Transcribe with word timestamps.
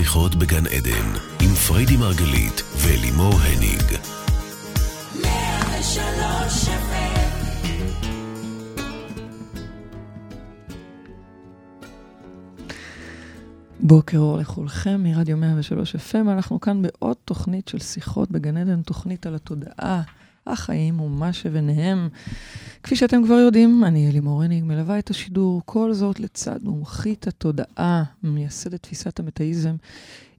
שיחות 0.00 0.34
בגן 0.34 0.66
עדן, 0.66 1.08
עם 1.40 1.54
פריידי 1.54 1.96
מרגלית 1.96 2.62
ולימור 2.76 3.34
הניג. 3.34 3.98
בוקר 13.80 14.18
אור 14.18 14.38
לכולכם 14.38 15.02
מרדיו 15.02 15.36
103 15.36 15.96
FM, 15.96 16.30
אנחנו 16.32 16.60
כאן 16.60 16.82
בעוד 16.82 17.16
תוכנית 17.24 17.68
של 17.68 17.78
שיחות 17.78 18.30
בגן 18.30 18.56
עדן, 18.56 18.82
תוכנית 18.82 19.26
על 19.26 19.34
התודעה, 19.34 20.02
החיים 20.46 21.00
ומה 21.00 21.32
שביניהם. 21.32 22.08
כפי 22.82 22.96
שאתם 22.96 23.24
כבר 23.24 23.34
יודעים, 23.34 23.84
אני 23.84 24.10
אלי 24.10 24.20
מורניג, 24.20 24.64
מלווה 24.64 24.98
את 24.98 25.10
השידור, 25.10 25.62
כל 25.64 25.92
זאת 25.92 26.20
לצד 26.20 26.58
מומחית 26.62 27.26
התודעה, 27.26 28.02
מייסדת 28.22 28.82
תפיסת 28.82 29.20
המטאיזם, 29.20 29.76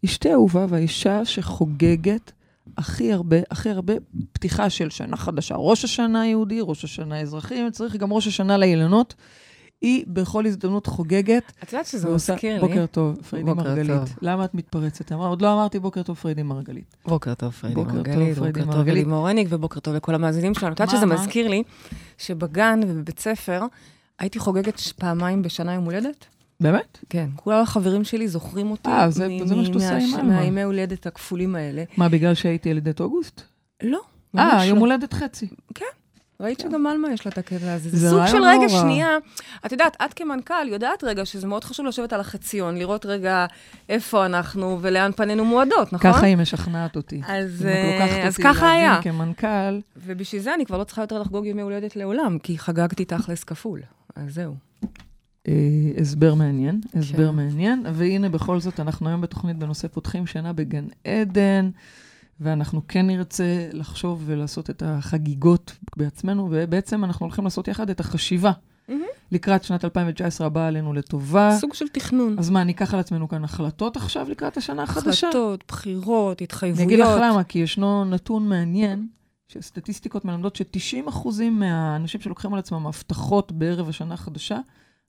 אשתי 0.06 0.34
אהובה 0.34 0.66
והאישה 0.70 1.26
שחוגגת 1.26 2.32
הכי 2.78 3.14
הרבה, 3.14 3.38
הכי 3.52 3.70
הרבה 3.70 3.94
פתיחה 4.34 4.70
של 4.70 4.90
שנה 4.90 5.18
חדשה. 5.18 5.56
ראש 5.56 5.84
השנה 5.84 6.22
היהודי, 6.22 6.60
ראש 6.62 6.84
השנה 6.84 7.16
האזרחי, 7.16 7.62
אם 7.62 7.70
צריך 7.72 7.96
גם 7.96 8.14
ראש 8.14 8.28
השנה 8.28 8.58
לאילנות. 8.58 9.14
היא 9.82 10.04
בכל 10.08 10.46
הזדמנות 10.46 10.88
חוגגת. 10.88 11.52
את 11.64 11.74
יודעת 11.74 11.86
שזה 11.86 12.10
מזכיר 12.10 12.54
לי. 12.54 12.60
בוקר 12.60 12.86
טוב, 12.86 13.22
פריידי 13.30 13.54
מרגלית. 13.54 14.00
טוב. 14.00 14.16
למה 14.22 14.46
את 14.46 14.56
מתפרצת? 14.56 15.12
אמר, 15.12 15.28
עוד 15.28 15.42
לא 15.42 15.54
אמרתי 15.54 15.80
בוקר 15.80 16.04
טוב, 16.04 16.18
פריידי 16.18 16.44
מרגלית. 16.44 16.96
בוקר 17.06 17.34
טוב, 17.34 17.52
פריידי 17.52 17.82
מרגלית. 17.82 18.38
בוקר 18.38 18.64
טוב, 18.66 18.84
פריידי 18.84 19.04
מורניק, 19.04 19.48
ובוקר 19.52 19.80
טוב 19.80 19.96
לכל 19.96 20.16
המאזינים 20.16 20.54
שלנו. 20.54 20.74
את 20.74 20.80
יודעת 20.80 20.96
שזה 20.96 21.06
מזכיר 21.06 21.48
לי 21.48 21.64
שבגן 22.18 22.80
ובבית 22.88 23.20
ספר 23.20 23.62
הייתי 24.20 24.40
חוגגת 24.40 24.80
פעמיים 24.80 25.42
בשנה 25.42 25.74
יום 25.74 25.84
הולדת. 25.86 26.26
באמת? 26.60 26.98
כן. 27.10 27.30
כל 27.36 27.54
החברים 27.54 28.04
שלי 28.04 28.28
זוכרים 28.28 28.72
אותי. 28.72 28.90
אה, 28.90 29.10
זה 29.12 29.28
מה 29.28 29.66
שאת 29.66 29.76
עושה 29.76 29.98
עם 29.98 30.16
אלמה. 30.16 30.24
מהימי 30.24 30.64
הולדת 30.64 31.08
הכפולים 31.08 31.56
האלה. 31.56 31.84
מה, 31.98 32.10
בגלל 32.10 32.34
שהייתי 32.34 32.70
ילדת 32.70 33.00
אוגוסט? 33.00 33.42
לא. 33.84 34.00
אה, 34.38 34.66
יום 34.66 34.78
הולדת 34.78 35.14
חצי. 35.14 35.48
כן. 35.76 35.86
ראית 36.42 36.60
שגם 36.60 36.88
אלמה 36.88 37.14
יש 37.14 37.26
לה 37.26 37.32
את 37.32 37.38
הקטע 37.38 37.74
הזה. 37.74 37.90
זה 37.90 38.10
סוג 38.10 38.28
של 38.28 38.44
רגע 38.44 38.70
שנייה. 38.70 39.18
את 39.66 39.72
יודעת, 39.72 39.98
את 40.06 40.14
כמנכ"ל 40.14 40.68
יודעת 40.68 41.04
רגע 41.04 41.26
שזה 41.26 41.48
מאוד 41.48 41.64
חשוב 41.64 41.86
לשבת 41.86 42.14
על 42.14 42.20
החציון, 42.20 42.78
לראות 42.78 43.06
רגע 43.06 43.46
איפה 43.90 44.26
אנחנו 44.26 44.78
ולאן 44.82 45.12
פנינו 45.16 45.46
מועדות, 45.46 45.94
נכון? 45.94 46.14
ככה 46.14 46.26
היא 46.26 46.38
משכנעת 46.38 46.96
אותי. 46.96 47.22
אז, 47.28 47.68
אז 48.24 48.38
ככה 48.38 48.72
היה. 48.72 49.00
כמנכ"ל. 49.02 49.80
ובשביל 49.98 50.42
זה 50.42 50.54
אני 50.54 50.66
כבר 50.66 50.78
לא 50.78 50.84
צריכה 50.84 51.02
יותר 51.02 51.22
לחגוג 51.22 51.46
ימי 51.46 51.62
הולדת 51.62 51.96
לעולם, 51.96 52.40
כי 52.40 52.58
חגגתי 52.58 53.06
תכלס 53.06 53.44
כפול. 53.44 53.82
אז 54.16 54.34
זהו. 54.34 54.56
הסבר 56.02 56.34
מעניין, 56.34 56.82
הסבר 56.96 57.30
כן. 57.30 57.36
מעניין. 57.36 57.86
והנה, 57.94 58.30
בכל 58.30 58.60
זאת, 58.60 58.80
אנחנו 58.80 59.10
היום 59.10 59.22
בתוכנית 59.22 59.58
בנושא 59.58 59.88
פותחים 59.88 60.28
שנה 60.28 60.54
בגן 60.54 60.86
עדן. 61.08 61.70
ואנחנו 62.42 62.82
כן 62.88 63.08
נרצה 63.08 63.70
לחשוב 63.74 64.24
ולעשות 64.26 64.70
את 64.70 64.84
החגיגות 64.86 65.78
בעצמנו, 65.98 66.48
ובעצם 66.52 67.04
אנחנו 67.04 67.26
הולכים 67.26 67.44
לעשות 67.44 67.68
יחד 67.68 67.90
את 67.90 68.00
החשיבה. 68.00 68.52
Mm-hmm. 68.52 68.94
לקראת 69.32 69.64
שנת 69.64 69.86
2019 69.86 70.48
הבאה 70.48 70.68
עלינו 70.68 70.94
לטובה. 70.94 71.58
סוג 71.60 71.74
של 71.74 71.88
תכנון. 71.88 72.40
אז 72.40 72.50
מה, 72.50 72.64
ניקח 72.64 72.94
על 72.94 73.00
עצמנו 73.00 73.30
כאן 73.30 73.44
החלטות 73.44 73.98
עכשיו 73.98 74.30
לקראת 74.30 74.58
השנה 74.58 74.84
החדשה? 74.84 75.28
החלטות, 75.28 75.64
בחירות, 75.68 76.42
התחייבויות. 76.42 76.90
אני 76.90 76.96
אגיד 76.96 77.06
לך 77.06 77.22
למה, 77.22 77.44
כי 77.44 77.60
ישנו 77.60 78.06
נתון 78.06 78.50
מעניין, 78.50 79.08
שסטטיסטיקות 79.48 80.26
מלמדות 80.26 80.56
ש-90% 80.56 81.28
מהאנשים 81.52 82.22
שלוקחים 82.22 82.54
על 82.54 82.60
עצמם 82.60 82.88
הבטחות 82.88 83.52
בערב 83.52 83.90
השנה 83.90 84.14
החדשה, 84.14 84.58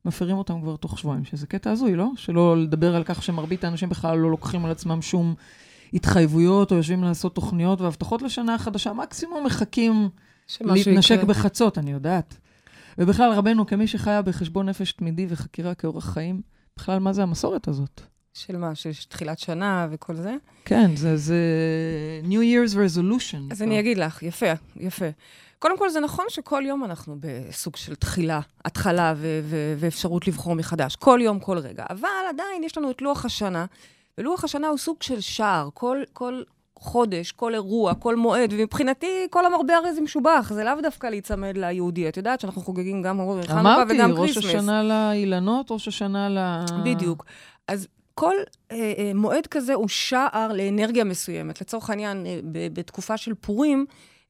מפרים 0.05 0.37
אותם 0.37 0.61
כבר 0.61 0.77
תוך 0.77 0.99
שבועיים, 0.99 1.25
שזה 1.25 1.47
קטע 1.47 1.71
הזוי, 1.71 1.95
לא? 1.95 2.09
שלא 2.17 2.57
לדבר 2.57 2.97
על 2.97 3.05
כך 3.05 3.23
שמרבית 3.23 3.65
האנשים 3.65 3.89
בכלל 3.89 4.19
לא 4.19 4.31
לוקחים 4.31 4.65
על 4.65 4.71
עצמם 4.71 5.03
שום 5.03 5.35
התחייבויות, 5.95 6.73
או 6.73 6.77
יושבים 6.77 7.05
לעשות 7.05 7.35
תוכניות 7.35 7.81
והבטחות 7.81 8.23
לשנה 8.23 8.55
החדשה, 8.55 8.93
מקסימום 8.93 9.45
מחכים 9.47 10.09
להתנשק 10.61 11.15
יקרה. 11.15 11.25
בחצות, 11.25 11.79
אני 11.79 11.93
יודעת. 11.93 12.37
ובכלל, 12.99 13.33
רבנו, 13.33 13.67
כמי 13.67 13.87
שחיה 13.87 14.23
בחשבון 14.23 14.69
נפש 14.69 14.93
תמידי 14.93 15.27
וחקירה 15.29 15.75
כאורח 15.75 16.05
חיים, 16.05 16.41
בכלל, 16.77 16.99
מה 16.99 17.13
זה 17.13 17.23
המסורת 17.23 17.69
הזאת? 17.69 18.01
של 18.35 18.57
מה? 18.57 18.75
שיש 18.75 19.05
תחילת 19.05 19.39
שנה 19.39 19.89
וכל 19.91 20.17
זה? 20.17 20.35
כן, 20.65 20.97
זה, 20.97 21.17
זה 21.17 21.37
New 22.25 22.33
Year's 22.33 22.75
Resolution. 22.75 23.53
אז 23.53 23.61
so. 23.61 23.65
אני 23.65 23.81
אגיד 23.81 23.99
לך, 23.99 24.23
יפה, 24.23 24.53
יפה. 24.77 25.07
קודם 25.59 25.79
כל, 25.79 25.91
זה 25.91 26.01
נכון 26.01 26.25
שכל 26.29 26.63
יום 26.67 26.85
אנחנו 26.85 27.17
בסוג 27.21 27.77
של 27.77 27.95
תחילה, 27.95 28.41
התחלה 28.65 29.15
ו- 29.17 29.41
ו- 29.43 29.75
ואפשרות 29.79 30.29
לבחור 30.29 30.55
מחדש. 30.55 30.97
כל 30.97 31.21
יום, 31.23 31.41
כל 31.41 31.59
רגע. 31.59 31.85
אבל 31.91 32.09
עדיין 32.29 32.65
יש 32.65 32.79
לנו 32.79 32.91
את 32.91 33.03
לוח 33.03 33.25
השנה, 33.25 33.67
ולוח 34.19 34.45
השנה 34.45 34.69
הוא 34.69 34.79
סוג 34.79 34.97
של 35.03 35.21
שער. 35.21 35.69
כל, 35.75 36.03
כל 36.13 36.43
חודש, 36.79 37.33
כל 37.33 37.55
אירוע, 37.55 37.95
כל 37.95 38.17
מועד, 38.17 38.53
ומבחינתי, 38.53 39.27
כל 39.31 39.47
המרבה 39.47 39.77
הרי 39.77 39.95
זה 39.95 40.01
משובח, 40.01 40.51
זה 40.55 40.65
לאו 40.65 40.75
דווקא 40.83 41.07
להיצמד 41.07 41.57
ליהודי. 41.57 42.09
את 42.09 42.17
יודעת 42.17 42.41
שאנחנו 42.41 42.63
חוגגים 42.63 43.03
גם 43.03 43.19
חנוכה 43.19 43.85
וגם. 43.89 44.01
אמרתי, 44.01 44.13
ראש 44.13 44.37
השנה 44.37 44.83
לאילנות, 44.83 45.71
ראש 45.71 45.89
השנה 45.89 46.29
ל... 46.29 46.39
בדיוק. 46.85 47.25
אז 47.69 47.89
כל 48.15 48.35
אה, 48.71 48.93
אה, 48.99 49.13
מועד 49.15 49.47
כזה 49.47 49.75
הוא 49.75 49.89
שער 49.89 50.53
לאנרגיה 50.53 51.05
מסוימת. 51.05 51.61
לצורך 51.61 51.91
העניין, 51.91 52.27
אה, 52.27 52.39
בתקופה 52.53 53.17
של 53.17 53.35
פורים, 53.35 53.87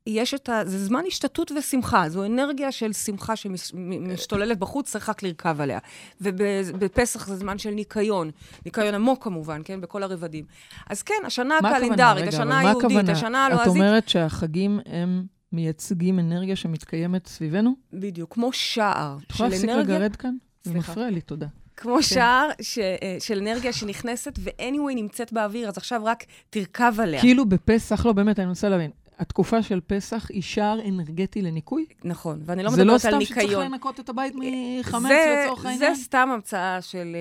יש 0.07 0.35
את 0.35 0.49
ה... 0.49 0.63
זה 0.65 0.85
זמן 0.85 1.03
השתתות 1.07 1.53
ושמחה, 1.59 2.09
זו 2.09 2.25
אנרגיה 2.25 2.73
של 2.73 2.93
שמחה 2.93 3.37
שמשתוללת 3.37 4.59
בחוץ, 4.59 4.91
צריך 4.91 5.09
רק 5.09 5.23
לרכב 5.23 5.61
עליה. 5.61 5.79
ובפסח 6.21 7.27
זה 7.27 7.37
זמן 7.37 7.59
של 7.59 7.71
ניקיון, 7.71 8.31
ניקיון 8.65 8.95
עמוק 8.95 9.25
כמובן, 9.25 9.61
כן? 9.65 9.81
בכל 9.81 10.03
הרבדים. 10.03 10.45
אז 10.91 11.03
כן, 11.03 11.23
השנה 11.27 11.59
הקלנדרית, 11.59 12.29
השנה 12.29 12.59
היהודית, 12.59 13.09
השנה 13.09 13.47
הלועזית... 13.47 13.67
את 13.67 13.77
אומרת 13.77 14.09
שהחגים 14.09 14.81
הם... 14.87 15.27
מייצגים 15.53 16.19
אנרגיה 16.19 16.57
שמתקיימת 16.57 17.27
סביבנו? 17.27 17.75
בדיוק, 17.93 18.35
כמו 18.35 18.53
שער 18.53 19.17
של 19.33 19.45
אנרגיה... 19.45 19.59
את 19.59 19.65
יכולה 19.65 19.69
להפסיק 19.69 19.71
לגרד 19.71 20.17
כאן? 20.17 20.35
זה 20.63 20.75
מפריע 20.75 21.11
לי, 21.11 21.21
תודה. 21.21 21.47
כמו 21.77 21.97
כן. 21.97 22.03
שער 22.03 22.49
ש, 22.61 22.79
אה, 22.79 23.17
של 23.21 23.39
אנרגיה 23.39 23.73
שנכנסת, 23.73 24.39
ו-anyway 24.39 24.95
נמצאת 24.95 25.33
באוויר, 25.33 25.69
אז 25.69 25.79
עכשיו 25.79 26.05
רק 26.05 26.25
תרכב 26.51 26.95
עליה. 26.99 27.21
כאילו 27.21 27.47
בפסח, 27.47 28.07
לא, 28.07 28.13
באמת, 28.13 28.39
אני 28.39 28.49
רוצה 28.49 28.69
להבין. 28.69 28.91
התקופה 29.23 29.63
של 29.63 29.81
פסח 29.87 30.31
היא 30.31 30.43
שער 30.43 30.79
אנרגטי 30.89 31.43
לניקוי? 31.43 31.87
נכון, 32.05 32.41
ואני 32.45 32.63
לא 32.63 32.71
מדברת 32.71 33.05
על 33.05 33.17
ניקיון. 33.19 33.25
זה 33.25 33.25
לא 33.25 33.29
סתם 33.29 33.45
שצריך 33.45 33.59
לנקות 33.59 34.01
את 34.01 34.09
הבית 34.09 34.35
מחמץ 34.37 35.11
לצורך 35.11 35.67
העניין? 35.67 35.95
זה 35.95 36.03
סתם 36.03 36.29
המצאה 36.33 36.83
של 36.83 37.17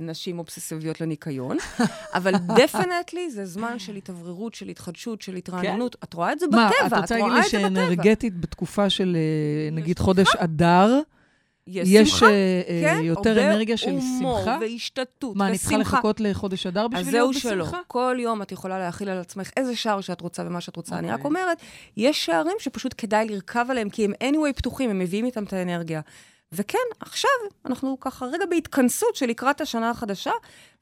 uh, 0.00 0.04
נשים 0.04 0.38
אובססיביות 0.38 1.00
לניקיון, 1.00 1.56
אבל 2.14 2.32
דפנטלי 2.58 3.30
זה 3.30 3.46
זמן 3.46 3.78
של 3.78 3.96
התאווררות, 3.96 4.54
של 4.54 4.68
התחדשות, 4.68 5.22
של 5.22 5.34
התרעננות. 5.34 5.94
כן? 5.94 6.06
את 6.08 6.14
רואה 6.14 6.32
את 6.32 6.40
זה 6.40 6.46
מה, 6.50 6.70
בטבע, 6.70 6.86
את 6.86 7.02
רוצה 7.02 7.18
להגיד 7.18 7.32
לי 7.32 7.48
שאנרגטית 7.48 8.40
בתקופה 8.40 8.90
של, 8.90 9.16
uh, 9.16 9.74
נגיד, 9.74 9.98
חודש 9.98 10.36
אדר, 10.36 11.00
יש, 11.66 12.10
שמחה, 12.10 12.26
אה, 12.26 12.80
כן, 12.82 13.00
יותר 13.02 13.46
אנרגיה 13.46 13.76
של 13.76 13.90
שמחה? 13.90 14.06
הומור 14.14 14.48
והשתתות 14.60 15.30
ושמחה. 15.30 15.38
מה, 15.38 15.48
אני 15.48 15.58
צריכה 15.58 15.76
לחכות 15.76 16.20
לחודש 16.20 16.66
אדר 16.66 16.88
בשביל 16.88 17.14
להיות 17.14 17.30
בשמחה? 17.30 17.48
אז 17.48 17.58
זהו 17.58 17.70
שלא. 17.70 17.78
כל 17.86 18.16
יום 18.20 18.42
את 18.42 18.52
יכולה 18.52 18.78
להכיל 18.78 19.08
על 19.08 19.18
עצמך 19.18 19.50
איזה 19.56 19.76
שער 19.76 20.00
שאת 20.00 20.20
רוצה 20.20 20.42
ומה 20.46 20.60
שאת 20.60 20.76
רוצה. 20.76 20.94
Okay. 20.94 20.98
אני 20.98 21.08
רק 21.08 21.12
אוקיי. 21.12 21.28
אומרת, 21.28 21.58
יש 21.96 22.24
שערים 22.24 22.56
שפשוט 22.58 22.94
כדאי 22.98 23.28
לרכב 23.28 23.66
עליהם, 23.68 23.90
כי 23.90 24.04
הם 24.04 24.12
anyway 24.22 24.52
פתוחים, 24.56 24.90
הם 24.90 24.98
מביאים 24.98 25.24
איתם 25.24 25.44
את 25.44 25.52
האנרגיה. 25.52 26.00
וכן, 26.54 26.78
עכשיו 27.00 27.30
אנחנו 27.66 28.00
ככה 28.00 28.26
רגע 28.26 28.44
בהתכנסות 28.50 29.16
של 29.16 29.26
לקראת 29.26 29.60
השנה 29.60 29.90
החדשה, 29.90 30.30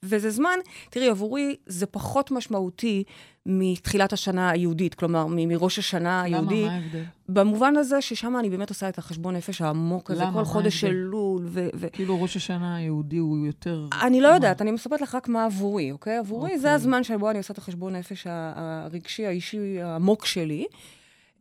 וזה 0.03 0.31
זמן, 0.31 0.59
תראי, 0.91 1.09
עבורי 1.09 1.57
זה 1.67 1.87
פחות 1.87 2.31
משמעותי 2.31 3.05
מתחילת 3.47 4.13
השנה 4.13 4.51
היהודית, 4.51 4.95
כלומר, 4.95 5.27
מראש 5.29 5.79
השנה 5.79 6.23
היהודי. 6.23 6.63
למה? 6.63 6.69
מה 6.69 6.75
ההבדל? 6.75 7.03
במובן 7.29 7.77
הזה 7.77 8.01
ששם 8.01 8.37
אני 8.37 8.51
באמת 8.51 8.69
עושה 8.69 8.89
את 8.89 8.99
החשבון 8.99 9.37
נפש 9.37 9.61
העמוק 9.63 10.11
הזה? 10.11 10.25
כל 10.33 10.45
חודש 10.45 10.81
של 10.81 10.93
לול. 10.93 11.47
ו- 11.49 11.69
ו- 11.75 11.87
כאילו 11.93 12.23
ראש 12.23 12.37
השנה 12.37 12.77
היהודי 12.77 13.17
הוא 13.17 13.47
יותר... 13.47 13.87
אני 14.03 14.21
לא 14.21 14.29
יודעת, 14.29 14.63
אני 14.63 14.71
מספרת 14.71 15.01
לך 15.01 15.15
רק 15.15 15.29
מה 15.29 15.45
עבורי, 15.45 15.93
אוקיי? 15.93 16.17
עבורי 16.17 16.43
אוקיי. 16.43 16.59
זה 16.59 16.73
הזמן 16.73 17.05
שבו 17.05 17.31
אני 17.31 17.39
עושה 17.39 17.53
את 17.53 17.59
החשבון 17.59 17.97
נפש 17.97 18.27
הרגשי, 18.31 19.27
האישי, 19.27 19.83
העמוק 19.83 20.27
שלי. 20.27 20.67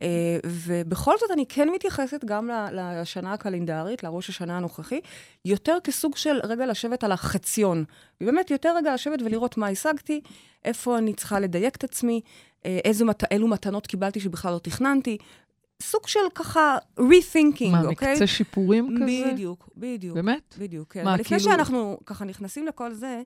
אה, 0.02 0.38
ובכל 0.44 1.14
זאת, 1.20 1.30
אני 1.30 1.46
כן 1.46 1.68
מתייחסת 1.68 2.24
גם 2.24 2.50
לשנה 2.72 3.32
הקלנדרית, 3.32 4.02
לראש 4.02 4.28
השנה 4.28 4.56
הנוכחי, 4.56 5.00
יותר 5.44 5.76
כסוג 5.84 6.16
של 6.16 6.40
רגע 6.44 6.66
לשבת 6.66 7.04
על 7.04 7.12
החציון. 7.12 7.84
ובאמת, 8.20 8.50
יותר 8.50 8.76
רגע 8.76 8.94
לשבת 8.94 9.22
ולראות 9.22 9.56
מה 9.56 9.68
השגתי, 9.68 10.20
איפה 10.64 10.98
אני 10.98 11.14
צריכה 11.14 11.40
לדייק 11.40 11.76
את 11.76 11.84
עצמי, 11.84 12.20
אה, 12.66 12.80
איזו, 12.84 13.06
אילו 13.30 13.48
מתנות 13.48 13.86
קיבלתי 13.86 14.20
שבכלל 14.20 14.52
לא 14.52 14.58
תכננתי. 14.58 15.18
סוג 15.82 16.06
של 16.06 16.20
ככה 16.34 16.78
rethinking, 16.98 17.70
מה, 17.70 17.82
אוקיי? 17.84 18.08
מה, 18.08 18.12
מקצה 18.12 18.26
שיפורים 18.26 18.96
כזה? 18.96 19.32
בדיוק, 19.32 19.68
בדיוק. 19.76 20.14
באמת? 20.14 20.54
בדיוק, 20.58 20.92
כן. 20.92 21.04
מה, 21.04 21.14
אבל 21.14 21.24
כאילו... 21.24 21.36
לפני 21.36 21.52
שאנחנו 21.52 21.98
ככה 22.06 22.24
נכנסים 22.24 22.66
לכל 22.66 22.92
זה, 22.94 23.22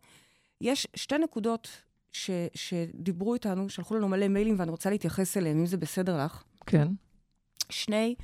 יש 0.61 0.89
שתי 0.95 1.19
נקודות 1.19 1.69
ש, 2.13 2.31
שדיברו 2.55 3.35
איתנו, 3.35 3.69
שלחו 3.69 3.95
לנו 3.95 4.09
מלא 4.09 4.29
מיילים 4.29 4.55
ואני 4.59 4.71
רוצה 4.71 4.91
להתייחס 4.91 5.37
אליהם, 5.37 5.59
אם 5.59 5.67
זה 5.67 5.77
בסדר 5.77 6.25
לך. 6.25 6.43
כן. 6.67 6.89
שני 7.71 8.15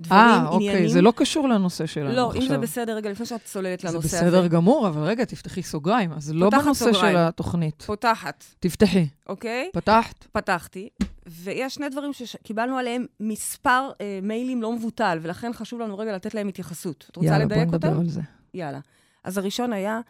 דברים 0.00 0.20
אה, 0.20 0.36
עניינים. 0.36 0.70
אוקיי, 0.70 0.88
זה 0.88 1.02
לא 1.02 1.12
קשור 1.16 1.48
לנושא 1.48 1.86
שלנו 1.86 2.16
לא, 2.16 2.28
עכשיו. 2.28 2.42
אם 2.42 2.48
זה 2.48 2.58
בסדר, 2.58 2.96
רגע, 2.96 3.10
לפני 3.10 3.26
שאת 3.26 3.44
צוללת 3.44 3.80
זה 3.80 3.88
לנושא 3.88 4.16
הזה. 4.16 4.26
בסדר 4.26 4.46
גמור, 4.46 4.88
אבל 4.88 5.02
רגע, 5.02 5.24
תפתחי 5.24 5.62
סוגריים. 5.62 6.12
אז 6.12 6.32
לא 6.34 6.44
פותחת 6.44 6.64
בנושא 6.64 6.84
סוגריים. 6.84 7.12
של 7.12 7.16
התוכנית. 7.16 7.82
פותחת, 7.82 8.44
תפתחי. 8.60 9.06
אוקיי? 9.28 9.70
פתחת? 9.72 10.26
פתחתי, 10.32 10.88
ויש 11.26 11.74
שני 11.74 11.88
דברים 11.88 12.12
שקיבלנו 12.12 12.78
עליהם 12.78 13.06
מספר 13.20 13.90
אה, 14.00 14.18
מיילים 14.22 14.62
לא 14.62 14.72
מבוטל, 14.72 15.18
ולכן 15.22 15.52
חשוב 15.52 15.80
לנו 15.80 15.98
רגע 15.98 16.14
לתת 16.14 16.34
להם 16.34 16.48
התייחסות. 16.48 17.06
את 17.10 17.16
רוצה 17.16 17.28
יאללה, 17.28 17.44
לדייק 17.44 17.58
בואי 17.58 17.78
נדבר 17.78 17.88
אותם? 17.88 18.00
על 18.00 18.08
זה. 18.08 18.20
יאללה. 18.54 18.80
אז 19.24 19.38
הראשון 19.38 19.72
היה, 19.72 20.00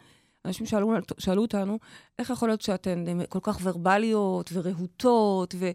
אנשים 0.45 0.65
שאלו, 0.65 0.93
שאלו 1.17 1.41
אותנו, 1.41 1.79
איך 2.19 2.29
יכול 2.29 2.49
להיות 2.49 2.61
שאתן 2.61 3.05
אה, 3.07 3.25
כל 3.29 3.39
כך 3.41 3.59
ורבליות 3.63 4.49
ורהוטות, 4.53 5.55
ו, 5.57 5.69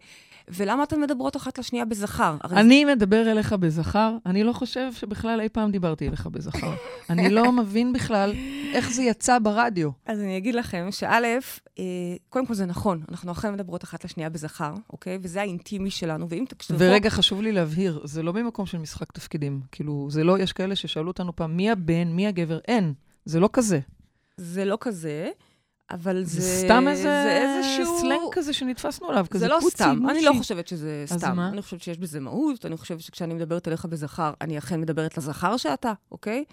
ולמה 0.48 0.82
אתן 0.82 1.00
מדברות 1.00 1.36
אחת 1.36 1.58
לשנייה 1.58 1.84
בזכר? 1.84 2.36
אני 2.44 2.84
מדבר 2.84 3.30
אליך 3.32 3.52
בזכר, 3.52 4.16
אני 4.26 4.44
לא 4.44 4.52
חושב 4.52 4.92
שבכלל 4.92 5.40
אי 5.40 5.48
פעם 5.48 5.70
דיברתי 5.70 6.08
אליך 6.08 6.26
בזכר. 6.26 6.74
אני 7.10 7.30
לא 7.30 7.52
מבין 7.52 7.92
בכלל 7.92 8.32
איך 8.74 8.92
זה 8.92 9.02
יצא 9.02 9.38
ברדיו. 9.38 9.90
אז 10.06 10.20
אני 10.20 10.36
אגיד 10.36 10.54
לכם 10.54 10.88
שא', 10.90 11.38
אה, 11.78 11.84
קודם 12.28 12.46
כל 12.46 12.54
זה 12.54 12.66
נכון, 12.66 13.02
אנחנו 13.08 13.32
אכן 13.32 13.52
מדברות 13.52 13.84
אחת 13.84 14.04
לשנייה 14.04 14.28
בזכר, 14.28 14.74
אוקיי? 14.90 15.18
וזה 15.22 15.40
האינטימי 15.40 15.90
שלנו, 15.90 16.28
ואם 16.28 16.44
תקשיבו... 16.48 16.78
ורגע, 16.80 17.10
חשוב 17.10 17.42
לי 17.42 17.52
להבהיר, 17.52 18.00
זה 18.04 18.22
לא 18.22 18.32
ממקום 18.32 18.66
של 18.66 18.78
משחק 18.78 19.12
תפקידים. 19.12 19.60
כאילו, 19.72 20.08
זה 20.10 20.24
לא, 20.24 20.38
יש 20.38 20.52
כאלה 20.52 20.76
ששאלו 20.76 21.08
אותנו 21.08 21.36
פעם, 21.36 21.56
מי 21.56 21.70
הבן, 21.70 22.08
מי 22.08 22.26
הגבר? 22.26 22.58
אין, 22.68 22.94
זה 23.24 23.40
לא 23.40 23.48
כזה. 23.52 23.80
זה 24.36 24.64
לא 24.64 24.78
כזה, 24.80 25.30
אבל 25.90 26.24
זה... 26.24 26.40
זה 26.40 26.64
סתם 26.64 26.88
איזה 26.88 27.02
זה 27.02 27.38
איזשהו... 27.42 27.98
סלנג 28.00 28.20
כזה 28.32 28.52
שנתפסנו 28.52 29.08
עליו, 29.10 29.26
כזה 29.30 29.38
זה 29.38 29.48
לא 29.48 29.58
פוצי, 29.60 29.76
סתם, 29.76 29.98
מושי. 30.00 30.12
אני 30.14 30.24
לא 30.24 30.32
חושבת 30.38 30.68
שזה 30.68 31.04
אז 31.10 31.18
סתם. 31.18 31.36
מה? 31.36 31.48
אני 31.48 31.62
חושבת 31.62 31.82
שיש 31.82 31.98
בזה 31.98 32.20
מהות, 32.20 32.66
אני 32.66 32.76
חושבת 32.76 33.00
שכשאני 33.00 33.34
מדברת 33.34 33.68
אליך 33.68 33.84
בזכר, 33.84 34.32
אני 34.40 34.58
אכן 34.58 34.80
מדברת 34.80 35.18
לזכר 35.18 35.56
שאתה, 35.56 35.92
אוקיי? 36.12 36.44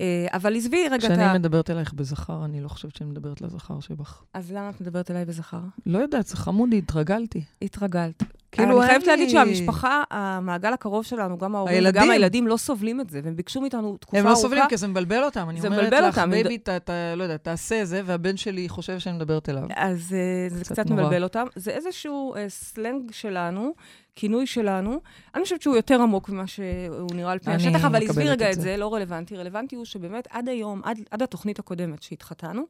אה, 0.00 0.26
אבל 0.32 0.56
עזבי 0.56 0.84
רגע 0.84 0.96
את 0.96 1.00
כשאני 1.00 1.24
ה... 1.24 1.34
מדברת 1.34 1.70
אלייך 1.70 1.92
בזכר, 1.92 2.44
אני 2.44 2.60
לא 2.60 2.68
חושבת 2.68 2.96
שאני 2.96 3.10
מדברת 3.10 3.40
לזכר 3.40 3.80
שבך. 3.80 4.22
אז 4.34 4.52
למה 4.52 4.70
את 4.70 4.80
מדברת 4.80 5.10
אליי 5.10 5.24
בזכר? 5.24 5.60
לא 5.86 5.98
יודעת, 5.98 6.26
זה 6.26 6.36
חמודי, 6.36 6.78
התרגלתי. 6.78 7.44
התרגלת. 7.62 8.22
כאילו, 8.52 8.82
אני 8.82 8.88
חייבת 8.88 9.06
להגיד 9.06 9.28
שהמשפחה, 9.28 10.02
המעגל 10.10 10.72
הקרוב 10.72 11.04
שלנו, 11.04 11.38
גם 11.38 11.54
ההורים. 11.54 11.84
וגם 11.88 12.10
הילדים, 12.10 12.46
לא 12.46 12.56
סובלים 12.56 13.00
את 13.00 13.10
זה, 13.10 13.20
והם 13.24 13.36
ביקשו 13.36 13.60
מאיתנו 13.60 13.96
תקופה 13.96 14.18
הם 14.18 14.26
ארוכה. 14.26 14.38
לא 14.38 14.42
סובלים 14.42 14.64
כי 14.68 14.76
זה 14.76 14.88
מבלבל 14.88 15.24
אותם. 15.24 15.50
אני 15.50 15.60
אומרת 15.66 15.92
לך. 15.92 16.18
baby, 16.18 16.56
אתה, 16.56 17.14
לא 17.16 17.22
יודע, 17.22 17.36
תעשה 17.36 17.84
זה, 17.84 18.00
והבן 18.04 18.36
שלי 18.36 18.68
חושב 18.68 18.98
שאני 18.98 19.16
מדברת 19.16 19.48
אליו. 19.48 19.62
אז 19.76 20.14
אה, 20.14 20.56
זה 20.56 20.64
קצת. 20.64 20.90
מבלבל 20.90 21.22
אותם. 21.22 21.44
זה 21.56 21.70
איזשהו 21.70 22.34
אה, 22.34 22.48
סלנג 22.48 23.10
שלנו, 23.12 23.74
כינוי 24.16 24.46
שלנו. 24.46 25.00
אני 25.34 25.42
חושבת 25.42 25.62
שהוא 25.62 25.76
יותר 25.76 26.02
עמוק 26.02 26.28
ממה 26.28 26.46
שהוא 26.46 27.14
נראה 27.14 27.32
על 27.32 27.38
פני 27.38 27.54
השטח, 27.54 27.84
אבל 27.84 28.02
עזבי 28.02 28.10
מקבלת 28.10 28.28
רגע 28.28 28.46
את 28.46 28.50
את 28.50 28.54
זה. 28.54 28.62
זה, 28.62 28.76
לא 28.76 28.94
רלוונטי. 28.94 29.36
רלוונטי 29.36 29.76
הוא 29.76 29.84
שבאמת 29.84 30.28
עד 30.30 30.48
היום, 30.48 30.80
עד, 30.84 30.98
עד 31.10 31.22
התוכנית 31.22 31.58
הקודמת 31.58 32.02
שהתחתנו, 32.02 32.62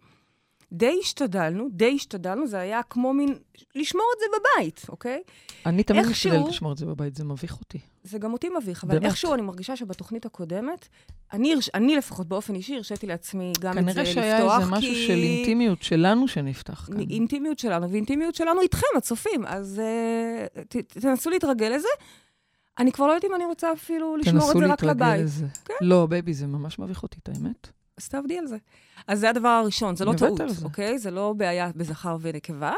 די 0.73 0.97
השתדלנו, 1.01 1.69
די 1.71 1.93
השתדלנו, 1.97 2.47
זה 2.47 2.59
היה 2.59 2.81
כמו 2.83 3.13
מין 3.15 3.35
לשמור 3.75 4.07
את 4.15 4.21
זה 4.21 4.27
בבית, 4.39 4.87
אוקיי? 4.89 5.23
אני 5.67 5.83
תמיד 5.83 6.07
משתדלת 6.07 6.49
לשמור 6.49 6.73
את 6.73 6.79
זה 6.79 6.87
בבית, 6.87 7.17
זה 7.17 7.25
מביך 7.25 7.59
אותי. 7.61 7.79
זה 8.05 8.19
גם 8.19 8.33
אותי 8.33 8.49
מביך, 8.63 8.85
אבל 8.85 8.95
באמת. 8.95 9.07
איכשהו 9.07 9.35
אני 9.35 9.43
מרגישה 9.43 9.77
שבתוכנית 9.77 10.27
הקודמת, 10.27 10.89
אני, 11.33 11.55
אני 11.75 11.97
לפחות 11.97 12.27
באופן 12.29 12.55
אישי 12.55 12.77
הרשיתי 12.77 13.07
לעצמי 13.07 13.53
גם 13.61 13.79
את 13.79 13.85
זה 13.85 13.91
כנראה 13.93 14.03
לפתוח, 14.03 14.15
שהיה 14.15 14.39
איזה 14.61 14.71
משהו 14.71 14.91
כי- 14.93 15.07
של 15.07 15.13
אינטימיות 15.19 15.83
שלנו 15.83 16.29
שנפתח 16.29 16.89
כאן. 16.93 17.01
אינטימיות 17.11 17.59
שלנו, 17.59 17.91
ואינטימיות 17.91 18.35
שלנו 18.35 18.61
איתכם, 18.61 18.87
הצופים. 18.97 19.47
אז 19.47 19.81
uh, 20.57 20.61
ת, 20.69 20.77
תנסו 20.77 21.31
להתרגל 21.31 21.69
לזה. 21.77 21.89
אני 22.79 22.93
כבר 22.93 23.07
לא 23.07 23.13
יודעת 23.13 23.31
אם 23.31 23.35
אני 23.35 23.45
רוצה 23.45 23.73
אפילו 23.73 24.17
לשמור 24.17 24.37
את 24.43 24.47
תנסו 24.47 24.59
זה 24.59 24.65
רק 24.65 24.71
להתרגל 24.71 25.07
לבית. 25.07 25.25
לזה. 25.25 25.47
כן. 25.65 25.75
לא, 25.81 26.07
baby, 26.07 26.35
זה 26.35 26.47
ממש 26.47 26.79
מביך 26.79 27.03
אותי, 27.03 27.19
את 27.23 27.29
האמת. 27.29 27.69
אז 28.03 28.09
תעבדי 28.09 28.39
על 28.39 28.47
זה. 28.47 28.57
אז 29.07 29.21
זה 29.21 29.31
הדבר 29.31 29.49
הראשון, 29.49 29.97
זה 29.97 30.05
לא 30.05 30.13
טעות, 30.19 30.41
זה. 30.49 30.65
אוקיי? 30.65 30.99
זה 30.99 31.11
לא 31.11 31.35
בעיה 31.37 31.71
בזכר 31.77 32.17
ונקבה, 32.21 32.73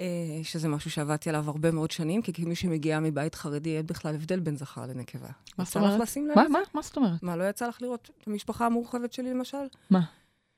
אה, 0.00 0.06
שזה 0.42 0.68
משהו 0.68 0.90
שעבדתי 0.90 1.28
עליו 1.28 1.44
הרבה 1.50 1.70
מאוד 1.70 1.90
שנים, 1.90 2.22
כי 2.22 2.32
כמי 2.32 2.54
שמגיעה 2.54 3.00
מבית 3.00 3.34
חרדי, 3.34 3.76
אין 3.76 3.86
בכלל 3.86 4.14
הבדל 4.14 4.40
בין 4.40 4.56
זכר 4.56 4.86
לנקבה. 4.86 5.28
מה 5.58 5.64
זאת 5.64 5.76
אומרת? 5.76 6.00
מה? 6.36 6.48
מה? 6.48 6.58
מה 6.74 6.82
זאת 6.82 6.96
אומרת? 6.96 7.22
מה, 7.22 7.36
לא 7.36 7.44
יצא 7.48 7.68
לך 7.68 7.82
לראות 7.82 8.10
את 8.18 8.26
המשפחה 8.26 8.66
המורחבת 8.66 9.12
שלי, 9.12 9.30
למשל? 9.30 9.66
מה? 9.90 10.00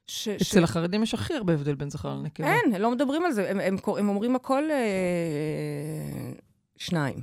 ש- 0.07 0.29
אצל 0.29 0.65
החרדים 0.65 1.03
יש 1.03 1.15
הכי 1.15 1.35
הרבה 1.35 1.53
הבדל 1.53 1.75
בין 1.75 1.91
זכר 1.91 2.15
לנקבה. 2.15 2.47
אין, 2.47 2.81
לא 2.81 2.91
מדברים 2.91 3.25
על 3.25 3.33
זה. 3.33 3.51
הם, 3.51 3.61
הם, 3.61 3.77
הם 3.99 4.09
אומרים 4.09 4.37
הכל 4.37 4.71
אה, 4.71 6.33
שניים. 6.77 7.23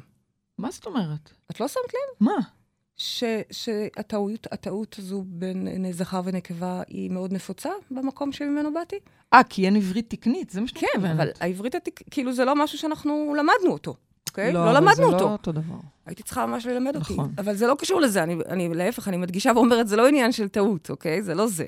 מה 0.58 0.72
זאת 0.72 0.86
אומרת? 0.86 1.32
את 1.52 1.60
לא 1.60 1.68
שמת 1.68 1.94
לב? 1.94 2.28
מה? 2.28 2.57
ש, 2.98 3.24
שהטעות 3.52 4.48
הטעות 4.52 4.96
הזו 5.00 5.24
בין 5.28 5.92
זכר 5.92 6.22
ונקבה 6.26 6.82
היא 6.88 7.12
מאוד 7.12 7.34
נפוצה 7.34 7.70
במקום 7.92 8.32
שממנו 8.32 8.74
באתי? 8.74 8.96
אה, 9.34 9.44
כי 9.44 9.66
אין 9.66 9.76
עברית 9.76 10.10
תקנית, 10.10 10.50
זה 10.50 10.62
מה 10.62 10.68
שאת 10.68 10.78
כן, 10.78 10.88
מתכוונת. 10.96 11.16
אבל 11.16 11.30
העברית, 11.40 11.76
התק... 11.76 12.02
כאילו 12.12 12.34
זה 12.34 12.46
לא 12.46 12.64
משהו 12.64 12.78
שאנחנו 12.78 13.36
למדנו 13.38 13.74
אותו, 13.74 13.96
אוקיי? 14.30 14.54
לא, 14.54 14.64
אבל 14.64 14.78
למדנו 14.78 14.96
זה 14.96 15.04
אותו. 15.04 15.26
לא 15.26 15.32
אותו 15.32 15.52
דבר. 15.52 15.76
הייתי 16.06 16.24
צריכה 16.24 16.46
ממש 16.46 16.66
ללמד 16.66 16.96
אותי. 16.96 17.14
נכון. 17.14 17.34
אבל 17.38 17.56
זה 17.56 17.68
לא 17.68 17.76
קשור 17.80 18.02
לזה, 18.02 18.24
אני, 18.24 18.36
אני 18.50 18.70
להפך, 18.74 19.08
אני 19.08 19.18
מדגישה 19.18 19.52
ואומרת, 19.56 19.88
זה 19.88 19.96
לא 19.96 20.08
עניין 20.08 20.32
של 20.32 20.48
טעות, 20.48 20.90
אוקיי? 20.90 21.22
זה 21.22 21.36
לא 21.36 21.48
זה. 21.48 21.68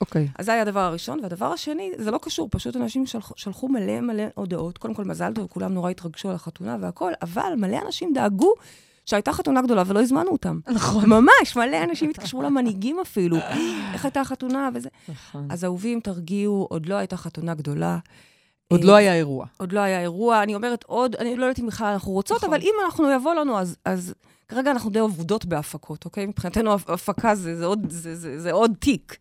אוקיי. 0.00 0.28
אז 0.38 0.46
זה 0.46 0.52
היה 0.52 0.62
הדבר 0.62 0.80
הראשון, 0.80 1.20
והדבר 1.22 1.46
השני, 1.46 1.92
זה 1.98 2.10
לא 2.10 2.18
קשור, 2.18 2.48
פשוט 2.50 2.76
אנשים 2.76 3.06
שלחו, 3.06 3.34
שלחו 3.36 3.68
מלא 3.68 4.00
מלא 4.00 4.24
הודעות. 4.34 4.78
קודם 4.78 4.94
כל, 4.94 5.04
מזל 5.04 5.32
טוב, 5.34 5.46
כולם 5.46 5.74
נורא 5.74 5.90
התרגשו 5.90 6.28
על 6.28 6.34
החתונה 6.34 6.76
והכול, 6.80 7.12
אבל 7.22 7.52
מלא 7.56 7.78
אנשים 7.86 8.12
דאגו 8.12 8.54
שהייתה 9.06 9.32
חתונה 9.32 9.62
גדולה 9.62 9.82
ולא 9.86 10.00
הזמנו 10.00 10.30
אותם. 10.30 10.60
נכון. 10.68 11.04
ממש, 11.08 11.56
מלא 11.56 11.84
אנשים 11.84 12.10
התקשרו 12.10 12.42
למנהיגים 12.42 12.96
אפילו. 13.02 13.36
איך 13.92 14.04
הייתה 14.04 14.20
החתונה 14.20 14.68
וזה. 14.74 14.88
נכון. 15.08 15.48
אז 15.50 15.64
אהובים, 15.64 16.00
תרגיעו, 16.00 16.66
עוד 16.70 16.86
לא 16.86 16.94
הייתה 16.94 17.16
חתונה 17.16 17.54
גדולה. 17.54 17.98
עוד 18.68 18.80
אה, 18.80 18.86
לא 18.86 18.94
היה 18.94 19.14
אירוע. 19.14 19.46
עוד 19.56 19.72
לא 19.72 19.80
היה 19.80 20.00
אירוע. 20.00 20.42
אני 20.42 20.54
אומרת 20.54 20.84
עוד, 20.86 21.16
אני 21.16 21.36
לא 21.36 21.44
יודעת 21.44 21.58
אם 21.58 21.66
בכלל 21.66 21.92
אנחנו 21.92 22.12
רוצות, 22.12 22.36
נכון. 22.36 22.48
אבל 22.48 22.62
אם 22.62 22.74
אנחנו 22.84 23.10
יבוא 23.10 23.34
לנו, 23.34 23.58
אז... 23.58 23.76
אז 23.84 24.14
כרגע 24.48 24.70
אנחנו 24.70 24.90
די 24.90 25.00
אבודות 25.00 25.44
בהפקות, 25.44 26.04
אוקיי? 26.04 26.26
מבחינתנו 26.26 26.74
הפ- 26.74 26.90
הפקה 26.90 27.34
זה, 27.34 27.56
זה, 27.56 27.64
עוד, 27.64 27.86
זה, 27.90 28.16
זה, 28.16 28.40
זה 28.40 28.52
עוד 28.52 28.72
תיק. 28.78 29.16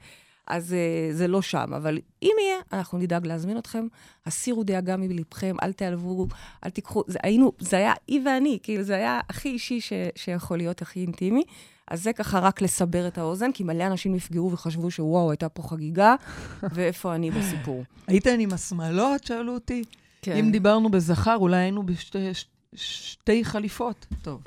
אז 0.47 0.73
uh, 0.73 1.15
זה 1.15 1.27
לא 1.27 1.41
שם. 1.41 1.73
אבל 1.73 1.99
אם 2.23 2.31
יהיה, 2.41 2.57
אנחנו 2.73 2.97
נדאג 2.97 3.27
להזמין 3.27 3.57
אתכם. 3.57 3.87
הסירו 4.25 4.63
דאגה 4.63 4.97
מלבכם, 4.97 5.55
אל 5.63 5.73
תיעלבו, 5.73 6.27
אל 6.65 6.69
תיקחו... 6.69 7.03
זה, 7.07 7.19
היינו, 7.23 7.51
זה 7.59 7.77
היה 7.77 7.93
היא 8.07 8.21
ואני, 8.25 8.59
כאילו, 8.63 8.83
זה 8.83 8.95
היה 8.95 9.19
הכי 9.29 9.49
אישי 9.49 9.81
ש, 9.81 9.93
שיכול 10.15 10.57
להיות, 10.57 10.81
הכי 10.81 10.99
אינטימי. 10.99 11.43
אז 11.87 12.03
זה 12.03 12.13
ככה 12.13 12.39
רק 12.39 12.61
לסבר 12.61 13.07
את 13.07 13.17
האוזן, 13.17 13.51
כי 13.51 13.63
מלא 13.63 13.87
אנשים 13.87 14.15
נפגעו 14.15 14.51
וחשבו 14.51 14.91
שוואו, 14.91 15.31
הייתה 15.31 15.49
פה 15.49 15.63
חגיגה, 15.63 16.15
ואיפה 16.73 17.15
אני 17.15 17.31
בסיפור. 17.31 17.83
הייתן 18.07 18.39
עם 18.39 18.53
השמאלות, 18.53 19.23
שאלו 19.23 19.53
אותי. 19.53 19.83
כן. 20.21 20.35
אם 20.35 20.51
דיברנו 20.51 20.91
בזכר, 20.91 21.35
אולי 21.35 21.57
היינו 21.57 21.85
בשתי 21.85 22.33
ש- 22.33 22.45
שתי 22.75 23.45
חליפות. 23.45 24.05
טוב, 24.21 24.41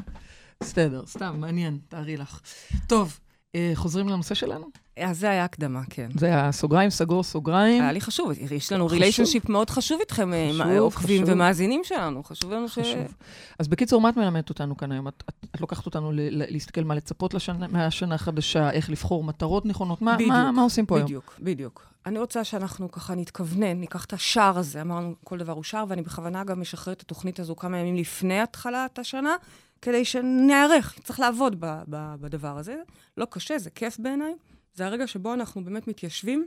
בסדר, 0.61 1.07
סתם, 1.07 1.37
מעניין, 1.41 1.79
תארי 1.89 2.17
לך. 2.17 2.41
טוב, 2.87 3.19
אה, 3.55 3.73
חוזרים 3.75 4.09
לנושא 4.09 4.35
שלנו? 4.35 4.86
אז 5.05 5.19
זה 5.19 5.31
היה 5.31 5.45
הקדמה, 5.45 5.81
כן. 5.91 6.09
זה 6.19 6.27
היה 6.27 6.53
סוגריים, 6.53 6.91
סגור, 6.91 7.23
סוגריים. 7.23 7.83
היה 7.83 7.93
לי 7.93 8.01
חשוב, 8.01 8.31
יש 8.51 8.73
לנו. 8.73 8.87
ריליישנשיפ 8.87 9.49
מאוד 9.49 9.71
חשוב 9.71 10.01
איתכם, 10.01 10.35
אה, 10.35 10.51
חשוב, 10.53 10.67
עוקבים 10.79 11.23
חשוב. 11.23 11.35
ומאזינים 11.35 11.81
שלנו. 11.85 12.25
חשוב 12.25 12.53
לנו 12.53 12.69
ש... 12.69 12.79
חשוב. 12.79 13.15
אז 13.59 13.69
בקיצור, 13.69 14.01
מה 14.01 14.09
את 14.09 14.17
מלמדת 14.17 14.49
אותנו 14.49 14.77
כאן 14.77 14.93
היום? 14.93 15.09
את, 15.09 15.25
את, 15.29 15.47
את 15.55 15.61
לוקחת 15.61 15.87
אותנו 15.87 16.13
ל, 16.13 16.21
ל, 16.21 16.43
להסתכל 16.53 16.85
מה 16.85 16.95
לצפות 16.95 17.35
לשנה, 17.35 17.67
מהשנה 17.69 18.15
החדשה, 18.15 18.71
איך 18.71 18.91
לבחור 18.91 19.25
מטרות 19.25 19.67
נכונות, 19.67 20.03
מה, 20.03 20.15
בדיוק, 20.15 20.31
מה, 20.31 20.53
מה 20.53 20.63
עושים 20.63 20.87
פה 20.87 20.97
היום? 20.97 21.07
בדיוק, 21.07 21.39
בדיוק. 21.41 21.87
אני 22.07 22.19
רוצה 22.19 22.45
שאנחנו 22.45 22.91
ככה 22.93 23.15
נתכוונן, 23.15 23.81
ניקח 23.81 24.05
את 24.05 24.13
השער 24.13 24.59
הזה, 24.59 24.81
אמרנו, 24.81 25.15
כל 25.25 25.39
דבר 25.39 25.53
הוא 25.53 25.65
שער, 25.65 25.85
ואני 25.89 26.03
בכוונה 26.03 26.45
גם 26.45 26.61
משחררת 26.61 26.97
את 26.97 27.03
התוכנית 27.03 27.41
הזו 27.41 27.57
כמה 27.57 27.79
ימים 27.79 27.97
לפני 27.97 28.41
התחלת 28.41 28.99
השנה, 28.99 29.37
כדי 29.83 30.05
שנערך, 30.05 30.99
צריך 31.05 31.21
לעבוד 31.21 31.57
ב- 31.61 31.83
ב- 31.91 32.15
בדבר 32.21 32.59
הזה. 32.59 32.77
לא 33.17 33.27
קשה, 33.31 33.59
זה 33.59 33.71
כיף 33.71 33.99
בעיניי. 33.99 34.35
זה 34.77 34.87
הרגע 34.87 35.07
שבו 35.07 35.35
אנחנו 35.35 35.65
באמת 35.65 35.89
מתיישבים 35.89 36.47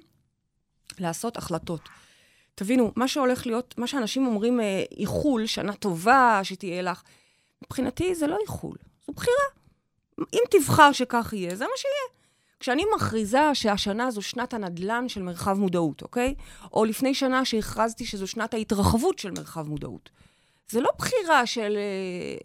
לעשות 1.00 1.38
החלטות. 1.38 1.82
תבינו, 2.56 2.92
מה 2.96 3.08
שהולך 3.08 3.48
להיות, 3.48 3.78
מה 3.78 3.88
שאנשים 3.88 4.28
אומרים, 4.28 4.60
אה, 4.60 4.84
איחול, 4.98 5.46
שנה 5.46 5.74
טובה, 5.74 6.40
שתהיה 6.44 6.82
לך, 6.82 7.04
מבחינתי 7.64 8.16
זה 8.16 8.28
לא 8.28 8.38
איחול, 8.42 8.78
זו 9.08 9.14
בחירה. 9.14 9.46
אם 10.34 10.42
תבחר 10.52 10.92
שכך 10.92 11.34
יהיה, 11.34 11.56
זה 11.56 11.64
מה 11.64 11.72
שיהיה. 11.78 12.20
כשאני 12.60 12.84
מכריזה 12.96 13.40
שהשנה 13.54 14.12
זו 14.12 14.22
שנת 14.22 14.54
הנדל"ן 14.54 15.10
של 15.10 15.22
מרחב 15.22 15.58
מודעות, 15.60 16.02
אוקיי? 16.02 16.36
או 16.74 16.86
לפני 16.86 17.14
שנה 17.14 17.46
שהכרזתי 17.46 18.06
שזו 18.06 18.28
שנת 18.28 18.54
ההתרחבות 18.54 19.20
של 19.20 19.32
מרחב 19.32 19.68
מודעות. 19.68 20.10
זה 20.70 20.82
לא 20.82 20.90
בחירה 20.98 21.46
של 21.46 21.78
אה, 21.78 22.38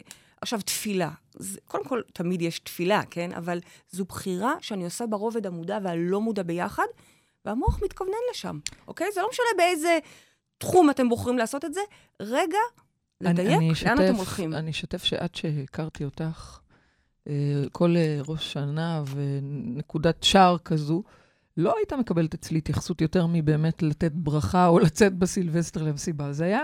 עכשיו 0.45 0.61
תפילה. 0.61 1.09
זה, 1.33 1.59
קודם 1.67 1.85
כל, 1.85 2.01
תמיד 2.13 2.41
יש 2.41 2.59
תפילה, 2.59 3.01
כן? 3.09 3.31
אבל 3.31 3.59
זו 3.91 4.05
בחירה 4.05 4.53
שאני 4.61 4.83
עושה 4.85 5.05
ברובד 5.05 5.45
המודע 5.45 5.79
והלא 5.83 6.21
מודע 6.21 6.43
ביחד, 6.43 6.85
והמוח 7.45 7.79
מתכוונן 7.83 8.13
לשם, 8.31 8.59
אוקיי? 8.87 9.07
זה 9.13 9.21
לא 9.21 9.27
משנה 9.31 9.45
באיזה 9.57 9.99
תחום 10.57 10.89
אתם 10.89 11.09
בוחרים 11.09 11.37
לעשות 11.37 11.65
את 11.65 11.73
זה. 11.73 11.79
רגע, 12.19 12.57
לדייק, 13.21 13.57
אני 13.57 13.71
לאן 13.85 14.05
אתם 14.05 14.15
הולכים? 14.15 14.53
אני 14.53 14.71
אשתף 14.71 15.03
שעד 15.03 15.35
שהכרתי 15.35 16.05
אותך, 16.05 16.59
אה, 17.27 17.33
כל 17.71 17.95
אה, 17.97 18.19
ראש 18.27 18.53
שנה 18.53 19.03
ונקודת 19.15 20.23
שער 20.23 20.57
כזו, 20.57 21.03
לא 21.57 21.73
היית 21.77 21.93
מקבלת 21.93 22.33
אצלי 22.33 22.57
התייחסות 22.57 23.01
יותר 23.01 23.25
מבאמת 23.27 23.83
לתת 23.83 24.11
ברכה 24.11 24.67
או 24.67 24.79
לצאת 24.79 25.13
בסילבסטר 25.13 25.83
למסיבה. 25.83 26.33
זה 26.33 26.45
היה... 26.45 26.61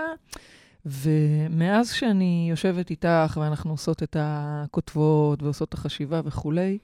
ומאז 0.86 1.92
שאני 1.92 2.46
יושבת 2.50 2.90
איתך 2.90 3.38
ואנחנו 3.40 3.70
עושות 3.70 4.02
את 4.02 4.16
הכותבות 4.20 5.42
ועושות 5.42 5.68
את 5.68 5.74
החשיבה 5.74 6.20
וכולי, 6.24 6.78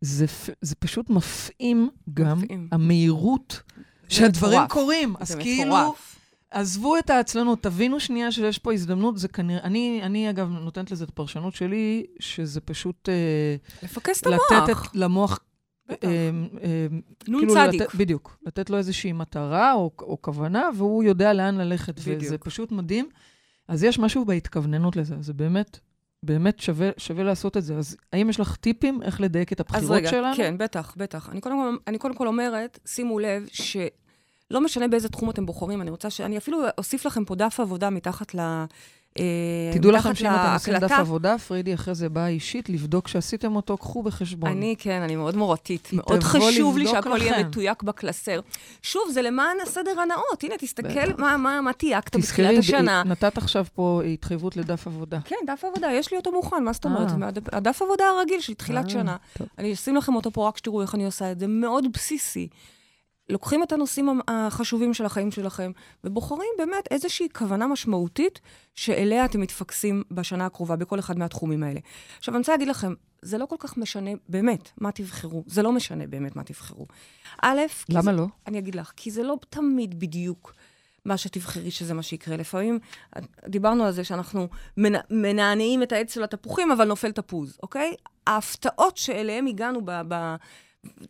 זה, 0.00 0.26
זה 0.60 0.74
פשוט 0.74 1.10
מפעים 1.10 1.90
גם 2.14 2.38
מפעים. 2.38 2.68
המהירות 2.72 3.62
שהדברים 4.08 4.62
מטורף. 4.62 4.72
קורים. 4.72 5.14
אז 5.20 5.34
כאילו, 5.34 5.76
מטורף. 5.76 6.18
עזבו 6.50 6.98
את 6.98 7.10
העצלנות, 7.10 7.62
תבינו 7.62 8.00
שנייה 8.00 8.32
שיש 8.32 8.58
פה 8.58 8.72
הזדמנות, 8.72 9.18
זה 9.18 9.28
כנראה, 9.28 9.62
אני, 9.62 10.00
אני 10.02 10.30
אגב 10.30 10.48
נותנת 10.48 10.90
לזה 10.90 11.04
את 11.04 11.08
הפרשנות 11.08 11.54
שלי, 11.54 12.06
שזה 12.20 12.60
פשוט... 12.60 13.08
אה, 13.08 13.56
לפקס 13.82 14.20
את 14.20 14.26
המוח. 14.26 14.52
לתת 14.52 14.70
את, 14.70 14.76
למוח... 14.94 15.40
אה, 15.90 15.96
אה, 16.04 16.86
נון 17.28 17.40
כאילו 17.40 17.54
בדיוק, 17.94 18.38
לתת 18.46 18.70
לו 18.70 18.78
איזושהי 18.78 19.12
מטרה 19.12 19.72
או, 19.72 19.90
או 19.98 20.22
כוונה, 20.22 20.68
והוא 20.76 21.04
יודע 21.04 21.32
לאן 21.32 21.56
ללכת, 21.56 22.00
בדיוק. 22.00 22.22
וזה 22.22 22.38
פשוט 22.38 22.72
מדהים. 22.72 23.08
אז 23.68 23.84
יש 23.84 23.98
משהו 23.98 24.24
בהתכווננות 24.24 24.96
לזה, 24.96 25.16
זה 25.20 25.32
באמת, 25.32 25.78
באמת 26.22 26.60
שווה, 26.60 26.90
שווה 26.96 27.24
לעשות 27.24 27.56
את 27.56 27.64
זה. 27.64 27.76
אז 27.76 27.96
האם 28.12 28.30
יש 28.30 28.40
לך 28.40 28.56
טיפים 28.56 29.02
איך 29.02 29.20
לדייק 29.20 29.52
את 29.52 29.60
הבחירות 29.60 29.84
שלנו? 29.86 29.94
אז 29.94 30.00
רגע, 30.00 30.10
שלנו? 30.10 30.36
כן, 30.36 30.58
בטח, 30.58 30.94
בטח. 30.96 31.28
אני 31.30 31.40
קודם, 31.40 31.56
כל, 31.56 31.76
אני 31.86 31.98
קודם 31.98 32.14
כל 32.14 32.26
אומרת, 32.26 32.78
שימו 32.86 33.18
לב 33.18 33.46
שלא 34.50 34.60
משנה 34.60 34.88
באיזה 34.88 35.08
תחום 35.08 35.30
אתם 35.30 35.46
בוחרים, 35.46 35.82
אני 35.82 35.90
רוצה 35.90 36.10
ש... 36.10 36.20
אני 36.20 36.38
אפילו 36.38 36.58
אוסיף 36.78 37.06
לכם 37.06 37.24
פה 37.24 37.34
דף 37.34 37.60
עבודה 37.60 37.90
מתחת 37.90 38.34
ל... 38.34 38.64
אה, 39.18 39.70
תדעו 39.72 39.90
לכם 39.92 40.14
שאם 40.14 40.26
אתם 40.26 40.52
עושים 40.54 40.74
דף 40.74 40.92
עבודה, 40.92 41.38
פרידי 41.38 41.74
אחרי 41.74 41.94
זה 41.94 42.08
באה 42.08 42.28
אישית 42.28 42.68
לבדוק 42.68 43.08
שעשיתם 43.08 43.56
אותו, 43.56 43.76
קחו 43.76 44.02
בחשבון. 44.02 44.50
אני, 44.50 44.74
כן, 44.78 45.02
אני 45.02 45.16
מאוד 45.16 45.36
מורתית. 45.36 45.88
מאוד 45.92 46.22
חשוב 46.22 46.78
לי 46.78 46.86
שהכל 46.86 47.18
יהיה 47.22 47.44
מתויק 47.44 47.82
בקלסר. 47.82 48.40
שוב, 48.82 49.02
זה 49.12 49.22
למען 49.22 49.56
הסדר 49.62 50.00
הנאות. 50.00 50.42
הנה, 50.44 50.54
תסתכל 50.58 51.12
מה 51.18 51.72
תייקת 51.76 52.16
בתחילת 52.16 52.58
השנה. 52.58 53.02
נתת 53.06 53.38
עכשיו 53.38 53.66
פה 53.74 54.02
התחייבות 54.04 54.56
לדף 54.56 54.86
עבודה. 54.86 55.18
כן, 55.24 55.36
דף 55.46 55.64
עבודה, 55.64 55.92
יש 55.92 56.10
לי 56.10 56.16
אותו 56.16 56.32
מוכן, 56.32 56.64
מה 56.64 56.72
זאת 56.72 56.84
אומרת? 56.84 57.10
אה. 57.22 57.28
הדף 57.52 57.82
עבודה 57.82 58.04
הרגיל 58.04 58.40
של 58.40 58.54
תחילת 58.54 58.84
אה, 58.84 58.90
שנה. 58.90 59.16
אני 59.58 59.72
אשים 59.72 59.96
לכם 59.96 60.14
אותו 60.14 60.30
פה 60.30 60.48
רק 60.48 60.56
שתראו 60.56 60.82
איך 60.82 60.94
אני 60.94 61.04
עושה 61.04 61.32
את 61.32 61.38
זה, 61.38 61.46
מאוד 61.46 61.92
בסיסי. 61.92 62.48
לוקחים 63.28 63.62
את 63.62 63.72
הנושאים 63.72 64.20
החשובים 64.28 64.94
של 64.94 65.04
החיים 65.04 65.30
שלכם, 65.30 65.70
ובוחרים 66.04 66.50
באמת 66.58 66.88
איזושהי 66.90 67.28
כוונה 67.32 67.66
משמעותית 67.66 68.40
שאליה 68.74 69.24
אתם 69.24 69.40
מתפקסים 69.40 70.02
בשנה 70.10 70.46
הקרובה, 70.46 70.76
בכל 70.76 70.98
אחד 70.98 71.18
מהתחומים 71.18 71.62
האלה. 71.62 71.80
עכשיו, 72.18 72.34
אני 72.34 72.38
רוצה 72.38 72.52
להגיד 72.52 72.68
לכם, 72.68 72.94
זה 73.22 73.38
לא 73.38 73.46
כל 73.46 73.56
כך 73.58 73.76
משנה 73.76 74.10
באמת 74.28 74.70
מה 74.80 74.92
תבחרו. 74.92 75.44
זה 75.46 75.62
לא 75.62 75.72
משנה 75.72 76.06
באמת 76.06 76.36
מה 76.36 76.44
תבחרו. 76.44 76.86
א', 77.42 77.60
למה 77.88 78.02
זה, 78.02 78.12
לא? 78.12 78.26
אני 78.46 78.58
אגיד 78.58 78.74
לך, 78.74 78.92
כי 78.96 79.10
זה 79.10 79.22
לא 79.22 79.36
תמיד 79.50 80.00
בדיוק 80.00 80.52
מה 81.04 81.16
שתבחרי 81.16 81.70
שזה 81.70 81.94
מה 81.94 82.02
שיקרה. 82.02 82.36
לפעמים, 82.36 82.78
דיברנו 83.48 83.84
על 83.84 83.92
זה 83.92 84.04
שאנחנו 84.04 84.48
מנענעים 85.10 85.82
את 85.82 85.92
העץ 85.92 86.14
של 86.14 86.22
התפוחים, 86.22 86.72
אבל 86.72 86.84
נופל 86.84 87.12
תפוז, 87.12 87.58
אוקיי? 87.62 87.94
ההפתעות 88.26 88.96
שאליהן 88.96 89.46
הגענו 89.46 89.80
ב... 89.84 89.90
ב 90.08 90.34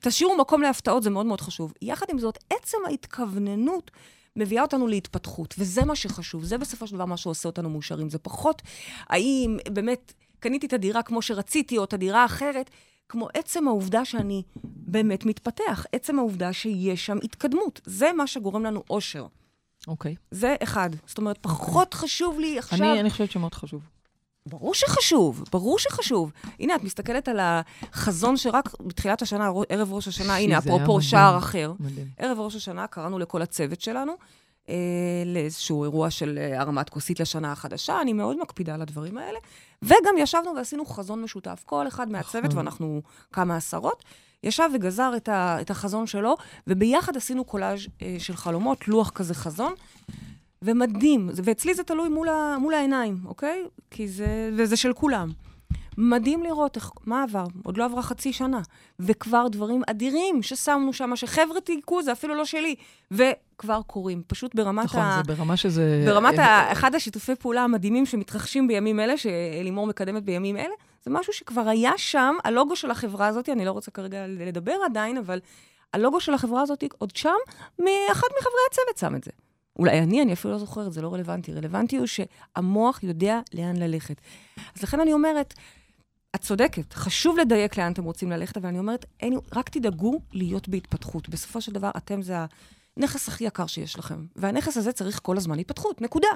תשאירו 0.01 0.37
מקום 0.37 0.63
להפתעות, 0.63 1.03
זה 1.03 1.11
מאוד 1.11 1.27
מאוד 1.27 1.41
חשוב. 1.41 1.73
יחד 1.83 2.07
עם 2.11 2.19
זאת, 2.19 2.39
עצם 2.51 2.79
ההתכווננות 2.87 3.91
מביאה 4.37 4.63
אותנו 4.63 4.87
להתפתחות, 4.87 5.55
וזה 5.59 5.85
מה 5.85 5.97
שחשוב. 5.97 6.45
זה 6.45 6.59
בסופו 6.59 6.87
של 6.87 6.95
דבר 6.95 7.05
מה 7.05 7.17
שעושה 7.17 7.49
אותנו 7.49 7.71
מאושרים. 7.71 8.11
זה 8.11 8.19
פחות 8.19 8.63
האם 9.09 9.57
באמת 9.69 10.13
קניתי 10.41 10.67
את 10.67 10.73
הדירה 10.73 11.03
כמו 11.03 11.23
שרציתי, 11.23 11.79
או 11.79 11.85
את 11.85 11.93
הדירה 11.93 12.23
האחרת, 12.23 12.71
כמו 13.09 13.29
עצם 13.35 13.69
העובדה 13.69 14.05
שאני 14.05 14.43
באמת 14.65 15.27
מתפתח, 15.27 15.87
עצם 15.93 16.19
העובדה 16.19 16.53
שיש 16.53 17.07
שם 17.07 17.19
התקדמות. 17.23 17.81
זה 17.85 18.13
מה 18.13 18.27
שגורם 18.27 18.65
לנו 18.65 18.83
אושר. 18.91 19.27
אוקיי. 19.89 20.13
Okay. 20.13 20.17
זה 20.31 20.57
אחד. 20.63 20.91
זאת 21.07 21.19
אומרת, 21.19 21.39
פחות 21.41 21.95
okay. 21.95 21.97
חשוב 21.97 22.41
לי 22.41 22.59
עכשיו... 22.59 22.79
אני, 22.79 23.01
אני 23.01 23.11
חושבת 23.11 23.31
שמאוד 23.31 23.55
חשוב. 23.55 23.83
ברור 24.49 24.75
שחשוב, 24.75 25.45
ברור 25.53 25.79
שחשוב. 25.79 26.33
הנה, 26.61 26.75
את 26.75 26.85
מסתכלת 26.85 27.29
על 27.29 27.39
החזון 27.43 28.37
שרק 28.37 28.81
בתחילת 28.81 29.23
השנה, 29.23 29.51
ערב 29.69 29.93
ראש 29.93 30.09
השנה, 30.09 30.37
הנה, 30.37 30.59
אפרופו 30.59 31.03
שער 31.03 31.39
אחר. 31.39 31.73
מדהים. 31.81 32.07
ערב 32.19 32.39
ראש 32.41 32.57
השנה 32.57 32.87
קראנו 32.87 33.19
לכל 33.19 33.43
הצוות 33.43 33.81
שלנו 33.81 34.13
אה, 34.69 34.75
לאיזשהו 35.27 35.85
אירוע 35.85 36.11
של 36.11 36.39
אה, 36.39 36.61
הרמת 36.61 36.89
כוסית 36.91 37.21
לשנה 37.21 37.53
החדשה. 37.53 38.01
אני 38.01 38.13
מאוד 38.13 38.37
מקפידה 38.41 38.75
על 38.75 38.83
הדברים 38.83 39.19
האלה. 39.19 39.39
וגם 39.83 40.15
ישבנו 40.19 40.53
ועשינו 40.57 40.87
חזון 40.87 41.23
משותף. 41.23 41.63
כל 41.67 41.89
אחד 41.89 42.11
מהצוות, 42.11 42.45
נכון. 42.45 42.59
ואנחנו 42.59 43.03
כמה 43.33 43.57
עשרות, 43.57 44.05
ישב 44.45 44.71
וגזר 44.75 45.13
את, 45.17 45.29
ה, 45.29 45.61
את 45.61 45.71
החזון 45.71 46.07
שלו, 46.07 46.37
וביחד 46.67 47.17
עשינו 47.17 47.45
קולאז' 47.45 47.81
אה, 48.03 48.17
של 48.19 48.37
חלומות, 48.37 48.89
לוח 48.89 49.11
כזה 49.11 49.35
חזון. 49.35 49.75
ומדהים, 50.63 51.31
ואצלי 51.35 51.75
זה 51.75 51.83
תלוי 51.83 52.09
מול, 52.09 52.29
ה, 52.29 52.57
מול 52.61 52.75
העיניים, 52.75 53.19
אוקיי? 53.25 53.65
כי 53.91 54.09
זה, 54.09 54.51
וזה 54.57 54.77
של 54.77 54.93
כולם. 54.93 55.29
מדהים 56.01 56.43
לראות 56.43 56.77
איך, 56.77 56.91
מה 57.07 57.23
עבר, 57.23 57.45
עוד 57.65 57.77
לא 57.77 57.85
עברה 57.85 58.03
חצי 58.03 58.33
שנה, 58.33 58.61
וכבר 59.01 59.49
דברים 59.49 59.83
אדירים 59.91 60.43
ששמנו 60.43 60.93
שם, 60.93 61.17
שחבר'ה 61.17 61.61
תיקו, 61.61 62.03
זה 62.03 62.13
אפילו 62.13 62.35
לא 62.35 62.45
שלי, 62.45 62.75
וכבר 63.11 63.81
קורים, 63.87 64.23
פשוט 64.27 64.55
ברמת 64.55 64.85
נכון, 64.85 65.01
ה... 65.01 65.11
נכון, 65.11 65.25
זה 65.25 65.35
ברמה 65.35 65.57
שזה... 65.57 66.05
ברמת 66.07 66.39
ה... 66.39 66.73
אחד 66.73 66.95
השיתופי 66.95 67.35
פעולה 67.35 67.65
המדהימים 67.65 68.07
שמתרחשים 68.07 68.69
בימים 68.69 69.01
אלה, 69.01 69.15
שלימור 69.17 69.87
מקדמת 69.87 70.23
בימים 70.23 70.57
אלה, 70.57 70.75
זה 71.05 71.11
משהו 71.11 71.33
שכבר 71.33 71.69
היה 71.69 71.93
שם, 71.97 72.37
הלוגו 72.45 72.77
של 72.77 72.91
החברה 72.91 73.27
הזאת, 73.27 73.49
אני 73.49 73.65
לא 73.65 73.71
רוצה 73.71 73.91
כרגע 73.91 74.27
לדבר 74.27 74.77
עדיין, 74.85 75.17
אבל 75.17 75.41
הלוגו 75.93 76.21
של 76.21 76.35
החברה 76.35 76.63
הזאת 76.63 76.85
עוד 76.99 77.17
שם, 77.17 77.31
מאחד 77.79 78.29
מחברי 78.41 78.61
הצוות 78.71 78.99
שם 78.99 79.15
את 79.15 79.25
זה. 79.25 79.31
אולי 79.79 79.99
אני, 79.99 80.23
אני 80.23 80.33
אפילו 80.33 80.53
לא 80.53 80.59
זוכרת, 80.59 80.93
זה 80.93 81.03
לא 81.03 81.15
רלוונטי. 81.15 81.53
רלוונטי 81.53 81.97
הוא 81.97 82.07
שהמוח 82.07 83.03
יודע 83.03 83.41
לאן 83.55 83.77
ללכת. 83.77 84.21
אז 84.77 84.83
לכן 84.83 85.01
אני 85.01 85.13
אומרת, 85.13 85.55
את 86.35 86.41
צודקת, 86.41 86.93
חשוב 86.93 87.39
לדייק 87.39 87.79
לאן 87.79 87.93
אתם 87.93 88.05
רוצים 88.05 88.31
ללכת, 88.31 88.57
אבל 88.57 88.69
אני 88.69 88.79
אומרת, 88.79 89.05
אין, 89.21 89.39
רק 89.53 89.69
תדאגו 89.69 90.21
להיות 90.33 90.69
בהתפתחות. 90.69 91.29
בסופו 91.29 91.61
של 91.61 91.73
דבר, 91.73 91.91
אתם 91.97 92.23
זה 92.23 92.37
הנכס 92.97 93.29
הכי 93.29 93.45
יקר 93.45 93.67
שיש 93.67 93.99
לכם. 93.99 94.27
והנכס 94.37 94.77
הזה 94.77 94.93
צריך 94.93 95.21
כל 95.23 95.37
הזמן 95.37 95.59
התפתחות, 95.59 96.01
נקודה. 96.01 96.29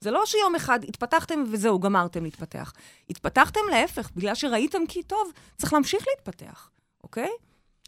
זה 0.00 0.10
לא 0.10 0.22
שיום 0.26 0.54
אחד 0.54 0.84
התפתחתם 0.88 1.44
וזהו, 1.52 1.80
גמרתם 1.80 2.24
להתפתח. 2.24 2.72
התפתחתם 3.10 3.60
להפך, 3.70 4.10
בגלל 4.16 4.34
שראיתם 4.34 4.78
כי 4.88 5.02
טוב, 5.02 5.32
צריך 5.58 5.72
להמשיך 5.72 6.04
להתפתח, 6.08 6.70
אוקיי? 7.04 7.30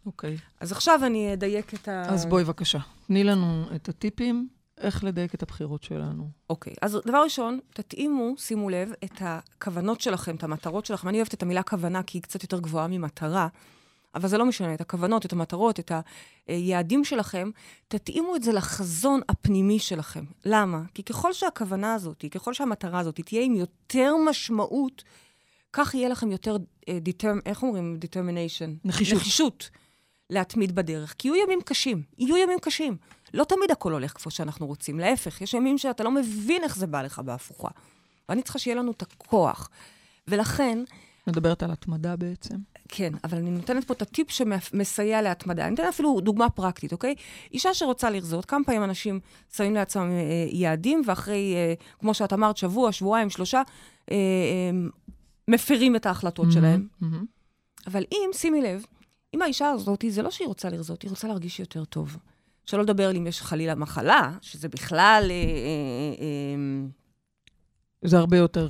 אוקיי. 0.06 0.36
אז 0.60 0.72
עכשיו 0.72 1.00
אני 1.06 1.32
אדייק 1.32 1.74
את 1.74 1.88
ה... 1.88 2.02
אז 2.02 2.26
בואי 2.26 2.44
בבקשה, 2.44 2.78
תני 3.06 3.24
לנו 3.24 3.64
את 3.76 3.88
הטיפים 3.88 4.48
איך 4.80 5.04
לדייק 5.04 5.34
את 5.34 5.42
הבחירות 5.42 5.82
שלנו. 5.82 6.30
אוקיי, 6.50 6.72
okay. 6.72 6.76
אז 6.82 6.98
דבר 7.06 7.22
ראשון, 7.22 7.58
תתאימו, 7.72 8.34
שימו 8.36 8.70
לב, 8.70 8.92
את 9.04 9.12
הכוונות 9.20 10.00
שלכם, 10.00 10.36
את 10.36 10.44
המטרות 10.44 10.86
שלכם. 10.86 11.08
אני 11.08 11.18
אוהבת 11.18 11.34
את 11.34 11.42
המילה 11.42 11.62
כוונה 11.62 12.02
כי 12.02 12.18
היא 12.18 12.22
קצת 12.22 12.42
יותר 12.42 12.60
גבוהה 12.60 12.86
ממטרה, 12.88 13.48
אבל 14.14 14.28
זה 14.28 14.38
לא 14.38 14.46
משנה, 14.46 14.74
את 14.74 14.80
הכוונות, 14.80 15.26
את 15.26 15.32
המטרות, 15.32 15.80
את 15.80 15.92
היעדים 16.46 17.04
שלכם, 17.04 17.50
תתאימו 17.88 18.36
את 18.36 18.42
זה 18.42 18.52
לחזון 18.52 19.20
הפנימי 19.28 19.78
שלכם. 19.78 20.24
למה? 20.44 20.82
כי 20.94 21.02
ככל 21.02 21.32
שהכוונה 21.32 21.94
הזאת, 21.94 22.24
ככל 22.30 22.54
שהמטרה 22.54 22.98
הזאת 22.98 23.20
תהיה 23.20 23.42
עם 23.42 23.54
יותר 23.54 24.14
משמעות, 24.28 25.04
כך 25.72 25.94
יהיה 25.94 26.08
לכם 26.08 26.30
יותר, 26.30 26.56
uh, 26.56 26.88
determ, 26.88 27.40
איך 27.46 27.62
אומרים 27.62 27.98
determination? 28.04 28.70
נחישות. 28.84 29.18
נחישות 29.18 29.70
להתמיד 30.30 30.74
בדרך. 30.74 31.14
כי 31.18 31.28
יהיו 31.28 31.36
ימים 31.44 31.60
קשים, 31.64 32.02
יהיו 32.18 32.36
ימים 32.36 32.58
קשים. 32.58 32.96
לא 33.34 33.44
תמיד 33.44 33.70
הכל 33.70 33.92
הולך 33.92 34.22
כמו 34.22 34.30
שאנחנו 34.30 34.66
רוצים, 34.66 34.98
להפך, 34.98 35.40
יש 35.40 35.54
ימים 35.54 35.78
שאתה 35.78 36.04
לא 36.04 36.10
מבין 36.10 36.62
איך 36.64 36.76
זה 36.76 36.86
בא 36.86 37.02
לך 37.02 37.18
בהפוכה. 37.18 37.68
ואני 38.28 38.42
צריכה 38.42 38.58
שיהיה 38.58 38.76
לנו 38.76 38.90
את 38.90 39.02
הכוח. 39.02 39.70
ולכן... 40.28 40.78
מדברת 41.26 41.62
על 41.62 41.70
התמדה 41.70 42.16
בעצם. 42.16 42.56
כן, 42.88 43.12
אבל 43.24 43.38
אני 43.38 43.50
נותנת 43.50 43.84
פה 43.84 43.94
את 43.94 44.02
הטיפ 44.02 44.30
שמסייע 44.30 45.22
להתמדה. 45.22 45.66
אני 45.66 45.74
אתן 45.74 45.88
אפילו 45.88 46.20
דוגמה 46.20 46.50
פרקטית, 46.50 46.92
אוקיי? 46.92 47.14
אישה 47.52 47.74
שרוצה 47.74 48.10
לרזות, 48.10 48.44
כמה 48.44 48.64
פעמים 48.64 48.84
אנשים 48.84 49.20
שמים 49.56 49.74
לעצמם 49.74 50.10
אה, 50.10 50.46
יעדים, 50.52 51.02
ואחרי, 51.06 51.54
אה, 51.54 51.74
כמו 51.98 52.14
שאת 52.14 52.32
אמרת, 52.32 52.56
שבוע, 52.56 52.92
שבועיים, 52.92 53.30
שלושה, 53.30 53.62
אה, 54.10 54.16
אה, 54.16 54.88
מפרים 55.48 55.96
את 55.96 56.06
ההחלטות 56.06 56.48
mm-hmm, 56.48 56.52
שלהם. 56.52 56.86
Mm-hmm. 57.02 57.86
אבל 57.86 58.04
אם, 58.12 58.30
שימי 58.32 58.62
לב, 58.62 58.84
אם 59.34 59.42
האישה 59.42 59.70
הזאת, 59.70 60.04
זה 60.08 60.22
לא 60.22 60.30
שהיא 60.30 60.48
רוצה 60.48 60.68
לרזות, 60.68 61.02
היא 61.02 61.10
רוצה 61.10 61.28
להרגיש 61.28 61.60
יותר 61.60 61.84
טוב. 61.84 62.16
שלא 62.68 62.82
לדבר 62.82 63.10
אם 63.10 63.26
יש 63.26 63.42
חלילה 63.42 63.74
מחלה, 63.74 64.32
שזה 64.40 64.68
בכלל... 64.68 65.26
אה, 65.30 65.34
אה, 65.34 66.20
אה, 66.20 66.86
זה 68.02 68.18
הרבה 68.18 68.36
יותר 68.36 68.68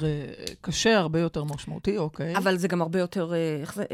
קשה, 0.61 0.99
הרבה 0.99 1.21
יותר 1.21 1.45
משמעותי, 1.45 1.99
אוקיי. 1.99 2.37
אבל 2.37 2.57
זה 2.57 2.69
גם 2.69 2.83
הרבה 2.83 2.99
יותר... 2.99 3.33
איך 3.61 3.75
זה... 3.75 3.85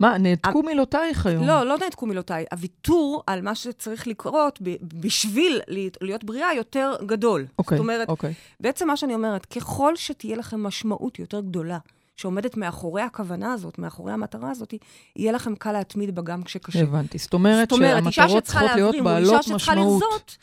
מה, 0.00 0.18
נעתקו 0.18 0.62
מילותייך 0.62 1.26
היום? 1.26 1.46
לא, 1.46 1.66
לא 1.66 1.78
נעתקו 1.78 2.06
מילותיי. 2.06 2.44
הוויתור 2.52 3.22
על 3.26 3.42
מה 3.42 3.54
שצריך 3.54 4.06
לקרות 4.06 4.58
בשביל 4.82 5.60
להיות 6.00 6.24
בריאה 6.24 6.54
יותר 6.54 6.96
גדול. 7.06 7.46
אוקיי, 7.58 7.78
זאת 7.78 7.82
אומרת, 7.82 8.08
אוקיי. 8.08 8.34
בעצם 8.60 8.86
מה 8.86 8.96
שאני 8.96 9.14
אומרת, 9.14 9.46
ככל 9.46 9.96
שתהיה 9.96 10.36
לכם 10.36 10.62
משמעות 10.62 11.18
יותר 11.18 11.40
גדולה 11.40 11.78
שעומדת 12.18 12.56
מאחורי 12.56 13.02
הכוונה 13.02 13.52
הזאת, 13.52 13.78
מאחורי 13.78 14.12
המטרה 14.12 14.50
הזאת, 14.50 14.74
יהיה 15.16 15.32
לכם 15.32 15.54
קל 15.54 15.72
להתמיד 15.72 16.14
בה 16.14 16.22
גם 16.22 16.42
כשקשה. 16.42 16.82
הבנתי. 16.82 17.18
זאת 17.18 17.34
אומרת 17.34 17.72
שהמטרות 17.74 18.44
צריכות 18.44 18.70
להיות 18.74 18.94
בעלות 19.04 19.48
משמעות. 19.48 20.36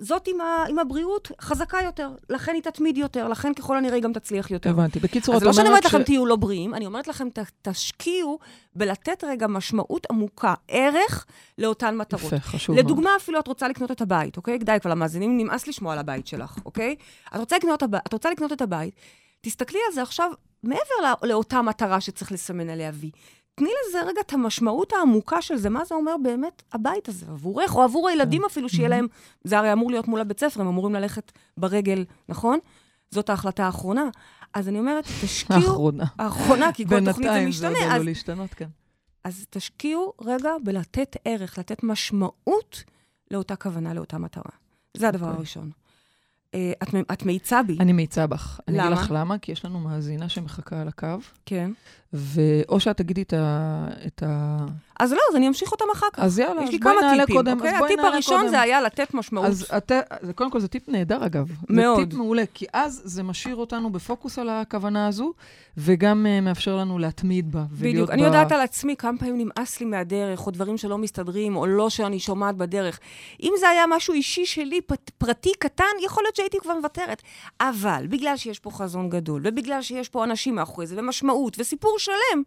זאת 0.00 0.28
עם, 0.28 0.40
ה, 0.40 0.64
עם 0.68 0.78
הבריאות 0.78 1.32
חזקה 1.40 1.78
יותר, 1.84 2.10
לכן 2.30 2.54
היא 2.54 2.62
תתמיד 2.62 2.98
יותר, 2.98 3.28
לכן 3.28 3.54
ככל 3.54 3.76
הנראה 3.76 3.94
היא 3.94 4.02
גם 4.02 4.12
תצליח 4.12 4.50
יותר. 4.50 4.70
הבנתי. 4.70 5.00
בקיצור, 5.00 5.36
את 5.36 5.42
אומרת 5.42 5.54
ש... 5.54 5.58
אז 5.58 5.58
לא 5.58 5.62
שאני 5.62 5.68
אומרת 5.68 5.84
לכם 5.84 6.02
תהיו 6.02 6.26
לא 6.26 6.36
בריאים, 6.36 6.74
אני 6.74 6.86
אומרת 6.86 7.08
לכם, 7.08 7.28
ת, 7.30 7.38
תשקיעו 7.62 8.38
בלתת 8.74 9.24
רגע 9.24 9.46
משמעות 9.46 10.06
עמוקה, 10.10 10.54
ערך 10.68 11.26
לאותן 11.58 11.96
מטרות. 11.96 12.22
יפה, 12.22 12.40
חשוב 12.40 12.76
מאוד. 12.76 12.84
לדוגמה, 12.84 13.10
אפילו 13.16 13.40
את 13.40 13.48
רוצה 13.48 13.68
לקנות 13.68 13.90
את 13.90 14.00
הבית, 14.00 14.36
אוקיי? 14.36 14.58
די 14.58 14.76
כבר 14.80 14.90
למאזינים, 14.90 15.36
נמאס 15.36 15.68
לשמוע 15.68 15.92
על 15.92 15.98
הבית 15.98 16.26
שלך, 16.26 16.56
אוקיי? 16.66 16.94
את 17.34 17.38
רוצה 17.38 17.56
לקנות, 17.56 17.82
את 17.82 18.12
רוצה 18.12 18.30
לקנות 18.30 18.52
את 18.52 18.62
הבית, 18.62 18.94
תסתכלי 19.40 19.78
על 19.88 19.94
זה 19.94 20.02
עכשיו 20.02 20.30
מעבר 20.62 20.94
לא, 21.02 21.28
לאותה 21.28 21.62
מטרה 21.62 22.00
שצריך 22.00 22.32
לסמן 22.32 22.68
עליה 22.68 22.90
וי. 22.94 23.10
תני 23.54 23.68
לזה 23.88 24.02
רגע 24.02 24.20
את 24.20 24.32
המשמעות 24.32 24.92
העמוקה 24.92 25.42
של 25.42 25.56
זה, 25.56 25.70
מה 25.70 25.84
זה 25.84 25.94
אומר 25.94 26.16
באמת 26.22 26.62
הבית 26.72 27.08
הזה, 27.08 27.26
עבורך, 27.26 27.76
או 27.76 27.82
עבור 27.82 28.08
הילדים 28.08 28.40
כן. 28.40 28.46
אפילו, 28.46 28.68
שיהיה 28.68 28.88
להם, 28.88 29.06
זה 29.44 29.58
הרי 29.58 29.72
אמור 29.72 29.90
להיות 29.90 30.08
מול 30.08 30.20
הבית 30.20 30.40
ספר, 30.40 30.60
הם 30.60 30.66
אמורים 30.66 30.94
ללכת 30.94 31.32
ברגל, 31.56 32.04
נכון? 32.28 32.58
זאת 33.10 33.30
ההחלטה 33.30 33.66
האחרונה. 33.66 34.08
אז 34.54 34.68
אני 34.68 34.78
אומרת, 34.78 35.04
תשקיעו... 35.22 35.60
האחרונה. 35.60 36.04
האחרונה, 36.18 36.72
כי 36.72 36.86
כל 36.86 37.04
תוכנית 37.04 37.30
זה 37.32 37.46
משתנה. 37.46 37.68
בינתיים 37.68 37.88
זה 37.88 37.94
עלול 37.94 38.06
להשתנות, 38.06 38.54
כן. 38.54 38.68
אז 39.24 39.46
תשקיעו 39.50 40.12
רגע 40.20 40.50
בלתת 40.64 41.16
ערך, 41.24 41.58
לתת 41.58 41.82
משמעות 41.82 42.84
לאותה 43.30 43.56
כוונה, 43.56 43.94
לאותה 43.94 44.18
מטרה. 44.18 44.52
זה 44.96 45.08
הדבר. 45.08 45.26
אוקיי. 45.26 45.38
הראשון. 45.38 45.70
אה, 46.54 46.72
את, 46.82 46.88
את 47.12 47.26
מאיצה 47.26 47.62
בי. 47.62 47.76
אני 47.80 47.92
מאיצה 47.92 48.26
בך. 48.26 48.60
למה? 48.68 48.78
אני 48.78 48.88
אגיד 48.88 49.04
לך 49.04 49.10
למה, 49.14 49.38
כי 49.38 49.52
יש 49.52 49.64
לנו 49.64 49.80
מאזינה 49.80 50.28
שמחכה 50.28 50.80
על 50.80 50.88
הקו. 50.88 51.16
כן. 51.46 51.70
ואו 52.12 52.80
שאת 52.80 52.96
תגידי 52.96 53.22
את 53.22 53.32
ה... 53.32 53.88
את 54.06 54.22
ה... 54.26 54.66
אז 54.98 55.12
לא, 55.12 55.20
אז 55.30 55.36
אני 55.36 55.48
אמשיך 55.48 55.72
אותם 55.72 55.84
אחר 55.92 56.06
כך. 56.12 56.18
אז 56.18 56.38
יאללה, 56.38 56.62
אז 56.62 56.68
בואי 56.82 56.94
נעלה 57.00 57.26
טיפים, 57.26 57.36
קודם. 57.36 57.56
אוקיי? 57.56 57.76
הטיפ 57.84 57.98
הראשון 57.98 58.38
קודם. 58.38 58.50
זה 58.50 58.60
היה 58.60 58.80
לתת 58.80 59.14
משמעות. 59.14 59.46
אז 59.46 59.66
את, 59.76 59.92
קודם 60.34 60.50
כל, 60.50 60.60
זה 60.60 60.68
טיפ 60.68 60.88
נהדר, 60.88 61.26
אגב. 61.26 61.48
מאוד. 61.68 62.00
זה 62.00 62.06
טיפ 62.06 62.14
מעולה, 62.14 62.42
כי 62.54 62.66
אז 62.72 63.02
זה 63.04 63.22
משאיר 63.22 63.56
אותנו 63.56 63.90
בפוקוס 63.90 64.38
על 64.38 64.48
הכוונה 64.48 65.06
הזו, 65.06 65.32
וגם 65.76 66.26
uh, 66.26 66.44
מאפשר 66.44 66.76
לנו 66.76 66.98
להתמיד 66.98 67.52
בה. 67.52 67.64
בדיוק. 67.70 68.10
אני 68.10 68.22
ב... 68.22 68.24
יודעת 68.24 68.52
על 68.52 68.60
עצמי 68.60 68.96
כמה 68.96 69.18
פעמים 69.18 69.38
נמאס 69.38 69.80
לי 69.80 69.86
מהדרך, 69.86 70.46
או 70.46 70.50
דברים 70.50 70.76
שלא 70.78 70.98
מסתדרים, 70.98 71.56
או 71.56 71.66
לא 71.66 71.90
שאני 71.90 72.18
שומעת 72.18 72.56
בדרך. 72.56 73.00
אם 73.42 73.52
זה 73.60 73.68
היה 73.68 73.84
משהו 73.88 74.14
אישי 74.14 74.46
שלי, 74.46 74.80
פ- 74.80 75.10
פרטי, 75.18 75.52
קטן, 75.58 75.84
יכול 76.04 76.24
להיות 76.24 76.36
שהייתי 76.36 76.58
כבר 76.60 76.74
מוותרת. 76.74 77.22
אבל 77.60 78.06
בגלל 78.08 78.36
שיש 78.36 78.58
פה 78.58 78.70
חזון 78.70 79.08
גדול, 79.08 79.42
ובגלל 79.44 79.82
שיש 79.82 80.08
פה 80.08 80.24
אנשים 80.24 80.54
מאחורי 80.54 80.86
זה, 80.86 80.94
ומשמעות, 80.98 81.56
וסיפור 81.58 81.98
שלם, 81.98 82.42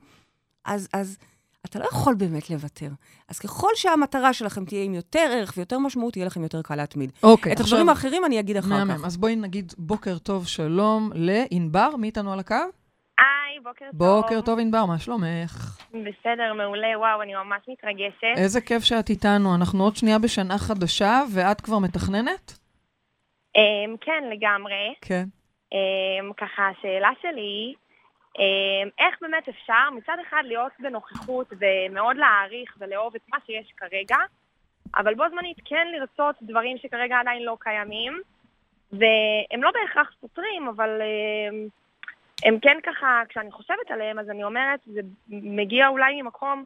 אז, 0.65 0.87
אז 0.93 1.17
אתה 1.65 1.79
לא 1.79 1.85
יכול 1.85 2.13
באמת 2.15 2.49
לוותר. 2.49 2.89
אז 3.29 3.39
ככל 3.39 3.69
שהמטרה 3.75 4.33
שלכם 4.33 4.65
תהיה 4.65 4.83
עם 4.83 4.93
יותר 4.93 5.29
ערך 5.33 5.53
ויותר 5.57 5.79
משמעות, 5.79 6.17
יהיה 6.17 6.25
לכם 6.25 6.43
יותר 6.43 6.61
קל 6.61 6.75
להתמיד. 6.75 7.11
אוקיי, 7.23 7.53
את 7.53 7.59
עכשיו... 7.59 7.77
הדברים 7.77 7.89
האחרים 7.89 8.25
אני 8.25 8.39
אגיד 8.39 8.57
אחר 8.57 8.69
מהמם. 8.69 8.97
כך. 8.97 9.05
אז 9.05 9.17
בואי 9.17 9.35
נגיד 9.35 9.73
בוקר 9.77 10.17
טוב, 10.17 10.47
שלום 10.47 11.11
לענבר, 11.15 11.95
מי 11.95 12.07
איתנו 12.07 12.33
על 12.33 12.39
הקו? 12.39 12.55
היי, 13.21 13.59
בוקר 13.63 13.85
טוב. 13.91 13.97
בוקר 13.97 14.41
טוב, 14.41 14.59
ענבר, 14.59 14.85
מה 14.85 14.99
שלומך? 14.99 15.77
בסדר, 15.89 16.53
מעולה, 16.57 16.99
וואו, 16.99 17.21
אני 17.21 17.33
ממש 17.33 17.61
מתרגשת. 17.67 18.37
איזה 18.37 18.61
כיף 18.61 18.83
שאת 18.83 19.09
איתנו. 19.09 19.55
אנחנו 19.55 19.83
עוד 19.83 19.95
שנייה 19.95 20.19
בשנה 20.19 20.57
חדשה, 20.57 21.21
ואת 21.33 21.61
כבר 21.61 21.79
מתכננת? 21.79 22.57
Um, 23.57 23.97
כן, 24.01 24.23
לגמרי. 24.31 24.93
כן. 25.01 25.25
Um, 25.73 26.33
ככה, 26.37 26.69
השאלה 26.69 27.09
שלי 27.21 27.73
אמ, 27.75 27.80
איך 28.99 29.15
באמת 29.21 29.49
אפשר 29.49 29.89
מצד 29.97 30.17
אחד 30.27 30.43
להיות 30.45 30.71
בנוכחות 30.79 31.47
ומאוד 31.59 32.17
להעריך 32.17 32.75
ולאהוב 32.79 33.15
את 33.15 33.21
מה 33.29 33.37
שיש 33.45 33.73
כרגע, 33.77 34.17
אבל 34.97 35.15
בו 35.15 35.23
זמנית 35.31 35.57
כן 35.65 35.87
לרצות 35.91 36.35
דברים 36.41 36.77
שכרגע 36.77 37.19
עדיין 37.19 37.43
לא 37.43 37.57
קיימים, 37.59 38.21
והם 38.91 39.63
לא 39.63 39.71
בהכרח 39.71 40.11
סותרים, 40.21 40.67
אבל 40.67 40.89
אמ, 41.01 41.67
הם 42.45 42.59
כן 42.59 42.77
ככה, 42.85 43.21
כשאני 43.29 43.51
חושבת 43.51 43.91
עליהם, 43.93 44.19
אז 44.19 44.29
אני 44.29 44.43
אומרת, 44.43 44.79
זה 44.85 45.01
מגיע 45.29 45.87
אולי 45.87 46.21
ממקום 46.21 46.65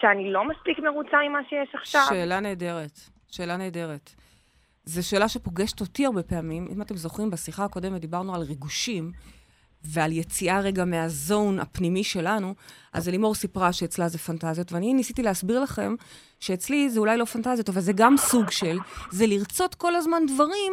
שאני 0.00 0.32
לא 0.32 0.44
מספיק 0.44 0.78
מרוצה 0.78 1.16
ממה 1.28 1.38
שיש 1.48 1.74
עכשיו. 1.74 2.00
שאלה 2.08 2.40
נהדרת, 2.40 2.98
שאלה 3.30 3.56
נהדרת. 3.56 4.10
זו 4.84 5.08
שאלה 5.08 5.28
שפוגשת 5.28 5.80
אותי 5.80 6.06
הרבה 6.06 6.22
פעמים. 6.22 6.66
אם 6.72 6.82
אתם 6.82 6.94
זוכרים, 6.94 7.30
בשיחה 7.30 7.64
הקודמת 7.64 8.00
דיברנו 8.00 8.34
על 8.34 8.40
ריגושים. 8.40 9.12
ועל 9.84 10.12
יציאה 10.12 10.60
רגע 10.60 10.84
מהזון 10.84 11.60
הפנימי 11.60 12.04
שלנו, 12.04 12.54
אז 12.92 13.08
אלימור 13.08 13.34
סיפרה 13.34 13.72
שאצלה 13.72 14.08
זה 14.08 14.18
פנטזיות, 14.18 14.72
ואני 14.72 14.94
ניסיתי 14.94 15.22
להסביר 15.22 15.60
לכם 15.60 15.94
שאצלי 16.40 16.90
זה 16.90 17.00
אולי 17.00 17.16
לא 17.16 17.24
פנטזיות, 17.24 17.68
אבל 17.68 17.80
זה 17.80 17.92
גם 17.92 18.16
סוג 18.16 18.50
של, 18.50 18.78
זה 19.10 19.26
לרצות 19.26 19.74
כל 19.74 19.94
הזמן 19.94 20.22
דברים, 20.34 20.72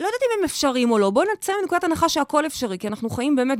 לא 0.00 0.06
יודעת 0.06 0.20
אם 0.22 0.38
הם 0.38 0.44
אפשריים 0.44 0.90
או 0.90 0.98
לא, 0.98 1.10
בואו 1.10 1.24
נצא 1.34 1.52
מנקודת 1.62 1.84
הנחה 1.84 2.08
שהכל 2.08 2.46
אפשרי, 2.46 2.78
כי 2.78 2.88
אנחנו 2.88 3.10
חיים 3.10 3.36
באמת 3.36 3.58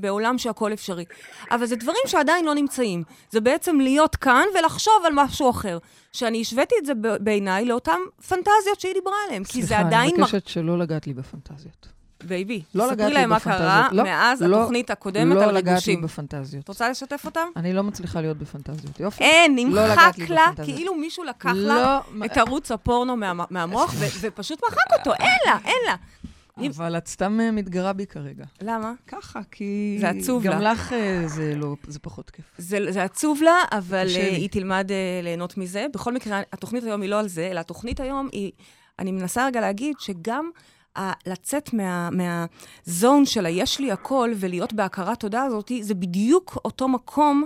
בעולם 0.00 0.38
שהכל 0.38 0.72
אפשרי. 0.72 1.04
אבל 1.50 1.66
זה 1.66 1.76
דברים 1.76 2.02
שעדיין 2.06 2.44
לא 2.44 2.54
נמצאים. 2.54 3.02
זה 3.30 3.40
בעצם 3.40 3.80
להיות 3.80 4.16
כאן 4.16 4.44
ולחשוב 4.58 4.94
על 5.06 5.12
משהו 5.14 5.50
אחר. 5.50 5.78
שאני 6.12 6.40
השוויתי 6.40 6.74
את 6.78 6.86
זה 6.86 6.92
בעיניי 7.20 7.64
לאותן 7.64 7.98
פנטזיות 8.28 8.80
שהיא 8.80 8.94
דיברה 8.94 9.14
עליהן, 9.26 9.44
כי 9.44 9.62
זה 9.62 9.78
עדיין... 9.78 10.10
סליחה, 10.10 10.14
אני 10.14 10.22
מבקשת 10.22 10.46
שלא 10.46 10.78
לגעת 10.78 11.06
לי 11.06 11.14
בפנטזיות. 11.14 11.99
baby, 12.24 12.62
לא 12.74 12.88
ספרי 12.90 13.12
להם 13.12 13.30
מה 13.30 13.40
קרה 13.40 13.88
לא, 13.92 14.04
מאז 14.04 14.42
לא, 14.42 14.60
התוכנית 14.60 14.90
הקודמת 14.90 15.36
לא 15.36 15.42
על 15.42 15.56
ריגושים. 15.56 15.66
לא 15.66 15.72
לגעתי 15.72 15.96
בפנטזיות. 15.96 16.64
את 16.64 16.68
רוצה 16.68 16.90
לשתף 16.90 17.22
אותם? 17.24 17.48
אני 17.56 17.72
לא 17.72 17.82
מצליחה 17.82 18.20
להיות 18.20 18.36
בפנטזיות. 18.36 19.00
יופי. 19.00 19.24
אין, 19.24 19.56
נמחק 19.56 20.12
לא 20.18 20.34
לה, 20.34 20.46
כאילו 20.64 20.94
מישהו 20.94 21.24
לקח 21.24 21.52
לא, 21.54 21.74
לה 21.74 22.00
את 22.24 22.36
ערוץ 22.36 22.70
הפורנו 22.70 23.16
מה, 23.16 23.44
מהמוח 23.50 23.94
ופשוט 24.20 24.60
מחק 24.68 24.98
אותו, 24.98 25.12
אין 25.14 25.38
לה, 25.46 25.58
אין 25.64 25.78
לה. 25.86 25.96
אבל 26.68 26.98
את 26.98 27.06
סתם 27.06 27.40
אה, 27.40 27.50
מתגרה 27.50 27.92
בי 27.92 28.06
כרגע. 28.06 28.44
למה? 28.62 28.92
ככה, 29.06 29.40
כי... 29.50 29.96
זה 30.00 30.08
עצוב 30.08 30.44
לה. 30.44 30.52
גם 30.52 30.60
לך 30.60 30.92
אה, 30.92 31.22
זה, 31.26 31.54
לא, 31.56 31.74
זה 31.86 31.98
פחות 31.98 32.30
כיף. 32.30 32.44
זה, 32.58 32.78
זה 32.90 33.02
עצוב 33.04 33.42
לה, 33.42 33.64
אבל 33.72 34.06
uh, 34.06 34.18
היא 34.18 34.48
תלמד 34.50 34.90
ליהנות 35.22 35.56
מזה. 35.56 35.86
בכל 35.94 36.14
מקרה, 36.14 36.40
התוכנית 36.52 36.84
היום 36.84 37.02
היא 37.02 37.10
לא 37.10 37.20
על 37.20 37.28
זה, 37.28 37.48
אלא 37.50 37.60
התוכנית 37.60 38.00
היום 38.00 38.28
היא... 38.32 38.52
אני 38.98 39.12
מנסה 39.12 39.46
רגע 39.46 39.60
להגיד 39.60 39.96
שגם 39.98 40.50
לצאת 41.26 41.72
מה, 41.72 42.08
מהזון 42.10 43.26
של 43.26 43.46
היש 43.46 43.78
לי 43.78 43.92
הכל 43.92 44.32
ולהיות 44.36 44.72
בהכרת 44.72 45.20
תודה 45.20 45.42
הזאת, 45.42 45.72
זה 45.80 45.94
בדיוק 45.94 46.58
אותו 46.64 46.88
מקום 46.88 47.44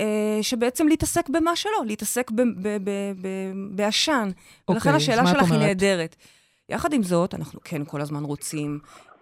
אה, 0.00 0.38
שבעצם 0.42 0.88
להתעסק 0.88 1.28
במה 1.28 1.56
שלא, 1.56 1.86
להתעסק 1.86 2.30
בעשן. 3.70 4.30
Okay, 4.30 4.72
ולכן 4.72 4.88
אוקיי, 4.88 4.92
השאלה 4.92 5.26
שלך 5.26 5.50
היא 5.50 5.60
נהדרת. 5.60 6.16
יחד 6.68 6.92
עם 6.92 7.02
זאת, 7.02 7.34
אנחנו 7.34 7.60
כן 7.64 7.84
כל 7.84 8.00
הזמן 8.00 8.24
רוצים 8.24 8.78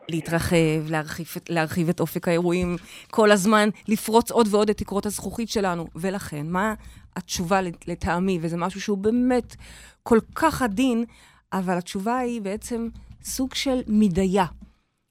להתרחב, 0.09 0.57
להרחיב, 0.89 1.27
להרחיב 1.49 1.89
את 1.89 2.01
אופק 2.01 2.29
האירועים, 2.29 2.77
כל 3.11 3.31
הזמן 3.31 3.69
לפרוץ 3.89 4.31
עוד 4.31 4.49
ועוד 4.51 4.71
את 4.71 4.79
תקרות 4.79 5.07
הזכוכית 5.07 5.49
שלנו. 5.49 5.87
ולכן, 5.97 6.47
מה 6.47 6.75
התשובה 7.17 7.61
לטעמי, 7.87 8.39
וזה 8.43 8.57
משהו 8.57 8.81
שהוא 8.81 8.99
באמת 8.99 9.57
כל 10.03 10.19
כך 10.35 10.63
עדין, 10.63 11.05
אבל 11.53 11.79
התשובה 11.79 12.17
היא 12.17 12.43
בעצם 12.43 12.89
סוג 13.27 13.55
של 13.55 13.83
מדיה. 13.87 14.45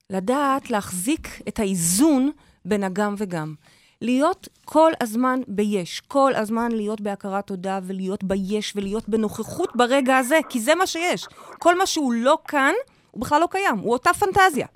לדעת 0.10 0.72
להחזיק 0.72 1.28
את 1.48 1.60
האיזון 1.60 2.32
בין 2.66 2.84
הגם 2.84 3.16
וגם. 3.18 3.56
להיות 4.02 4.48
כל 4.66 4.92
הזמן 5.02 5.40
ביש, 5.48 6.02
כל 6.08 6.36
הזמן 6.36 6.72
להיות 6.72 7.02
בהכרת 7.02 7.48
תודה 7.48 7.80
ולהיות 7.84 8.24
ביש 8.24 8.74
ולהיות 8.76 9.10
בנוכחות 9.10 9.76
ברגע 9.76 10.18
הזה, 10.18 10.40
כי 10.50 10.60
זה 10.60 10.76
מה 10.76 10.88
שיש. 10.88 11.28
כל 11.60 11.78
מה 11.78 11.86
שהוא 11.86 12.14
לא 12.14 12.38
כאן, 12.48 12.74
הוא 13.12 13.22
בכלל 13.22 13.42
לא 13.42 13.48
קיים, 13.52 13.78
הוא 13.78 13.94
אותה 13.94 14.14
פנטזיה. 14.14 14.68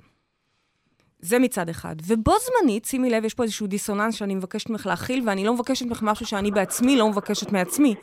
זה 1.18 1.38
מצד 1.38 1.68
אחד. 1.68 1.96
ובו 2.06 2.32
זמנית, 2.46 2.84
שימי 2.84 3.10
לב, 3.10 3.24
יש 3.24 3.34
פה 3.34 3.42
איזשהו 3.42 3.66
דיסוננס 3.66 4.14
שאני 4.14 4.34
מבקשת 4.34 4.70
ממך 4.70 4.86
להכיל, 4.86 5.28
ואני 5.28 5.44
לא 5.44 5.54
מבקשת 5.54 5.86
ממך 5.86 6.02
משהו 6.02 6.26
שאני 6.26 6.50
בעצמי 6.50 6.96
לא 6.96 7.08
מבקשת 7.08 7.52
מעצמי. 7.52 7.94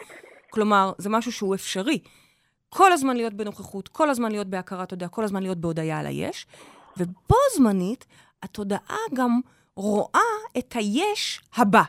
כלומר, 0.49 0.91
זה 0.97 1.09
משהו 1.09 1.31
שהוא 1.31 1.55
אפשרי. 1.55 1.99
כל 2.69 2.91
הזמן 2.91 3.17
להיות 3.17 3.33
בנוכחות, 3.33 3.87
כל 3.87 4.09
הזמן 4.09 4.31
להיות 4.31 4.47
בהכרת 4.47 4.89
תודה, 4.89 5.07
כל 5.07 5.23
הזמן 5.23 5.43
להיות 5.43 5.57
בהודיה 5.57 5.99
על 5.99 6.05
היש, 6.05 6.47
ובו 6.97 7.35
זמנית, 7.55 8.05
התודעה 8.43 8.97
גם 9.13 9.39
רואה 9.75 10.19
את 10.57 10.73
היש 10.75 11.41
הבא. 11.55 11.83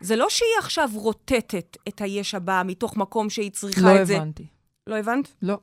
זה 0.00 0.16
לא 0.16 0.26
שהיא 0.28 0.48
עכשיו 0.58 0.88
רוטטת 0.94 1.76
את 1.88 2.00
היש 2.00 2.34
הבא 2.34 2.62
מתוך 2.66 2.96
מקום 2.96 3.30
שהיא 3.30 3.50
צריכה 3.50 3.94
לא 3.94 4.00
את 4.00 4.06
זה. 4.06 4.14
לא 4.14 4.18
הבנתי. 4.18 4.46
לא 4.86 4.96
הבנת? 4.96 5.28
לא. 5.42 5.58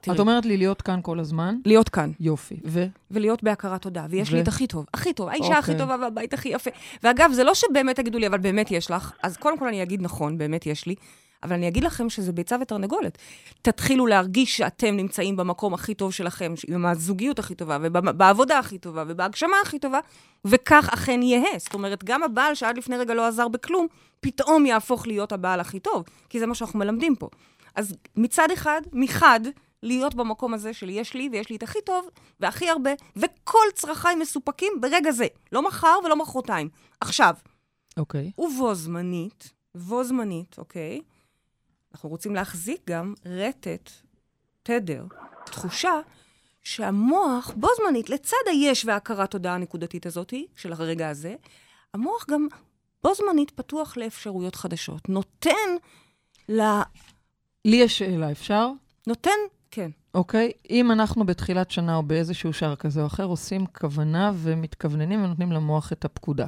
תראי. 0.00 0.14
את 0.14 0.20
אומרת 0.20 0.46
לי 0.46 0.56
להיות 0.56 0.82
כאן 0.82 1.00
כל 1.02 1.20
הזמן? 1.20 1.56
להיות 1.64 1.88
כאן. 1.88 2.10
יופי. 2.20 2.60
ו? 2.64 2.86
ולהיות 3.10 3.42
בהכרת 3.42 3.82
תודה. 3.82 4.06
ויש 4.10 4.30
ו... 4.30 4.34
לי 4.34 4.40
את 4.42 4.48
הכי 4.48 4.66
טוב, 4.66 4.86
הכי 4.94 5.12
טוב, 5.12 5.28
האישה 5.28 5.44
אוקיי. 5.44 5.58
הכי 5.58 5.78
טובה 5.78 5.96
והבית 6.00 6.34
הכי 6.34 6.48
יפה. 6.48 6.70
ואגב, 7.02 7.30
זה 7.32 7.44
לא 7.44 7.54
שבאמת 7.54 7.96
תגידו 7.96 8.18
לי, 8.18 8.26
אבל 8.26 8.38
באמת 8.38 8.70
יש 8.70 8.90
לך. 8.90 9.12
אז 9.22 9.36
קודם 9.36 9.58
כל 9.58 9.68
אני 9.68 9.82
אגיד 9.82 10.02
נכון, 10.02 10.38
באמת 10.38 10.66
יש 10.66 10.86
לי. 10.86 10.94
אבל 11.42 11.52
אני 11.52 11.68
אגיד 11.68 11.84
לכם 11.84 12.10
שזה 12.10 12.32
ביצה 12.32 12.56
ותרנגולת. 12.60 13.18
תתחילו 13.62 14.06
להרגיש 14.06 14.56
שאתם 14.56 14.96
נמצאים 14.96 15.36
במקום 15.36 15.74
הכי 15.74 15.94
טוב 15.94 16.12
שלכם, 16.12 16.54
עם 16.68 16.86
הזוגיות 16.86 17.38
הכי 17.38 17.54
טובה, 17.54 17.78
ובעבודה 17.82 18.58
הכי 18.58 18.78
טובה, 18.78 19.04
ובהגשמה 19.08 19.56
הכי 19.62 19.78
טובה, 19.78 20.00
וכך 20.44 20.88
אכן 20.92 21.22
יהא. 21.22 21.58
זאת 21.58 21.74
אומרת, 21.74 22.04
גם 22.04 22.22
הבעל 22.22 22.54
שעד 22.54 22.78
לפני 22.78 22.96
רגע 22.96 23.14
לא 23.14 23.26
עזר 23.26 23.48
בכלום, 23.48 23.86
פתאום 24.20 24.66
יהפוך 24.66 25.06
להיות 25.06 25.32
הבעל 25.32 25.60
הכי 25.60 25.80
טוב, 25.80 26.04
כי 26.28 26.38
זה 26.38 26.46
מה 26.46 26.54
שאנחנו 26.54 26.78
מלמדים 26.78 27.16
פה. 27.16 27.28
אז 27.74 27.96
מצד 28.16 28.50
אחד, 28.50 28.80
מחד, 28.92 29.40
להיות 29.82 30.14
במקום 30.14 30.54
הזה 30.54 30.72
של 30.72 30.90
יש 30.90 31.14
לי 31.14 31.28
ויש 31.32 31.50
לי 31.50 31.56
את 31.56 31.62
הכי 31.62 31.78
טוב 31.84 32.08
והכי 32.40 32.70
הרבה, 32.70 32.90
וכל 33.16 33.66
צרכיי 33.74 34.14
מסופקים 34.14 34.72
ברגע 34.80 35.10
זה. 35.10 35.26
לא 35.52 35.62
מחר 35.62 35.98
ולא 36.04 36.16
מחרתיים. 36.16 36.68
עכשיו. 37.00 37.34
אוקיי. 37.96 38.30
Okay. 38.36 38.42
ובו 38.42 38.74
זמנית, 38.74 39.52
בו 39.74 40.04
זמנית, 40.04 40.58
אוקיי? 40.58 41.00
Okay, 41.00 41.15
אנחנו 41.96 42.08
רוצים 42.08 42.34
להחזיק 42.34 42.80
גם 42.90 43.14
רטט, 43.26 43.90
תדר, 44.62 45.04
תחושה 45.44 46.00
שהמוח, 46.62 47.52
בו 47.56 47.68
זמנית, 47.76 48.10
לצד 48.10 48.36
היש 48.46 48.84
והכרת 48.84 49.30
תודעה 49.30 49.54
הנקודתית 49.54 50.06
הזאת, 50.06 50.34
של 50.56 50.72
הרגע 50.72 51.08
הזה, 51.08 51.34
המוח 51.94 52.26
גם 52.30 52.46
בו 53.04 53.14
זמנית 53.14 53.50
פתוח 53.50 53.96
לאפשרויות 53.96 54.54
חדשות. 54.54 55.08
נותן 55.08 55.50
ל... 56.48 56.60
לי 57.64 57.76
יש 57.76 57.98
שאלה, 57.98 58.32
אפשר? 58.32 58.68
נותן, 59.06 59.30
כן. 59.70 59.90
אוקיי? 60.14 60.52
אם 60.70 60.92
אנחנו 60.92 61.26
בתחילת 61.26 61.70
שנה 61.70 61.96
או 61.96 62.02
באיזשהו 62.02 62.52
שער 62.52 62.76
כזה 62.76 63.00
או 63.00 63.06
אחר 63.06 63.24
עושים 63.24 63.66
כוונה 63.66 64.32
ומתכווננים 64.34 65.24
ונותנים 65.24 65.52
למוח 65.52 65.92
את 65.92 66.04
הפקודה. 66.04 66.46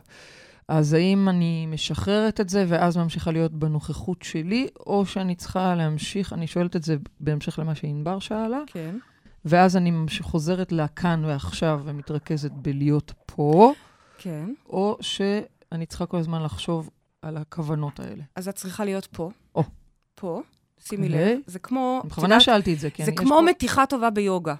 אז 0.68 0.92
האם 0.92 1.28
אני 1.28 1.66
משחררת 1.66 2.40
את 2.40 2.48
זה 2.48 2.64
ואז 2.68 2.96
ממשיכה 2.96 3.30
להיות 3.30 3.52
בנוכחות 3.52 4.22
שלי, 4.22 4.68
או 4.86 5.06
שאני 5.06 5.34
צריכה 5.34 5.74
להמשיך, 5.74 6.32
אני 6.32 6.46
שואלת 6.46 6.76
את 6.76 6.84
זה 6.84 6.96
בהמשך 7.20 7.58
למה 7.58 7.74
שענבר 7.74 8.18
שאלה. 8.18 8.60
כן. 8.66 8.98
ואז 9.44 9.76
אני 9.76 9.92
חוזרת 10.20 10.72
לכאן 10.72 11.24
ועכשיו 11.24 11.80
ומתרכזת 11.84 12.50
בלהיות 12.52 13.12
פה. 13.26 13.72
כן. 14.18 14.54
או 14.68 14.96
שאני 15.00 15.86
צריכה 15.86 16.06
כל 16.06 16.16
הזמן 16.16 16.42
לחשוב 16.42 16.90
על 17.22 17.36
הכוונות 17.36 18.00
האלה. 18.00 18.22
אז 18.36 18.48
את 18.48 18.54
צריכה 18.54 18.84
להיות 18.84 19.06
פה. 19.06 19.30
או. 19.54 19.62
פה. 20.14 20.42
שימי 20.78 21.08
לב, 21.08 21.38
זה 21.46 21.58
כמו... 21.58 22.02
בכוונה 22.04 22.40
שאלתי 22.40 22.74
את 22.74 22.78
זה, 22.78 22.90
כן. 22.90 23.04
זה 23.04 23.12
כמו 23.12 23.28
פה... 23.28 23.42
מתיחה 23.42 23.86
טובה 23.86 24.10
ביוגה. 24.10 24.54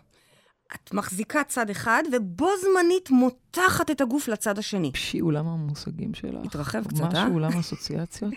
את 0.75 0.95
מחזיקה 0.95 1.45
צד 1.45 1.71
אחד, 1.71 2.03
ובו 2.13 2.49
זמנית 2.61 3.11
מותחת 3.11 3.91
את 3.91 4.01
הגוף 4.01 4.29
לצד 4.29 4.59
השני. 4.59 4.93
פשי, 4.93 5.19
עולם 5.19 5.47
המושגים 5.47 6.15
שלך. 6.15 6.45
התרחב 6.45 6.85
קצת, 6.89 7.01
אה? 7.01 7.09
משהו, 7.09 7.33
עולם 7.33 7.59
אסוציאציות. 7.61 8.35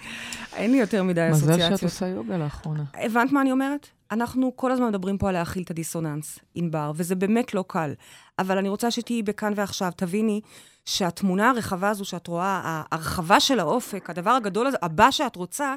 אין 0.54 0.72
לי 0.72 0.78
יותר 0.78 1.04
מדי 1.04 1.32
אסוציאציות. 1.32 1.60
מזל 1.60 1.76
שאת 1.76 1.84
עושה 1.84 2.08
יוגה 2.08 2.38
לאחרונה. 2.38 2.84
הבנת 2.94 3.32
מה 3.32 3.41
אני 3.41 3.52
אומרת? 3.52 3.88
אנחנו 4.12 4.56
כל 4.56 4.72
הזמן 4.72 4.88
מדברים 4.88 5.17
פה 5.17 5.30
על 5.30 5.36
להכיל 5.36 5.63
את 5.63 5.72
הדיסוננס, 5.72 6.39
ענבר, 6.56 6.91
וזה 6.96 7.15
באמת 7.15 7.54
לא 7.54 7.63
קל. 7.67 7.94
אבל 8.39 8.58
אני 8.58 8.70
רוצה 8.70 8.91
שתהיי 8.91 9.24
בכאן 9.24 9.54
ועכשיו. 9.56 9.91
תביני 9.96 10.41
שהתמונה 10.86 11.50
הרחבה 11.50 11.89
הזו 11.89 12.06
שאת 12.06 12.28
רואה, 12.28 12.62
ההרחבה 12.63 13.39
של 13.39 13.60
האופק, 13.60 14.10
הדבר 14.10 14.30
הגדול 14.30 14.67
הזה, 14.67 14.78
הבא 14.82 15.12
שאת 15.12 15.36
רוצה, 15.36 15.76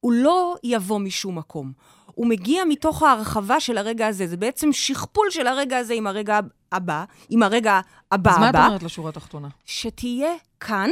הוא 0.00 0.12
לא 0.12 0.54
יבוא 0.64 0.98
משום 0.98 1.38
מקום. 1.38 1.72
הוא 2.14 2.26
מגיע 2.26 2.64
מתוך 2.64 3.02
ההרחבה 3.02 3.60
של 3.60 3.78
הרגע 3.78 4.06
הזה. 4.06 4.26
זה 4.26 4.36
בעצם 4.36 4.72
שכפול 4.72 5.30
של 5.30 5.46
הרגע 5.46 5.78
הזה 5.78 5.94
עם 5.94 6.06
הרגע 6.06 6.38
הבא, 6.72 7.04
עם 7.30 7.42
הרגע 7.42 7.80
הבא 8.12 8.30
הבא. 8.30 8.36
אז 8.36 8.40
מה 8.40 8.50
את 8.50 8.66
אומרת 8.66 8.82
לשורה 8.82 9.08
התחתונה? 9.08 9.48
שתהיה 9.64 10.32
כאן, 10.60 10.90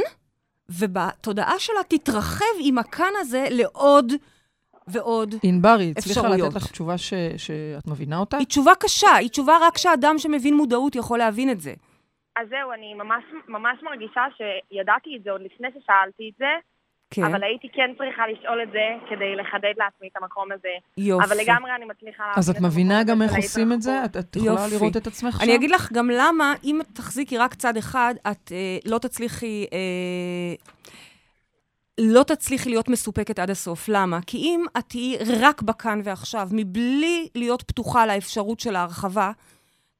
ובתודעה 0.69 1.59
שלה 1.59 1.83
תתרחב 1.87 2.55
עם 2.59 2.77
הכאן 2.77 3.11
הזה 3.19 3.47
לעוד 3.51 4.13
ועוד 4.87 5.33
אפשרויות. 5.33 5.43
ענבר, 5.43 5.77
היא 5.79 5.93
הצליחה 5.97 6.27
לתת 6.27 6.55
לך 6.55 6.71
תשובה 6.71 6.97
ש, 6.97 7.13
שאת 7.37 7.87
מבינה 7.87 8.17
אותה? 8.17 8.37
היא 8.37 8.47
תשובה 8.47 8.75
קשה, 8.79 9.15
היא 9.15 9.29
תשובה 9.29 9.57
רק 9.61 9.77
שאדם 9.77 10.15
שמבין 10.17 10.57
מודעות 10.57 10.95
יכול 10.95 11.17
להבין 11.17 11.49
את 11.49 11.61
זה. 11.61 11.73
אז 12.35 12.47
זהו, 12.49 12.71
אני 12.71 12.93
ממש, 12.93 13.23
ממש 13.47 13.79
מרגישה 13.83 14.21
שידעתי 14.37 15.09
את 15.17 15.23
זה 15.23 15.31
עוד 15.31 15.41
לפני 15.41 15.67
ששאלתי 15.69 16.31
את 16.33 16.37
זה, 16.37 16.45
כן. 17.13 17.23
אבל 17.23 17.43
הייתי 17.43 17.67
כן 17.73 17.91
צריכה 17.97 18.23
לשאול 18.27 18.63
את 18.63 18.71
זה 18.71 19.05
כדי 19.09 19.35
לחדד 19.35 19.73
לעצמי 19.77 20.07
את 20.07 20.17
המקום 20.21 20.51
הזה. 20.51 20.69
יופי. 20.97 21.25
אבל 21.25 21.37
לגמרי 21.37 21.71
אני 21.75 21.85
מצליחה... 21.85 22.23
אז 22.35 22.49
את 22.49 22.61
מבינה 22.61 23.03
גם 23.03 23.21
איך 23.21 23.35
עושים 23.35 23.73
את 23.73 23.81
זה? 23.81 24.05
את, 24.05 24.17
את 24.17 24.35
יכולה. 24.35 24.67
לראות 24.71 24.97
את 24.97 25.07
עצמך 25.07 25.37
שם? 25.37 25.43
אני 25.43 25.55
אגיד 25.55 25.71
לך 25.71 25.91
גם 25.91 26.09
למה, 26.09 26.53
אם 26.63 26.81
את 26.81 26.87
תחזיקי 26.93 27.37
רק 27.37 27.53
צד 27.53 27.77
אחד, 27.77 28.13
את 28.31 28.51
אה, 28.51 28.77
לא 28.85 28.97
תצליחי... 28.97 29.65
אה, 29.73 30.55
לא 31.97 32.23
תצליחי 32.23 32.69
להיות 32.69 32.89
מסופקת 32.89 33.39
עד 33.39 33.49
הסוף. 33.49 33.85
למה? 33.89 34.19
כי 34.27 34.37
אם 34.37 34.65
את 34.77 34.83
תהיי 34.87 35.17
רק 35.41 35.61
בכאן 35.61 36.01
ועכשיו, 36.03 36.47
מבלי 36.51 37.27
להיות 37.35 37.61
פתוחה 37.61 38.05
לאפשרות 38.05 38.59
של 38.59 38.75
ההרחבה, 38.75 39.31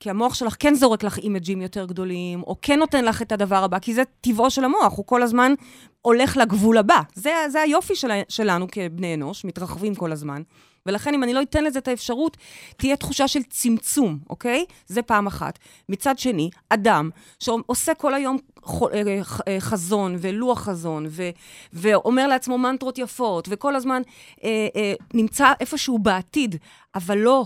כי 0.03 0.09
המוח 0.09 0.33
שלך 0.33 0.55
כן 0.59 0.75
זורק 0.75 1.03
לך 1.03 1.17
אימג'ים 1.17 1.61
יותר 1.61 1.85
גדולים, 1.85 2.43
או 2.43 2.55
כן 2.61 2.79
נותן 2.79 3.05
לך 3.05 3.21
את 3.21 3.31
הדבר 3.31 3.63
הבא, 3.63 3.79
כי 3.79 3.93
זה 3.93 4.03
טבעו 4.21 4.49
של 4.49 4.63
המוח, 4.63 4.97
הוא 4.97 5.05
כל 5.05 5.23
הזמן 5.23 5.53
הולך 6.01 6.37
לגבול 6.37 6.77
הבא. 6.77 7.01
זה, 7.13 7.33
זה 7.49 7.61
היופי 7.61 7.95
של, 7.95 8.11
שלנו 8.29 8.67
כבני 8.71 9.13
אנוש, 9.13 9.45
מתרחבים 9.45 9.95
כל 9.95 10.11
הזמן. 10.11 10.41
ולכן, 10.85 11.13
אם 11.13 11.23
אני 11.23 11.33
לא 11.33 11.41
אתן 11.41 11.63
לזה 11.63 11.79
את 11.79 11.87
האפשרות, 11.87 12.37
תהיה 12.77 12.95
תחושה 12.95 13.27
של 13.27 13.43
צמצום, 13.43 14.19
אוקיי? 14.29 14.65
זה 14.87 15.01
פעם 15.01 15.27
אחת. 15.27 15.59
מצד 15.89 16.19
שני, 16.19 16.49
אדם 16.69 17.09
שעושה 17.39 17.93
כל 17.93 18.13
היום 18.13 18.37
אה, 18.67 19.21
אה, 19.47 19.59
חזון 19.59 20.15
ולוח 20.19 20.59
חזון, 20.59 21.05
ו, 21.09 21.29
ואומר 21.73 22.27
לעצמו 22.27 22.57
מנטרות 22.57 22.97
יפות, 22.97 23.47
וכל 23.51 23.75
הזמן 23.75 24.01
אה, 24.43 24.67
אה, 24.75 24.93
נמצא 25.13 25.53
איפשהו 25.59 25.99
בעתיד, 25.99 26.55
אבל 26.95 27.17
לא 27.17 27.45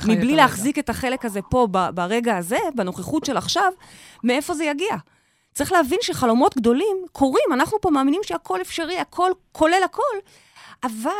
מבלי 0.00 0.36
להחזיק 0.36 0.78
את 0.78 0.88
החלק 0.88 1.24
הזה 1.24 1.42
פה, 1.42 1.66
ברגע 1.94 2.36
הזה, 2.36 2.58
בנוכחות 2.74 3.24
של 3.24 3.36
עכשיו, 3.36 3.72
מאיפה 4.24 4.54
זה 4.54 4.64
יגיע? 4.64 4.96
צריך 5.54 5.72
להבין 5.72 5.98
שחלומות 6.02 6.56
גדולים 6.56 6.96
קורים, 7.12 7.44
אנחנו 7.52 7.80
פה 7.80 7.90
מאמינים 7.90 8.20
שהכל 8.24 8.60
אפשרי, 8.60 8.98
הכל 8.98 9.30
כולל 9.52 9.82
הכל, 9.84 10.16
אבל 10.84 11.10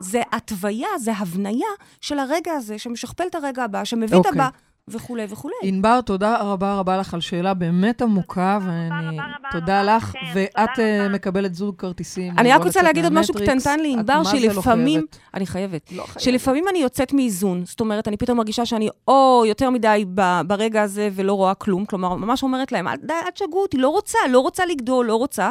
זה 0.00 0.22
התוויה, 0.32 0.88
זה 0.98 1.12
הבניה 1.12 1.68
של 2.00 2.18
הרגע 2.18 2.52
הזה, 2.52 2.78
שמשכפל 2.78 3.26
את 3.26 3.34
הרגע 3.34 3.64
הבא, 3.64 3.84
שמביא. 3.84 4.20
את 4.20 4.26
אוקיי. 4.26 4.32
הבא. 4.32 4.48
וכולי 4.90 5.26
וכולי. 5.30 5.54
ענבר, 5.62 6.00
תודה 6.00 6.36
רבה 6.36 6.74
רבה 6.74 6.96
לך 6.96 7.14
על 7.14 7.20
שאלה 7.20 7.54
באמת 7.54 8.02
עמוקה, 8.02 8.58
ואני... 8.66 9.18
תודה 9.50 9.82
לך, 9.82 10.12
ואת 10.34 10.78
אה, 10.78 11.08
מקבלת 11.08 11.54
זוג 11.54 11.74
כרטיסים. 11.78 12.38
אני 12.38 12.52
רק 12.52 12.64
רוצה 12.64 12.82
להגיד 12.82 13.04
עוד 13.04 13.12
משהו 13.12 13.34
קטנטן 13.34 13.80
לענבר, 13.80 14.24
שלפעמים... 14.24 15.06
אני 15.34 15.46
חייבת. 15.46 15.92
לא 15.92 16.02
חייבת. 16.02 16.20
שלפעמים 16.20 16.64
אני 16.68 16.78
יוצאת 16.78 17.12
מאיזון. 17.12 17.64
זאת 17.64 17.80
אומרת, 17.80 18.08
אני 18.08 18.16
פתאום 18.16 18.38
מרגישה 18.38 18.66
שאני 18.66 18.88
או 19.08 19.44
יותר 19.46 19.70
מדי 19.70 20.04
ברגע 20.46 20.82
הזה 20.82 21.08
ולא 21.12 21.32
רואה 21.32 21.54
כלום, 21.54 21.86
כלומר, 21.86 22.14
ממש 22.14 22.42
אומרת 22.42 22.72
להם, 22.72 22.88
אל 22.88 22.96
תשגעו 23.34 23.62
אותי, 23.62 23.76
לא 23.76 23.88
רוצה, 23.88 24.18
לא 24.30 24.40
רוצה 24.40 24.66
לגדול, 24.66 25.06
לא 25.06 25.16
רוצה. 25.16 25.50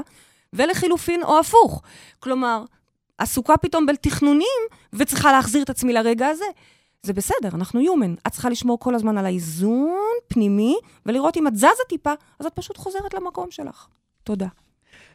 ולחילופין, 0.54 1.24
או 1.24 1.40
הפוך. 1.40 1.82
כלומר, 2.20 2.64
עסוקה 3.18 3.58
פתאום 3.58 3.86
בתכנונים, 3.86 4.62
וצריכה 4.94 5.32
להחזיר 5.32 5.64
את 5.64 5.70
עצמי 5.70 5.94
לרגע 5.94 6.28
הזה. 6.28 6.46
זה 7.06 7.14
בסדר, 7.14 7.50
אנחנו 7.54 7.82
יומן. 7.82 8.14
את 8.28 8.32
צריכה 8.32 8.50
לשמור 8.50 8.80
כל 8.80 8.96
הזמן 8.96 9.18
על 9.18 9.26
האיזון 9.26 9.98
פנימי, 10.28 10.76
ולראות 11.06 11.38
אם 11.38 11.48
את 11.48 11.56
זזה 11.56 11.68
טיפה, 11.90 12.12
אז 12.40 12.46
את 12.46 12.54
פשוט 12.56 12.78
חוזרת 12.78 13.14
למקום 13.14 13.52
שלך. 13.52 13.88
תודה. 14.24 14.48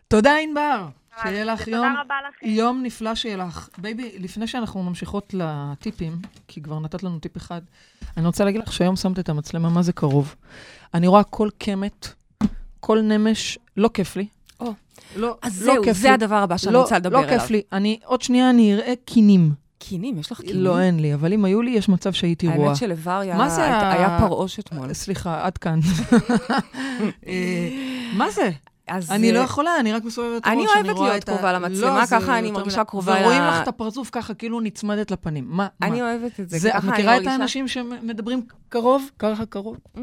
תודה, 0.09 0.37
ענבר. 0.37 0.87
שיהיה 1.23 1.45
לך 1.45 1.69
יום, 1.69 1.95
יום 2.43 2.83
נפלא 2.83 3.15
שיהיה 3.15 3.37
לך. 3.37 3.69
baby, 3.79 4.13
לפני 4.19 4.47
שאנחנו 4.47 4.83
ממשיכות 4.83 5.35
לטיפים, 5.35 6.19
כי 6.49 6.63
כבר 6.63 6.79
נתת 6.79 7.03
לנו 7.03 7.19
טיפ 7.19 7.37
אחד, 7.37 7.61
אני 8.17 8.27
רוצה 8.27 8.45
להגיד 8.45 8.61
לך 8.61 8.73
שהיום 8.73 8.97
שמת 8.97 9.19
את 9.19 9.29
המצלמה, 9.29 9.69
מה 9.69 9.83
זה 9.83 9.93
קרוב. 9.93 10.35
אני 10.95 11.07
רואה 11.07 11.23
כל 11.23 11.49
קמט, 11.59 12.09
כל 12.81 13.01
נמש, 13.01 13.59
לא 13.77 13.91
כיף 13.95 14.17
לי. 14.17 14.27
או, 14.61 14.73
לא, 15.17 15.37
אז 15.43 15.67
לא 15.67 15.75
זהו, 15.75 15.95
זה 15.95 16.09
לי. 16.09 16.15
הדבר 16.15 16.35
הבא 16.35 16.57
שאני 16.57 16.75
לא, 16.75 16.81
רוצה 16.81 16.99
לדבר 16.99 17.17
לא 17.17 17.23
עליו. 17.23 17.35
לא 17.35 17.41
כיף 17.41 17.51
לי. 17.51 17.63
אני, 17.73 18.01
עוד 18.05 18.23
שנייה 18.23 18.51
אני 18.51 18.75
אראה 18.75 18.93
קינים. 19.05 19.53
קינים? 19.81 20.19
יש 20.19 20.33
לך 20.33 20.41
קינים? 20.41 20.63
לא, 20.63 20.81
אין 20.81 21.01
לי, 21.01 21.15
אבל 21.15 21.33
אם 21.33 21.45
היו 21.45 21.63
לי, 21.63 21.71
יש 21.71 21.89
מצב 21.89 22.13
שהייתי 22.13 22.49
רואה. 22.49 22.67
האמת 22.67 22.77
שלבר 22.77 23.19
היה, 23.19 23.93
היה 23.93 24.19
פרעוש 24.21 24.59
אתמול. 24.59 24.93
סליחה, 24.93 25.47
עד 25.47 25.59
כאן. 25.59 25.81
אה, 27.27 27.69
מה 28.17 28.31
זה? 28.31 28.51
אז... 28.91 29.11
אני 29.11 29.33
לא 29.33 29.39
יכולה, 29.39 29.71
אני 29.81 29.93
רק 29.93 30.05
מסובבת 30.05 30.47
ראש, 30.47 30.53
אני 30.53 30.67
אוהבת 30.67 31.01
להיות 31.01 31.25
קרובה 31.25 31.53
למצלמה, 31.53 32.01
לא, 32.01 32.07
ככה 32.07 32.39
אני 32.39 32.51
מרגישה 32.51 32.85
קרובה 32.85 33.21
ל... 33.21 33.23
ורואים 33.23 33.43
לך 33.43 33.63
את 33.63 33.69
הפרצוף 33.69 34.11
ככה, 34.13 34.35
כאילו 34.35 34.61
נצמדת 34.61 35.11
לפנים. 35.11 35.45
מה? 35.49 35.69
אני 35.83 36.03
אוהבת 36.03 36.41
את 36.41 36.51
זה. 36.51 36.79
את 36.79 36.85
מכירה 36.85 37.17
את 37.17 37.27
האנשים 37.27 37.69
שמדברים 37.69 38.43
קרוב? 38.69 39.11
ככה 39.19 39.47
קרוב? 39.47 39.77
Mm, 39.97 40.01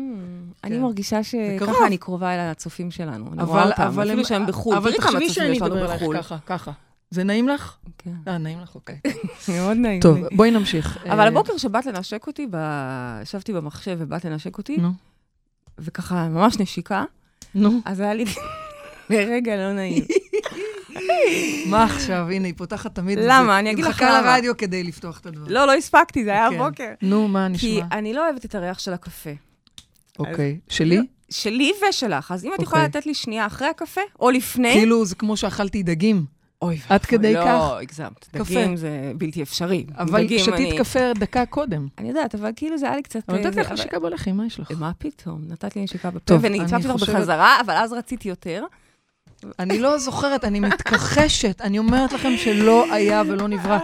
אני 0.64 0.76
כן. 0.76 0.82
מרגישה 0.82 1.24
שככה 1.24 1.88
אני 1.88 1.98
קרובה 1.98 2.36
אל 2.36 2.40
הצופים 2.40 2.92
שלנו. 2.92 3.26
אני 3.34 3.44
רואה 3.44 3.70
אותם, 3.70 4.00
אפילו 4.00 4.26
שהם 4.26 4.46
בחו"ל. 4.46 4.76
אבל 4.76 4.92
תחשבי 4.94 5.30
שאני 5.30 5.60
מדבר 5.60 5.92
עליך 5.92 6.04
ככה, 6.18 6.38
ככה. 6.46 6.72
זה 7.10 7.24
נעים 7.24 7.48
לך? 7.48 7.78
כן. 7.98 8.12
אה, 8.28 8.38
נעים 8.38 8.60
לך, 8.62 8.76
אוקיי. 8.76 9.00
מאוד 9.54 9.78
נעים 9.78 10.02
טוב, 10.02 10.18
בואי 10.36 10.52
נמשיך. 10.52 10.98
אבל 11.06 11.20
אה, 11.20 11.28
הבוקר 11.28 11.58
שבאת 11.58 11.86
לנשק 11.86 12.28
אותי, 12.28 12.48
ישבתי 13.22 13.54
במחשב 13.54 13.96
ובאת 14.00 14.26
לנשק 14.26 14.58
אותי, 14.58 14.78
וככה 15.80 16.28
ממש 16.30 16.60
נשיקה, 16.60 17.04
נו. 17.56 17.82
אז 17.86 18.00
היה 18.00 18.14
לי 18.14 18.26
לרגע 19.10 19.56
לא 19.56 19.74
נעים. 19.74 20.04
מה 21.72 21.84
עכשיו? 21.84 22.30
הנה, 22.30 22.48
היא 22.48 22.54
פותחת 22.58 22.96
תמיד... 22.96 23.20
למה? 23.22 23.60
אני 23.60 23.72
אגיד 23.72 23.86
לך 23.86 24.02
היא 24.02 24.10
למה. 24.10 24.20
מחכה 24.20 24.32
לרדיו 24.32 24.58
כדי 24.58 24.84
לפתוח 24.84 25.20
את 25.20 25.26
הדבר. 25.26 25.46
לא, 25.48 25.68
לא 25.68 25.74
הספקתי, 25.74 26.24
זה 26.24 26.30
היה 26.30 26.50
כן. 26.50 26.56
הבוקר. 26.56 26.94
נו, 27.02 27.28
מה 27.28 27.48
כי 27.60 27.78
נשמע? 27.78 27.98
אני 27.98 28.14
לא 28.14 28.26
אוהבת 28.26 28.46
את 28.46 28.56
הריח 28.56 28.80
של 28.80 28.94
הקפה. 28.94 29.30
אוקיי. 30.20 30.60
שלי? 30.70 31.00
שלי 31.30 31.72
ושלך. 31.90 32.32
אז 32.32 32.46
אם 32.46 32.54
את 32.54 32.62
יכולה 32.62 32.82
אוקיי. 32.82 33.00
לתת 33.00 33.06
לי 33.06 33.14
שנייה 33.14 33.46
אחרי 33.46 33.68
הקפה, 33.68 34.02
או 34.20 34.30
לפני... 34.30 34.74
כאילו, 34.74 35.06
זה 35.06 35.16
כמו 35.16 35.38
שאכלתי 35.38 35.84
דגים. 35.84 36.37
אוי, 36.62 36.80
עד 36.90 37.06
כדי 37.06 37.34
לא, 37.34 37.40
כך? 37.42 37.46
לא, 37.48 37.80
הגזמת. 37.80 38.30
דגים 38.34 38.76
זה 38.76 39.12
בלתי 39.18 39.44
אפשרי. 39.44 39.86
אבל 39.98 40.28
שתית 40.38 40.54
אני- 40.54 40.78
קפה 40.78 41.00
דקה 41.20 41.46
קודם. 41.46 41.88
אני 41.98 42.08
יודעת, 42.10 42.36
אבל 42.36 42.52
כאילו 42.56 42.78
זה 42.78 42.86
היה 42.88 42.96
לי 42.96 43.04
קצת... 43.04 43.20
אבל 43.30 43.38
אה, 43.38 43.44
נתתי 43.44 43.54
זה- 43.56 43.62
לך 43.62 43.72
נשיקה 43.72 44.00
בלחי, 44.00 44.32
מה 44.32 44.46
יש 44.46 44.60
לך? 44.60 44.72
מה 44.80 44.92
פתאום? 44.98 45.42
נתת 45.48 45.76
לי 45.76 45.84
נשיקה 45.84 46.10
בפה, 46.10 46.20
טוב, 46.20 46.46
אני 46.46 46.62
הצבתי 46.62 46.88
לך 46.88 46.96
בחזרה, 46.96 47.58
אבל 47.66 47.74
אז 47.74 47.94
רציתי 47.94 48.30
יותר. 48.30 48.64
אני 49.60 49.80
לא 49.80 49.98
זוכרת, 49.98 50.44
אני 50.46 50.60
מתכחשת. 50.60 51.62
אני 51.62 51.80
אומרת 51.80 52.14
לכם 52.14 52.30
שלא 52.38 52.94
היה 52.94 53.24
ולא 53.28 53.48
נברא. 53.48 53.80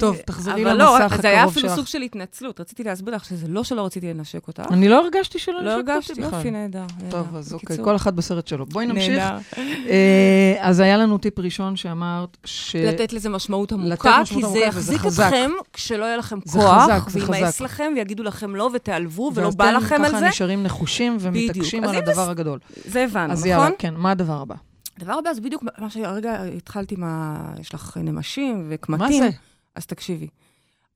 טוב, 0.00 0.16
תחזרי 0.16 0.64
אבל 0.64 0.76
לא, 0.76 0.98
למסך 1.00 1.16
זה 1.20 1.28
היה 1.28 1.38
הקרוב 1.38 1.52
אפילו 1.52 1.68
שלך. 1.68 1.76
סוג 1.76 1.86
של 1.86 2.02
התנצלות. 2.02 2.60
רציתי 2.60 2.84
להסביר 2.84 3.14
לך 3.14 3.24
שזה 3.24 3.48
לא 3.48 3.64
שלא 3.64 3.84
רציתי 3.86 4.14
לנשק 4.14 4.48
אותך. 4.48 4.62
אני 4.70 4.88
לא 4.88 5.04
הרגשתי 5.04 5.38
שלא 5.38 5.62
לא 5.62 5.76
נשקת 5.76 5.88
הרגשתי, 5.88 6.12
אותי 6.12 6.22
בכלל. 6.22 6.38
יופי, 6.38 6.50
נהדר. 6.50 6.84
טוב. 7.10 7.36
אז 7.36 7.52
אוקיי, 7.52 7.76
כל 7.84 7.96
אחד 7.96 8.16
בסרט 8.16 8.46
שלו. 8.46 8.66
בואי 8.66 8.86
נמשיך. 8.86 9.22
אה, 9.58 10.54
אז 10.60 10.80
היה 10.80 10.96
לנו 10.96 11.18
טיפ 11.18 11.38
ראשון 11.38 11.76
שאמרת 11.76 12.36
ש... 12.44 12.76
לתת 12.76 13.12
לזה 13.12 13.28
משמעות 13.28 13.72
עמוקה, 13.72 14.22
כי 14.24 14.42
זה 14.52 14.58
יחזיק. 14.58 15.00
אתכם 15.06 15.50
כשלא 15.72 16.04
יהיה 16.04 16.16
לכם 16.16 16.40
כוח, 16.40 17.08
וימאס. 17.12 17.60
לכם, 17.60 17.92
ויגידו 17.96 18.22
לכם 18.22 18.56
לא, 18.56 18.70
ותיעלבו, 18.74 19.32
ולא 19.34 19.50
בא 19.50 19.70
לכם 19.70 19.94
על 19.94 20.00
ואתם 20.02 20.12
זה. 20.12 20.18
ככה 20.18 20.28
נשארים 20.28 20.62
נחושים 20.62 21.16
ומתעקשים 21.20 21.84
על 21.84 21.96
הדבר 21.96 22.30
הגדול. 22.30 22.58
זה 22.84 23.04
הבנו, 23.04 23.32
אז 23.32 23.46
יאללה, 23.46 23.62
נכון? 23.62 23.76
כן, 23.78 23.94
מה 23.96 24.10
הדבר 24.10 24.40
הבא? 24.40 24.54
הדבר 24.96 25.12
הבא 25.12 25.32
זה 25.32 25.40
בדיוק 25.40 25.64
מה 25.78 25.90
שהרגע 25.90 26.42
התחלתי 26.56 26.96
מה... 26.96 27.36
יש 27.60 27.74
לך 27.74 27.96
נמשים 28.00 28.66
וקמטים. 28.68 29.22
מה 29.22 29.30
זה? 29.30 29.36
אז 29.78 29.86
תקשיבי. 29.86 30.28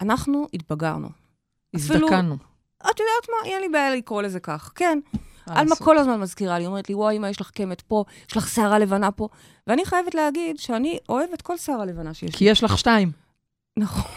אנחנו 0.00 0.46
התבגרנו. 0.54 1.08
הזדקנו. 1.74 2.36
את 2.78 3.00
יודעת 3.00 3.28
מה? 3.28 3.50
אין 3.50 3.60
לי 3.60 3.68
בעיה 3.68 3.96
לקרוא 3.96 4.22
לזה 4.22 4.40
כך. 4.40 4.72
כן. 4.74 4.98
מה 5.46 5.60
עלמה? 5.60 5.76
כל 5.76 5.98
הזמן 5.98 6.20
מזכירה 6.20 6.58
לי, 6.58 6.66
אומרת 6.66 6.88
לי, 6.88 6.94
וואי, 6.94 7.16
אמא, 7.16 7.26
יש 7.26 7.40
לך 7.40 7.50
קמט 7.50 7.80
פה, 7.80 8.04
יש 8.30 8.36
לך 8.36 8.48
שערה 8.48 8.78
לבנה 8.78 9.10
פה. 9.10 9.28
ואני 9.66 9.84
חייבת 9.84 10.14
להגיד 10.14 10.58
שאני 10.58 10.98
אוהבת 11.08 11.42
כל 11.42 11.56
שערה 11.56 11.84
לבנה 11.84 12.14
שיש 12.14 12.36
כי 12.36 12.44
לי. 12.44 12.50
יש 12.50 12.64
לך 12.64 12.78
שתיים. 12.78 13.12
נכון. 13.76 14.10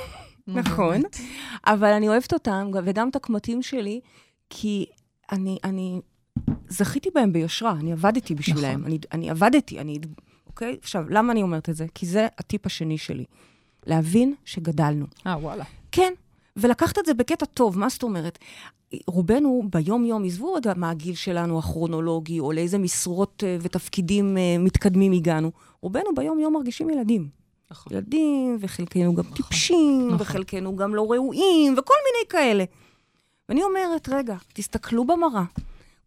נכון. 0.47 1.01
אבל 1.65 1.91
אני 1.91 2.07
אוהבת 2.07 2.33
אותם, 2.33 2.71
וגם 2.83 3.09
את 3.09 3.15
הקמטים 3.15 3.61
שלי, 3.61 3.99
כי 4.49 4.85
אני, 5.31 5.57
אני 5.63 6.01
זכיתי 6.67 7.09
בהם 7.15 7.33
ביושרה, 7.33 7.71
אני 7.71 7.91
עבדתי 7.91 8.35
בשבילם. 8.35 8.79
נכון. 8.79 8.85
אני, 8.85 8.99
אני 9.11 9.29
עבדתי, 9.29 9.79
אני... 9.79 9.99
אוקיי? 10.47 10.77
עכשיו, 10.81 11.09
למה 11.09 11.31
אני 11.31 11.41
אומרת 11.41 11.69
את 11.69 11.75
זה? 11.75 11.85
כי 11.95 12.05
זה 12.05 12.27
הטיפ 12.37 12.65
השני 12.65 12.97
שלי. 12.97 13.25
להבין 13.85 14.33
שגדלנו. 14.45 15.05
אה, 15.27 15.37
וואלה. 15.37 15.63
כן, 15.91 16.13
ולקחת 16.57 16.99
את 16.99 17.05
זה 17.05 17.13
בקטע 17.13 17.45
טוב, 17.45 17.79
מה 17.79 17.89
זאת 17.89 18.03
אומרת? 18.03 18.39
רובנו 19.07 19.63
ביום-יום, 19.69 20.25
עזבו 20.25 20.53
רגע 20.53 20.73
מה 20.75 20.89
הגיל 20.89 21.15
שלנו 21.15 21.59
הכרונולוגי, 21.59 22.39
או 22.39 22.51
לאיזה 22.51 22.77
משרות 22.77 23.43
אה, 23.47 23.57
ותפקידים 23.61 24.37
אה, 24.37 24.57
מתקדמים 24.59 25.11
הגענו. 25.11 25.51
רובנו 25.81 26.15
ביום-יום 26.15 26.53
מרגישים 26.53 26.89
ילדים. 26.89 27.27
נכון. 27.71 27.93
ילדים, 27.93 28.57
וחלקנו 28.59 29.15
גם 29.15 29.23
טיפשים, 29.35 30.07
נכון. 30.07 30.21
וחלקנו 30.21 30.75
גם 30.75 30.95
לא 30.95 31.11
ראויים, 31.11 31.73
וכל 31.77 31.93
מיני 32.05 32.29
כאלה. 32.29 32.63
ואני 33.49 33.63
אומרת, 33.63 34.09
רגע, 34.09 34.35
תסתכלו 34.53 35.05
במראה. 35.05 35.43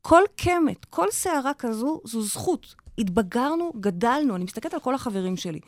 כל 0.03 0.23
קמט, 0.37 0.85
כל 0.85 1.07
שערה 1.11 1.55
כזו, 1.55 2.01
זו 2.05 2.23
זכות. 2.23 2.75
התבגרנו, 2.99 3.73
גדלנו. 3.81 4.37
אני 4.37 4.45
מסתכלת 4.45 4.75
על 4.75 4.81
כל 4.81 4.95
החברים 4.95 5.37
שלי. 5.37 5.61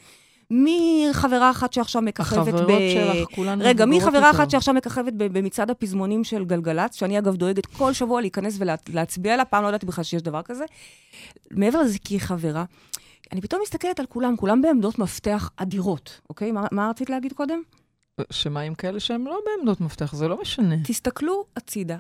מחברה 0.51 1.51
אחת 1.51 1.73
שעכשיו 1.73 2.03
מככבת 2.03 2.39
ב... 2.39 2.49
החברות 2.49 2.69
שלך, 2.95 3.35
כולן 3.35 3.63
רגע, 3.63 3.87
מחברה. 3.87 4.31
אחת 4.31 4.51
שעכשיו 4.51 4.75
מככבת 4.75 5.13
ב- 5.13 5.39
במצעד 5.39 5.71
הפזמונים 5.71 6.25
של 6.25 6.45
גלגלצ, 6.45 6.95
שאני 6.95 7.19
אגב 7.19 7.37
דואגת 7.37 7.67
כל 7.67 7.93
שבוע 7.93 8.21
להיכנס 8.21 8.59
ולהצביע 8.89 9.37
לה, 9.37 9.45
פעם 9.45 9.63
לא 9.63 9.69
ידעתי 9.69 9.87
בכלל 9.87 10.05
שיש 10.05 10.23
דבר 10.23 10.43
כזה. 10.43 10.65
מעבר 11.51 11.81
לזה, 11.83 11.99
כי 11.99 12.15
היא 12.15 12.21
חברה, 12.21 12.65
אני 13.33 13.41
פתאום 13.41 13.63
מסתכלת 13.63 14.01
על 14.01 14.07
כולם, 14.07 14.37
כולם 14.37 14.63
בעמדות 14.63 14.99
מפתח 14.99 15.51
אדירות, 15.57 16.21
אוקיי? 16.29 16.53
מה, 16.53 16.67
מה 16.73 16.91
רצית 16.91 17.11
להגיד 17.11 17.33
קודם? 17.33 17.63
שמה 18.31 18.61
עם 18.61 18.75
כאלה 18.75 19.01
שהם 19.01 19.27
לא 19.27 19.41
בעמדות 19.47 19.81
מפתח, 19.81 20.15
זה 20.15 20.29
לא 20.29 20.41
משנה. 20.41 20.77
תסתכלו 20.85 21.45
הצידה, 21.57 21.99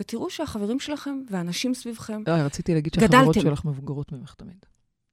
ותראו 0.00 0.30
שהחברים 0.30 0.80
שלכם 0.80 1.20
והאנשים 1.30 1.74
סביבכם, 1.74 2.22
לא, 2.26 2.32
רציתי 2.32 2.74
להגיד 2.74 2.94
שהחברות 2.94 3.22
גדלתם. 3.22 3.40
שלך 3.40 3.64
מבוגרות 3.64 4.12
ממך 4.12 4.34
תמיד. 4.34 4.56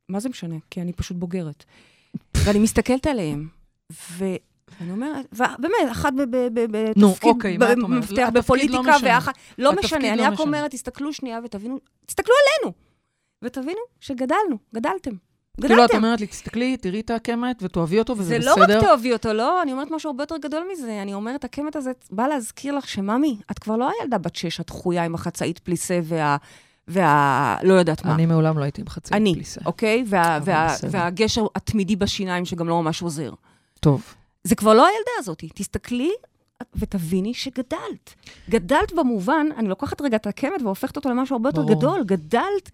מה 0.09 0.19
זה 0.19 0.29
משנה? 0.29 0.55
כי 0.69 0.81
אני 0.81 0.93
פשוט 0.93 1.17
בוגרת. 1.17 1.65
ואני 2.45 2.59
מסתכלת 2.59 3.07
עליהם, 3.07 3.47
ו... 3.91 4.25
ואני 4.79 4.91
אומרת, 4.91 5.25
ובאמת, 5.33 5.91
אחת 5.91 6.13
בתפקיד, 6.15 6.97
נו, 6.97 7.13
אוקיי, 7.23 7.57
מה 7.57 7.73
את 7.73 7.77
אומרת? 7.77 8.03
מפתח 8.03 8.17
לא 8.17 8.29
בפוליטיקה. 8.29 8.95
ואחת... 9.03 9.33
לא 9.57 9.73
משנה, 9.73 10.15
לא 10.15 10.23
אני 10.25 10.33
רק. 10.33 10.39
אומרת, 10.39 10.71
תסתכלו 10.71 11.13
שנייה 11.13 11.39
ותבינו, 11.43 11.79
תסתכלו 12.05 12.33
עלינו, 12.43 12.73
ותבינו 13.41 13.79
שגדלנו, 13.99 14.57
גדלתם. 14.75 15.11
כאילו, 15.61 15.85
את. 15.85 15.91
אומרת 15.91 16.21
לי, 16.21 16.27
תסתכלי, 16.27 16.77
תראי 16.77 16.99
את 16.99 17.09
הקמט 17.09 17.63
ותאהבי 17.63 17.99
אותו, 17.99 18.17
וזה 18.17 18.23
זה 18.23 18.39
בסדר. 18.39 18.55
לא 18.55 18.63
רק 18.63 18.83
תאהבי 18.83 19.13
אותו, 19.13 19.33
לא, 19.33 19.61
אני 19.61 19.71
אומרת 19.71 19.91
משהו 19.91 20.09
הרבה 20.09 20.23
יותר 20.23 20.37
גדול 20.37 20.63
מזה. 20.71 21.01
אני 21.01 21.13
אומרת, 21.13 21.43
הקמט 21.43 21.75
הזה 21.75 21.91
בא 22.11 22.27
להזכיר 22.27 22.75
לך 22.75 22.87
שממי, 22.87 23.37
את 23.51 23.59
כבר 23.59 23.77
לא 23.77 23.89
הילדה 23.99 24.17
בת 24.17 24.35
שש 24.35 24.59
הדחויה 24.59 25.03
עם 25.05 25.15
החצאית 25.15 25.59
פליסה 25.59 25.99
וה... 26.03 26.37
וה... 26.87 27.57
לא 27.63 27.73
יודעת 27.73 28.05
מה. 28.05 28.15
אני 28.15 28.25
מעולם 28.25 28.57
לא 28.57 28.63
הייתי 28.63 28.81
עם 28.81 28.89
חצי 28.89 29.13
אני, 29.13 29.33
פליסה. 29.33 29.61
אוקיי? 29.65 30.03
וה, 30.07 30.39
וה, 30.43 30.67
בסדר. 30.67 30.89
והגשר 30.91 31.45
התמידי 31.55 31.95
בשיניים 31.95 32.45
שגם 32.45 32.69
לא 32.69 32.81
ממש 32.83 33.01
עוזר. 33.01 33.31
טוב. 33.79 34.13
זה 34.43 34.55
כבר 34.55 34.73
לא 34.73 34.85
הילדה 34.85 35.11
הזאת. 35.19 35.43
תסתכלי 35.55 36.11
ותביני 36.75 37.33
שגדלת. 37.33 38.15
גדלת 38.49 38.93
במובן, 38.93 39.47
אני 39.57 39.67
לוקחת 39.67 40.01
רגע 40.01 40.17
את 40.17 40.27
הקמט 40.27 40.61
והופכת 40.63 40.95
אותו 40.95 41.09
למשהו 41.09 41.35
הרבה 41.35 41.49
יותר 41.49 41.61
ברור. 41.61 41.75
גדול. 41.75 42.03
גדלת, 42.03 42.71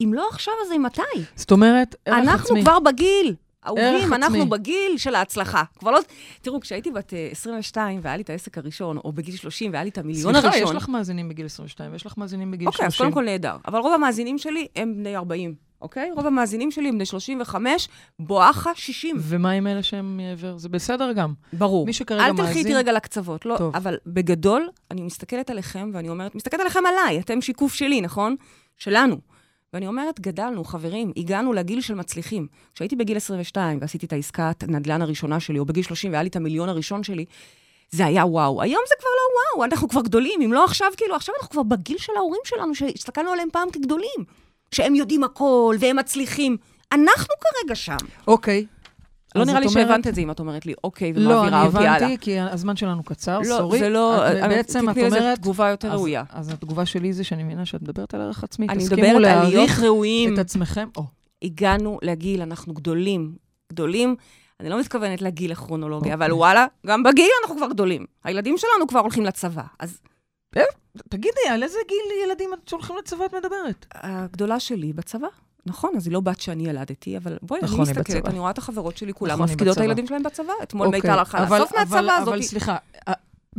אם 0.00 0.14
לא 0.14 0.28
עכשיו, 0.30 0.54
אז 0.66 0.72
מתי? 0.80 1.02
זאת 1.36 1.50
אומרת, 1.52 1.94
ערך 2.06 2.18
אנחנו 2.18 2.44
עצמי. 2.44 2.62
כבר 2.62 2.78
בגיל. 2.80 3.34
אהובים, 3.66 4.14
אנחנו 4.14 4.36
עצמי. 4.36 4.50
בגיל 4.50 4.96
של 4.96 5.14
ההצלחה. 5.14 5.62
כבר 5.78 5.90
לא... 5.90 6.00
תראו, 6.42 6.60
כשהייתי 6.60 6.90
בת 6.90 7.14
אה, 7.14 7.28
22 7.32 8.00
והיה 8.02 8.16
לי 8.16 8.22
את 8.22 8.30
העסק 8.30 8.58
הראשון, 8.58 8.96
או 8.96 9.12
בגיל 9.12 9.36
30 9.36 9.72
והיה 9.72 9.84
לי 9.84 9.90
את 9.90 9.98
המיליון 9.98 10.32
סליחה, 10.32 10.48
הראשון... 10.48 10.76
יש 10.76 10.82
לך 10.82 10.88
מאזינים 10.88 11.28
בגיל 11.28 11.46
22 11.46 11.92
ויש 11.92 12.06
לך 12.06 12.18
מאזינים 12.18 12.50
בגיל 12.50 12.68
אוקיי, 12.68 12.86
אז 12.86 12.92
30. 12.92 13.12
קודם 13.12 13.14
כל 13.14 13.30
נהדר. 13.30 13.56
אבל 13.68 13.78
רוב 13.78 13.92
המאזינים 13.92 14.38
שלי 14.38 14.66
הם 14.76 14.94
בני 14.96 15.16
40, 15.16 15.54
אוקיי? 15.82 16.10
רוב 16.16 16.26
המאזינים 16.26 16.70
שלי 16.70 16.88
הם 16.88 16.94
בני 16.94 17.06
35, 17.06 17.88
בואכה 18.18 18.70
60. 18.74 19.16
ומה 19.20 19.50
עם 19.50 19.66
אלה 19.66 19.82
שהם 19.82 20.16
מעבר? 20.16 20.58
זה 20.58 20.68
בסדר 20.68 21.12
גם. 21.12 21.32
ברור. 21.52 21.86
מי 21.86 21.92
שכרגע 21.92 22.26
אל 22.26 22.32
מאזין... 22.32 22.46
תלכי 22.46 22.58
איתי 22.58 22.74
רגע 22.74 22.92
לקצוות, 22.92 23.46
לא, 23.46 23.56
טוב. 23.58 23.76
אבל 23.76 23.98
בגדול, 24.06 24.68
אני 24.90 25.02
מסתכלת 25.02 25.50
עליכם 25.50 25.90
ואני 25.92 26.08
אומרת, 26.08 26.34
מסתכלת 26.34 26.60
עליכם 26.60 26.80
עליי, 26.86 27.20
אתם 27.20 27.40
שיקוף 27.40 27.74
שלי, 27.74 28.00
נכון? 28.00 28.36
שלנו. 28.76 29.31
ואני 29.72 29.86
אומרת, 29.86 30.20
גדלנו, 30.20 30.64
חברים, 30.64 31.12
הגענו 31.16 31.52
לגיל 31.52 31.80
של 31.80 31.94
מצליחים. 31.94 32.46
כשהייתי 32.74 32.96
בגיל 32.96 33.16
22 33.16 33.78
ועשיתי 33.80 34.06
את 34.06 34.12
העסקת 34.12 34.64
נדל"ן 34.68 35.02
הראשונה 35.02 35.40
שלי, 35.40 35.58
או 35.58 35.64
בגיל 35.64 35.82
30 35.84 36.10
והיה 36.10 36.22
לי 36.22 36.28
את 36.28 36.36
המיליון 36.36 36.68
הראשון 36.68 37.02
שלי, 37.02 37.24
זה 37.90 38.06
היה 38.06 38.26
וואו. 38.26 38.62
היום 38.62 38.82
זה 38.88 38.94
כבר 38.98 39.10
לא 39.10 39.56
וואו, 39.56 39.64
אנחנו 39.64 39.88
כבר 39.88 40.00
גדולים, 40.02 40.40
אם 40.42 40.52
לא 40.52 40.64
עכשיו, 40.64 40.88
כאילו, 40.96 41.16
עכשיו 41.16 41.34
אנחנו 41.34 41.50
כבר 41.50 41.62
בגיל 41.62 41.98
של 41.98 42.12
ההורים 42.16 42.40
שלנו, 42.44 42.74
שהסתכלנו 42.74 43.30
עליהם 43.30 43.48
פעם 43.52 43.70
כגדולים. 43.70 44.24
שהם 44.72 44.94
יודעים 44.94 45.24
הכל, 45.24 45.76
והם 45.80 45.96
מצליחים. 45.96 46.56
אנחנו 46.92 47.34
כרגע 47.40 47.74
שם. 47.74 47.96
אוקיי. 48.26 48.66
לא 49.34 49.44
נראה 49.44 49.60
לי 49.60 49.66
אומרת- 49.66 49.86
שהבנת 49.88 50.06
את 50.06 50.14
זה 50.14 50.20
אם 50.20 50.30
את 50.30 50.40
אומרת 50.40 50.66
לי, 50.66 50.74
אוקיי, 50.84 51.12
לא, 51.12 51.30
ומעבירה 51.34 51.58
אני 51.60 51.66
אותי 51.66 51.78
הלאה. 51.78 51.96
הבנתי, 51.96 52.18
כי 52.20 52.38
הזמן 52.40 52.76
שלנו 52.76 53.02
קצר, 53.02 53.38
לא, 53.38 53.44
סורי. 53.44 53.78
זה 53.78 53.88
לא... 53.88 54.16
את- 54.32 54.36
אה, 54.36 54.48
בעצם 54.48 54.88
את 54.90 54.94
תתני 54.94 55.06
לזה 55.06 55.18
אומרת... 55.18 55.38
תגובה 55.38 55.68
יותר 55.68 55.88
אז- 55.92 55.94
ראויה. 55.98 56.24
אז 56.30 56.48
התגובה 56.48 56.86
שלי 56.86 57.12
זה 57.12 57.24
שאני 57.24 57.42
מבינה 57.42 57.66
שאת 57.66 57.82
מדברת 57.82 58.14
על 58.14 58.20
ערך 58.20 58.44
עצמי. 58.44 58.66
אני 58.68 58.84
מדברת 58.84 59.24
על 59.26 59.48
להיות 59.48 59.70
ראויים. 59.82 60.34
את 60.34 60.38
עצמכם. 60.38 60.88
או, 60.96 61.04
הגענו 61.42 61.98
לגיל, 62.02 62.42
אנחנו 62.42 62.74
גדולים. 62.74 63.34
גדולים, 63.72 64.16
אני 64.60 64.68
לא 64.68 64.80
מתכוונת 64.80 65.22
לגיל 65.22 65.52
הכרונולוגי, 65.52 66.14
אבל 66.14 66.22
אוקיי. 66.24 66.38
וואלה, 66.38 66.66
גם 66.86 67.02
בגיל 67.02 67.28
אנחנו 67.42 67.56
כבר 67.56 67.68
גדולים. 67.68 68.04
הילדים 68.24 68.58
שלנו 68.58 68.86
כבר 68.88 69.00
הולכים 69.00 69.24
לצבא. 69.24 69.62
אז 69.78 70.00
תגידי, 71.08 71.40
על 71.50 71.62
איזה 71.62 71.78
גיל 71.88 72.28
ילדים 72.28 72.50
שהולכים 72.66 72.96
לצבא 72.98 73.24
את 73.24 73.34
מדברת? 73.34 73.86
הגדולה 73.94 74.60
שלי 74.60 74.92
בצבא. 74.92 75.28
נכון, 75.66 75.90
אז 75.96 76.06
היא 76.06 76.12
לא 76.12 76.20
בת 76.20 76.40
שאני 76.40 76.68
ילדתי, 76.68 77.16
אבל 77.16 77.38
בואי, 77.42 77.60
נכון, 77.62 77.80
אני 77.80 77.90
מסתכלת. 77.90 78.28
אני 78.28 78.38
רואה 78.38 78.50
את 78.50 78.58
החברות 78.58 78.96
שלי, 78.96 79.12
כולם 79.14 79.32
נכון, 79.32 79.44
מפקידות 79.44 79.76
את. 79.76 79.82
הילדים 79.82 80.06
שלהם 80.06 80.22
בצבא. 80.22 80.52
אתמול 80.62 80.86
אוקיי, 80.86 81.00
מיטל 81.00 81.10
הלכה 81.18 81.42
אבל- 81.42 81.58
לאסוף 81.58 81.72
אבל- 81.72 81.80
מהצבא, 81.80 81.98
אבל 82.22 82.32
הזאת. 82.34 82.42
סליחה, 82.48 82.76
אה, 83.08 83.12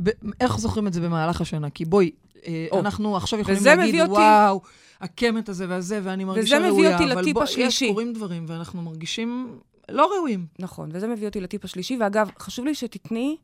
ב- 0.04 0.10
איך 0.42 0.58
זוכרים 0.60 0.88
את 0.88 0.94
זה 0.94 1.02
במהלך 1.02 1.42
השנה? 1.42 1.70
כי 1.70 1.86
בואי, 1.86 2.12
אה, 2.48 2.68
או, 2.72 2.80
אנחנו 2.80 3.18
עכשיו 3.18 3.40
יכולים 3.40 3.60
להגיד, 3.66 4.02
אותי- 4.02 4.12
וואו, 4.12 4.62
הקמט 5.02 5.50
הזה 5.50 5.66
והזה, 5.70 6.00
ואני 6.04 6.24
מרגישה 6.24 6.58
ראויה. 6.68 6.98
אבל 6.98 7.20
לטיפ 7.20 7.34
בוא, 7.34 7.44
השלישי. 7.44 7.86
יש, 7.86 7.92
קורים 7.92 8.14
דברים, 8.14 8.46
ואנחנו 8.48 8.82
מרגישים 8.82 9.60
לא 9.90 10.12
ראויים. 10.18 10.46
נכון, 10.60 10.90
וזה 10.94 11.08
מביא 11.08 11.28
אותי 11.28 11.42
לטיפ 11.42 11.66
השלישי, 11.66 11.98
ואגב, 12.00 12.30
חשוב 12.40 12.66
לי 12.66 12.76
שתתני 12.76 13.38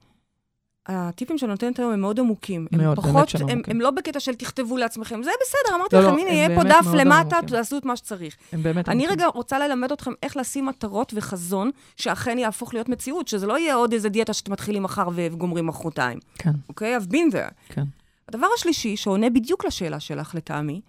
הטיפים 0.87 1.37
שאני 1.37 1.51
נותנת 1.51 1.79
היום 1.79 1.91
הם 1.91 2.01
מאוד 2.01 2.19
עמוקים. 2.19 2.67
הם 2.71 2.79
מאוד, 2.79 2.97
פחות, 2.97 3.13
באמת 3.13 3.29
שהם 3.29 3.41
הם, 3.41 3.49
עמוקים. 3.49 3.75
הם 3.75 3.81
לא 3.81 3.91
בקטע 3.91 4.19
של 4.19 4.35
תכתבו 4.35 4.77
לעצמכם, 4.77 5.23
זה 5.23 5.31
בסדר, 5.41 5.75
אמרתי 5.75 5.95
לא, 5.95 6.01
לכם, 6.01 6.11
לא, 6.11 6.21
הנה, 6.21 6.29
הם 6.29 6.35
יהיה 6.35 6.55
פה 6.55 6.63
דף 6.63 6.93
למטה, 6.93 7.37
עמוקים. 7.37 7.57
תעשו 7.57 7.77
את 7.77 7.85
מה 7.85 7.97
שצריך. 7.97 8.35
הם 8.51 8.63
באמת 8.63 8.89
אני 8.89 9.03
עמוקים. 9.03 9.19
רגע 9.19 9.27
רוצה 9.27 9.59
ללמד 9.59 9.91
אתכם 9.91 10.11
איך 10.23 10.37
לשים 10.37 10.65
מטרות 10.65 11.13
וחזון, 11.15 11.71
שאכן 11.95 12.37
יהפוך 12.37 12.73
להיות 12.73 12.89
מציאות, 12.89 13.27
שזה 13.27 13.47
לא 13.47 13.57
יהיה 13.59 13.75
עוד 13.75 13.93
איזה 13.93 14.09
דיאטה 14.09 14.33
שאתם 14.33 14.51
מתחילים 14.51 14.83
מחר 14.83 15.09
וגומרים 15.15 15.67
מחרתיים, 15.67 16.19
כן, 16.35 16.51
אוקיי? 16.69 16.97
I've 16.97 17.11
been 17.11 17.33
there. 17.33 17.53
כן. 17.69 17.83
הדבר 18.27 18.47
השלישי, 18.55 18.97
שעונה 18.97 19.29
בדיוק 19.29 19.65
לשאלה 19.65 19.99
שלך, 19.99 20.35
לטעמי, 20.35 20.81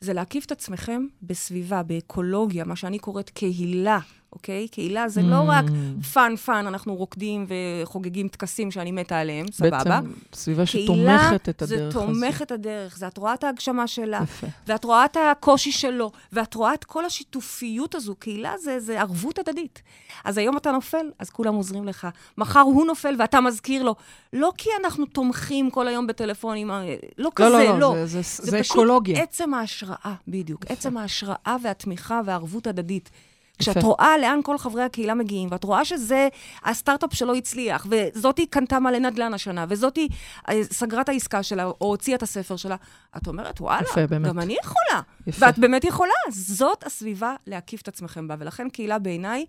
זה 0.00 0.12
להקיף 0.12 0.44
את 0.44 0.52
עצמכם 0.52 1.06
בסביבה, 1.22 1.82
באקולוגיה, 1.82 2.64
מה 2.64 2.76
שאני 2.76 2.98
קוראת 2.98 3.30
קהילה, 3.30 3.98
אוקיי? 4.32 4.68
קהילה 4.68 5.08
זה 5.08 5.22
לא 5.22 5.42
רק 5.46 5.64
Mm. 5.64 6.04
fun 6.04 6.36
fun, 6.36 6.66
אנחנו 6.66 6.94
רוקדים 6.96 7.46
וחוגגים 7.82 8.28
טקסים 8.28 8.70
שאני 8.70 8.92
מתה 8.92 9.18
עליהם, 9.18 9.46
סבבה? 9.52 9.78
בעצם 9.84 10.12
סביבה 10.34 10.66
קהילה 10.66 11.18
שתומכת 11.28 11.48
את 11.48 11.62
זה 11.68 11.74
הדרך 11.74 11.96
הזו. 11.96 12.06
תומך 12.06 12.42
את 12.42 12.52
הדרך, 12.52 12.96
זה 12.98 13.06
את 13.06 13.18
רואה 13.18 13.34
את 13.34 13.44
ההגשמה 13.44 13.86
שלה, 13.86 14.20
יפה. 14.22 14.46
ואת 14.66 14.84
רואה 14.84 15.04
את 15.04 15.16
הקושי 15.32 15.72
שלו, 15.72 16.10
ואת 16.32 16.54
רואה 16.54 16.74
את 16.74 16.84
כל 16.84 17.04
השיתופיות 17.04 17.94
הזו. 17.94 18.14
קהילה 18.14 18.58
זה, 18.58 18.80
זה 18.80 19.00
ערבות 19.00 19.38
הדדית. 19.38 19.82
אז 20.24 20.38
היום 20.38 20.56
אתה 20.56 20.72
נופל, 20.72 21.06
אז 21.18 21.30
כולם 21.30 21.54
עוזרים 21.54 21.84
לך. 21.84 22.08
מחר 22.38 22.60
הוא 22.60 22.86
נופל 22.86 23.14
ואתה 23.18 23.40
מזכיר 23.40 23.82
לו. 23.82 23.94
לא 24.32 24.52
כי 24.58 24.68
אנחנו 24.84 25.06
תומכים 25.06 25.70
כל 25.70 25.88
היום 25.88 26.06
בטלפונים, 26.06 26.70
אה, 26.70 26.94
לא 27.18 27.30
כזה, 27.34 27.48
לא, 27.48 27.58
לא. 27.64 27.78
לא, 27.78 27.96
לא, 27.96 28.06
זה- 28.06 28.22
זה- 28.22 28.50
זה 28.50 28.58
פשוט 28.60 28.76
אקולוגיה. 28.76 29.22
עצם 29.22 29.54
ההשראה, 29.54 30.14
בדיוק. 30.28 30.64
יפה. 30.64 30.72
עצם 30.72 30.96
ההשראה 30.96 31.56
והתמיכה 31.62 32.20
והערבות 32.24 32.66
הדדית. 32.66 33.10
כשאת 33.60 33.82
רואה 33.82 34.18
לאן 34.18 34.40
כל 34.44 34.58
חברי 34.58 34.82
הקהילה 34.82 35.14
מגיעים, 35.14 35.48
ואת 35.52 35.64
רואה 35.64 35.84
שזה 35.84 36.28
הסטארט-אפ 36.64 37.14
שלא 37.14 37.34
הצליח, 37.34 37.86
וזאתי 37.90 38.46
קנתה 38.46 38.78
מלא 38.78 38.98
נדל"ן 38.98 39.34
השנה, 39.34 39.66
וזאתי 39.68 40.08
אה, 40.48 40.64
סגרה 40.64 41.00
את 41.00 41.08
העסקה 41.08 41.42
שלה, 41.42 41.64
או 41.64 41.74
הוציאה 41.78 42.16
את 42.16 42.22
הספר 42.22 42.56
שלה, 42.56 42.76
את 43.16 43.26
אומרת, 43.26 43.60
וואלה, 43.60 43.82
יפה, 43.82 44.06
באמת. 44.06 44.28
גם 44.28 44.40
אני 44.40 44.56
יכולה. 44.62 45.02
יפה. 45.26 45.46
ואת 45.46 45.58
באמת 45.58 45.84
יכולה. 45.84 46.12
זאת 46.30 46.86
הסביבה 46.86 47.34
להקיף 47.46 47.82
את 47.82 47.88
עצמכם 47.88 48.28
בה. 48.28 48.34
ולכן 48.38 48.68
קהילה 48.68 48.98
בעיניי 48.98 49.44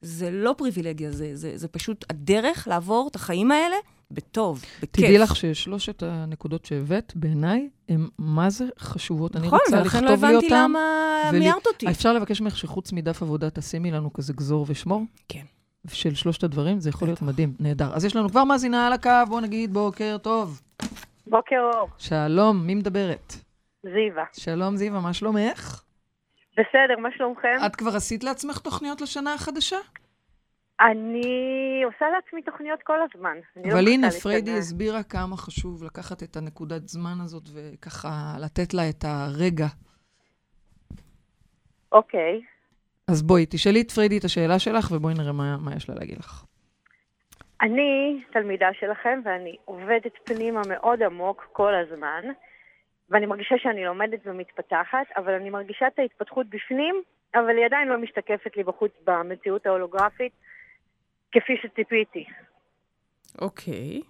זה 0.00 0.30
לא 0.30 0.54
פריבילגיה, 0.58 1.10
זה, 1.10 1.30
זה, 1.34 1.52
זה 1.54 1.68
פשוט 1.68 2.04
הדרך 2.10 2.68
לעבור 2.68 3.08
את 3.10 3.16
החיים 3.16 3.50
האלה 3.50 3.76
בטוב, 4.10 4.58
בכיף. 4.82 4.90
תדעי 5.04 5.18
לך 5.18 5.36
ששלושת 5.36 6.02
הנקודות 6.02 6.64
שהבאת, 6.64 7.12
בעיניי, 7.16 7.68
הן 7.88 8.08
מה 8.18 8.50
זה 8.50 8.64
חשובות. 8.78 9.36
אני 9.36 9.46
נכון, 9.46 9.58
ולכן 9.72 10.04
לא 10.04 10.10
הבנתי. 10.10 10.48
למה 10.50 10.78
ולי- 11.30 11.38
מיהרת 11.38 11.66
אותי. 11.66 11.90
אפשר 11.90 12.12
לבקש 12.12 12.40
ממך 12.40 12.56
שחוץ 12.56 12.92
מדף 12.92 13.22
עבודה 13.22 13.50
תשימי 13.50 13.90
לנו 13.90 14.12
כזה 14.12 14.32
גזור 14.32 14.66
ושמור? 14.68 15.02
כן. 15.28 15.42
של 15.90 16.14
שלושת 16.14 16.44
הדברים, 16.44 16.80
זה 16.80 16.88
יכול 16.90 17.08
להיות 17.08 17.22
מדהים, 17.22 17.54
נהדר. 17.60 17.94
אז 17.94 18.04
יש 18.04 18.16
לנו 18.16 18.28
כבר 18.30 18.44
מאזינה 18.44 18.86
על 18.86 18.92
הקו, 18.92 19.10
בואו 19.28 19.40
נגיד 19.40 19.72
בוקר 19.72 20.16
טוב. 20.22 20.60
בוקר 21.26 21.56
אור, 21.74 21.88
שלום, 21.98 22.66
מי 22.66 22.74
מדברת? 22.74 23.34
זיווה. 23.82 24.24
שלום 24.32 24.76
זיווה, 24.76 25.00
מה 25.00 25.12
שלומך? 25.12 25.82
בסדר, 26.52 26.98
מה 27.02 27.08
שלומכם? 27.16 27.66
את 27.66 27.76
כבר 27.76 27.96
עשית 27.96 28.24
לעצמך 28.24 28.58
תוכניות 28.58 29.00
לשנה 29.00 29.34
החדשה? 29.34 29.76
אני 30.80 31.82
עושה 31.84 32.06
לעצמי 32.10 32.42
תוכניות 32.42 32.82
כל 32.82 32.98
הזמן. 33.02 33.36
לא 33.56 33.72
אבל 33.72 33.88
הנה, 33.88 34.10
פריידי 34.22 34.50
לשנה. 34.50 34.58
הסבירה 34.58 35.02
כמה 35.02 35.36
חשוב 35.36 35.84
לקחת 35.84 36.22
את 36.22 36.36
הנקודת 36.36 36.88
זמן 36.88 37.20
הזאת 37.24 37.42
וככה 37.54 38.08
לתת 38.40 38.74
לה 38.74 38.82
את 38.90 39.04
הרגע. 39.04 39.66
אוקיי. 41.92 42.40
אז 43.08 43.22
בואי, 43.22 43.46
תשאלי 43.50 43.80
את 43.80 43.90
פריידי 43.90 44.18
את 44.18 44.24
השאלה 44.24 44.58
שלך, 44.58 44.92
ובואי 44.92 45.14
נראה 45.14 45.32
מה, 45.32 45.56
מה 45.64 45.74
יש 45.76 45.88
לה 45.88 45.94
להגיד 45.94 46.18
לך. 46.18 46.44
אני 47.62 48.22
תלמידה 48.32 48.68
שלכם, 48.80 49.20
ואני 49.24 49.56
עובדת 49.64 50.12
פנימה 50.24 50.60
מאוד 50.68 51.02
עמוק 51.02 51.46
כל 51.52 51.74
הזמן, 51.74 52.22
ואני 53.10 53.26
מרגישה 53.26 53.54
שאני 53.58 53.84
לומדת 53.84 54.20
ומתפתחת, 54.24 55.06
אבל 55.16 55.32
אני 55.32 55.50
מרגישה 55.50 55.86
את 55.86 55.98
ההתפתחות 55.98 56.46
בפנים, 56.46 57.02
אבל 57.34 57.56
היא 57.56 57.64
עדיין 57.64 57.88
לא 57.88 57.98
משתקפת 57.98 58.56
לי 58.56 58.62
בחוץ 58.62 58.92
במציאות 59.04 59.66
ההולוגרפית, 59.66 60.32
כפי 61.32 61.52
שציפיתי. 61.62 62.24
אוקיי. 63.40 64.00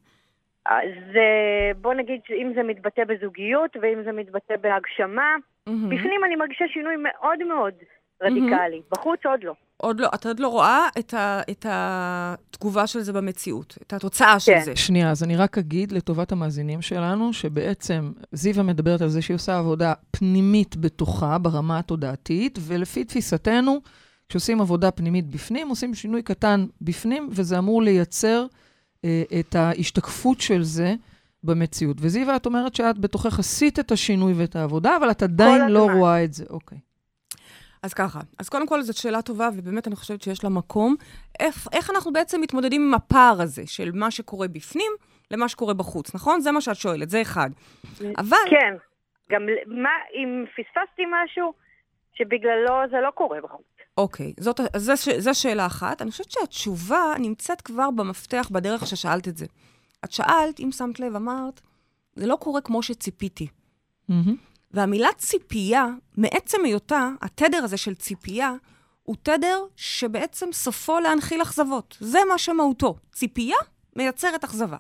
אז 0.67 1.17
אה, 1.17 1.75
בוא 1.81 1.95
נגיד 1.95 2.21
שאם 2.27 2.53
זה 2.55 2.63
מתבטא 2.63 3.05
בזוגיות, 3.05 3.77
ואם 3.83 4.03
זה 4.05 4.13
מתבטא 4.13 4.57
בהגשמה, 4.57 5.37
מהמם. 5.67 5.89
בפנים 5.89 6.25
אני 6.25 6.37
מרגישה 6.37 6.65
שינוי 6.73 6.95
מאוד 6.97 7.39
מאוד 7.49 7.75
רדיקלי, 8.23 8.83
בחוץ 8.91 9.27
עוד 9.27 9.45
לא. 9.45 9.55
עוד 9.77 10.01
לא, 10.01 10.09
את 10.15 10.27
עוד 10.27 10.41
לא 10.41 10.49
רואה 10.49 10.89
את, 10.99 11.15
ה, 11.15 11.41
את 11.51 11.67
התגובה 11.69 12.87
של 12.87 13.01
זה 13.01 13.13
במציאות, 13.13 13.79
את 13.83 13.93
התוצאה 13.93 14.41
של 14.41 14.53
כן. 14.53 14.61
זה. 14.61 14.77
שנייה, 14.77 15.11
אז 15.11 15.23
אני 15.25 15.37
רק 15.37 15.59
אגיד 15.59 15.93
לטובת 15.93 16.33
המאזינים 16.33 16.83
שלנו, 16.83 17.33
שבעצם 17.33 18.13
זיווה 18.33 18.63
מדברת 18.63 19.01
על 19.01 19.09
זה 19.09 19.23
שהיא 19.23 19.35
עושה 19.35 19.59
עבודה 19.59 19.93
פנימית 20.11 20.77
בתוכה, 20.77 21.39
ברמה 21.39 21.79
התודעתית, 21.79 22.59
ולפי 22.69 23.05
תפיסתנו, 23.05 23.81
כשעושים 24.29 24.61
עבודה 24.61 24.91
פנימית 24.91 25.27
בפנים, 25.27 25.69
עושים 25.69 25.95
שינוי 25.95 26.23
קטן 26.23 26.67
בפנים, 26.81 27.29
וזה 27.33 27.59
אמור 27.59 27.83
לייצר 27.83 28.47
אה, 29.05 29.23
את 29.41 29.55
ההשתקפות 29.55 30.41
של 30.41 30.63
זה 30.63 30.95
במציאות. 31.45 31.97
וזיווה, 32.01 32.37
את 32.37 32.47
אומרת 32.47 32.75
שאת 32.75 32.99
בתוכך 32.99 33.39
עשית 33.39 33.79
את 33.79 33.91
השינוי 33.91 34.33
ואת 34.37 34.57
העבודה, 34.57 34.97
אבל 34.97 35.11
את 35.11 35.23
עדיין 35.23 35.69
לא 35.69 35.85
הזמן. 35.85 35.99
רואה 35.99 36.25
את 36.25 36.33
זה. 36.33 36.45
אוקיי. 36.51 36.79
אז 37.83 37.95
ככה, 37.95 38.21
אז 38.39 38.49
קודם 38.49 38.67
כל 38.67 38.83
זאת 38.83 38.97
שאלה 38.97 39.23
טובה, 39.23 39.49
ובאמת 39.55 39.87
אני 39.87 39.97
חושבת 39.97 40.23
שיש 40.23 40.45
לה 40.45 40.51
מקום. 40.51 40.97
איך, 41.41 41.69
איך 41.73 41.91
אנחנו 41.91 42.13
בעצם 42.13 42.41
מתמודדים 42.41 42.83
עם 42.83 42.95
הפער 42.95 43.43
הזה 43.43 43.63
של 43.67 43.91
מה 43.95 44.11
שקורה 44.11 44.49
בפנים 44.49 44.93
למה 45.31 45.49
שקורה 45.49 45.75
בחוץ, 45.75 46.15
נכון? 46.15 46.41
זה 46.41 46.53
מה 46.53 46.61
שאת 46.61 46.77
שואלת, 46.77 47.11
זה 47.11 47.23
אחד. 47.23 47.51
אבל... 48.17 48.37
כן, 48.51 48.75
גם 49.31 49.43
מה, 49.67 49.91
אם 50.15 50.45
פספסתי 50.51 51.03
משהו, 51.11 51.53
שבגללו 52.15 52.75
זה 52.91 52.97
לא 53.01 53.11
קורה 53.11 53.41
בחוץ. 53.41 53.76
אוקיי, 53.97 54.33
זאת, 54.41 54.61
ש- 54.97 55.09
זו 55.19 55.35
שאלה 55.35 55.67
אחת. 55.67 56.03
אני 56.03 56.11
חושבת 56.11 56.31
שהתשובה 56.31 57.15
נמצאת 57.19 57.61
כבר 57.61 57.91
במפתח, 57.91 58.49
בדרך 58.53 58.87
ששאלת 58.87 59.29
את 59.29 59.37
זה. 59.37 59.47
את 60.05 60.13
שאלת, 60.13 60.61
אם 60.61 60.73
שמת 60.73 61.01
לב, 61.01 61.17
אמרת, 61.17 61.61
זה 62.17 62.27
לא 62.27 62.37
קורה 62.37 62.61
כמו 62.61 62.83
שציפיתי. 62.83 63.47
מהמם. 64.09 64.37
והמילה 64.71 65.09
ציפייה, 65.19 65.87
מעצם 66.17 66.59
היותה, 66.65 67.09
התדר 67.23 67.65
הזה 67.65 67.77
של 67.77 67.95
ציפייה, 67.95 68.53
הוא 69.03 69.17
תדר 69.23 69.65
שבעצם 69.77 70.53
סופו 70.53 71.01
להנחיל 71.01 71.43
אכזבות. 71.43 71.97
זה 72.01 72.19
מה 72.29 72.39
שמהותו. 72.39 72.97
ציפייה 73.13 73.57
מייצרת 73.97 74.45
אכזבה. 74.45 74.77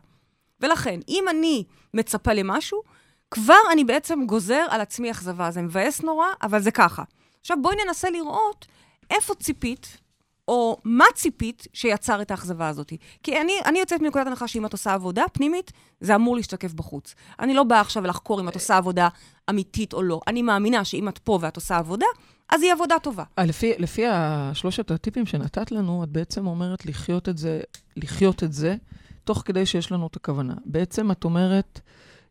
ולכן, 0.61 1.00
אם 1.09 1.24
אני 1.31 1.64
מצפה 1.94 2.33
למשהו, 2.33 2.83
כבר 3.31 3.59
אני 3.72 3.85
בעצם 3.85 4.26
גוזר 4.26 4.66
על 4.70 4.81
עצמי 4.81 5.11
אכזבה. 5.11 5.50
זה 5.50 5.62
מבאס 5.62 6.02
נורא, 6.02 6.26
אבל 6.42 6.62
זה 6.62 6.70
ככה. 6.70 7.02
עכשיו 7.40 7.57
בואי 7.62 7.76
ננסה 7.87 8.11
לראות 8.11 8.66
איפה 9.11 9.35
ציפית, 9.35 9.99
או 10.49 10.77
מה 10.85 11.05
ציפית 11.14 11.66
שיצר 11.73 12.23
את 12.23 12.31
האכזבה 12.31 12.69
הזאת. 12.69 12.92
כי 13.23 13.40
אני, 13.40 13.53
אני 13.64 13.79
יוצאת 13.79 14.01
מנקודת 14.01 14.27
הנחה 14.27 14.49
שאם 14.49 14.66
את 14.66 14.73
עושה 14.73 14.95
עבודה 14.95 15.23
פנימית, 15.33 15.73
זה 16.01 16.14
אמור 16.14 16.37
להשתקף 16.37 16.73
בחוץ. 16.73 17.14
אני 17.40 17.55
לא 17.55 17.64
באה 17.64 17.81
עכשיו 17.81 18.07
לחקור 18.07 18.40
אם 18.40 18.49
את 18.49 18.55
עושה 18.55 18.77
עבודה 18.77 19.09
אמיתית 19.51 19.92
או 19.92 20.03
לא. 20.03 20.21
אני 20.27 20.42
מאמינה 20.42 20.85
שאם 20.85 21.09
את 21.09 21.19
פה 21.19 21.38
ואת 21.42 21.57
עושה 21.57 21.77
עבודה, 21.77 22.07
אז 22.49 22.62
היא 22.62 22.73
עבודה 22.73 22.95
טובה. 23.03 23.25
אה, 23.38 23.45
לפי, 23.45 23.73
לפי 23.79 24.07
השלושת 24.07 24.90
הטיפים 24.90 25.27
שנתת 25.27 25.73
לנו, 25.73 26.05
את 26.05 26.09
בעצם 26.09 26.47
אומרת 26.47 26.87
לחיות 26.87 27.29
את 27.29 27.38
זה, 27.38 27.61
לחיות 27.97 28.45
את 28.45 28.53
זה, 28.53 28.77
תוך 29.25 29.42
כדי 29.45 29.66
שיש 29.66 29.92
לנו 29.92 30.07
את 30.07 30.16
הכוונה. 30.16 30.55
בעצם 30.64 31.11
את 31.11 31.25
אומרת, 31.25 31.81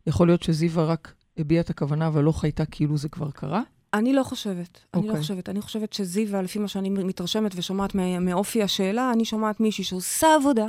יכול 0.08 0.28
להיות 0.28 0.44
שזיווה 0.44 0.86
רק 0.86 1.14
הביעה 1.38 1.62
את 1.62 1.70
הכוונה, 1.70 2.08
אבל 2.08 2.24
לא 2.24 2.32
חייתה 2.32 2.66
כאילו 2.66 2.98
זה 2.98 3.10
כבר 3.10 3.32
קרה? 3.32 3.62
אני 3.96 4.14
לא 4.14 4.24
חושבת. 4.24 4.80
אני 4.94 5.04
לא 5.04 5.08
אוקיי. 5.10 5.22
חושבת. 5.22 5.50
אני 5.50 5.62
חושבת 5.62 5.94
שזיווה, 5.94 6.42
לפי 6.42 6.60
מה 6.60 6.68
שאני 6.68 6.90
מתרשמת 6.90 7.52
ושומעת 7.56 7.96
מא- 7.96 8.20
מאופי 8.20 8.64
השאלה, 8.64 9.12
אני 9.14 9.26
שומעת 9.26 9.60
מישהי 9.60 9.84
שעושה 9.84 10.36
עבודה 10.36 10.66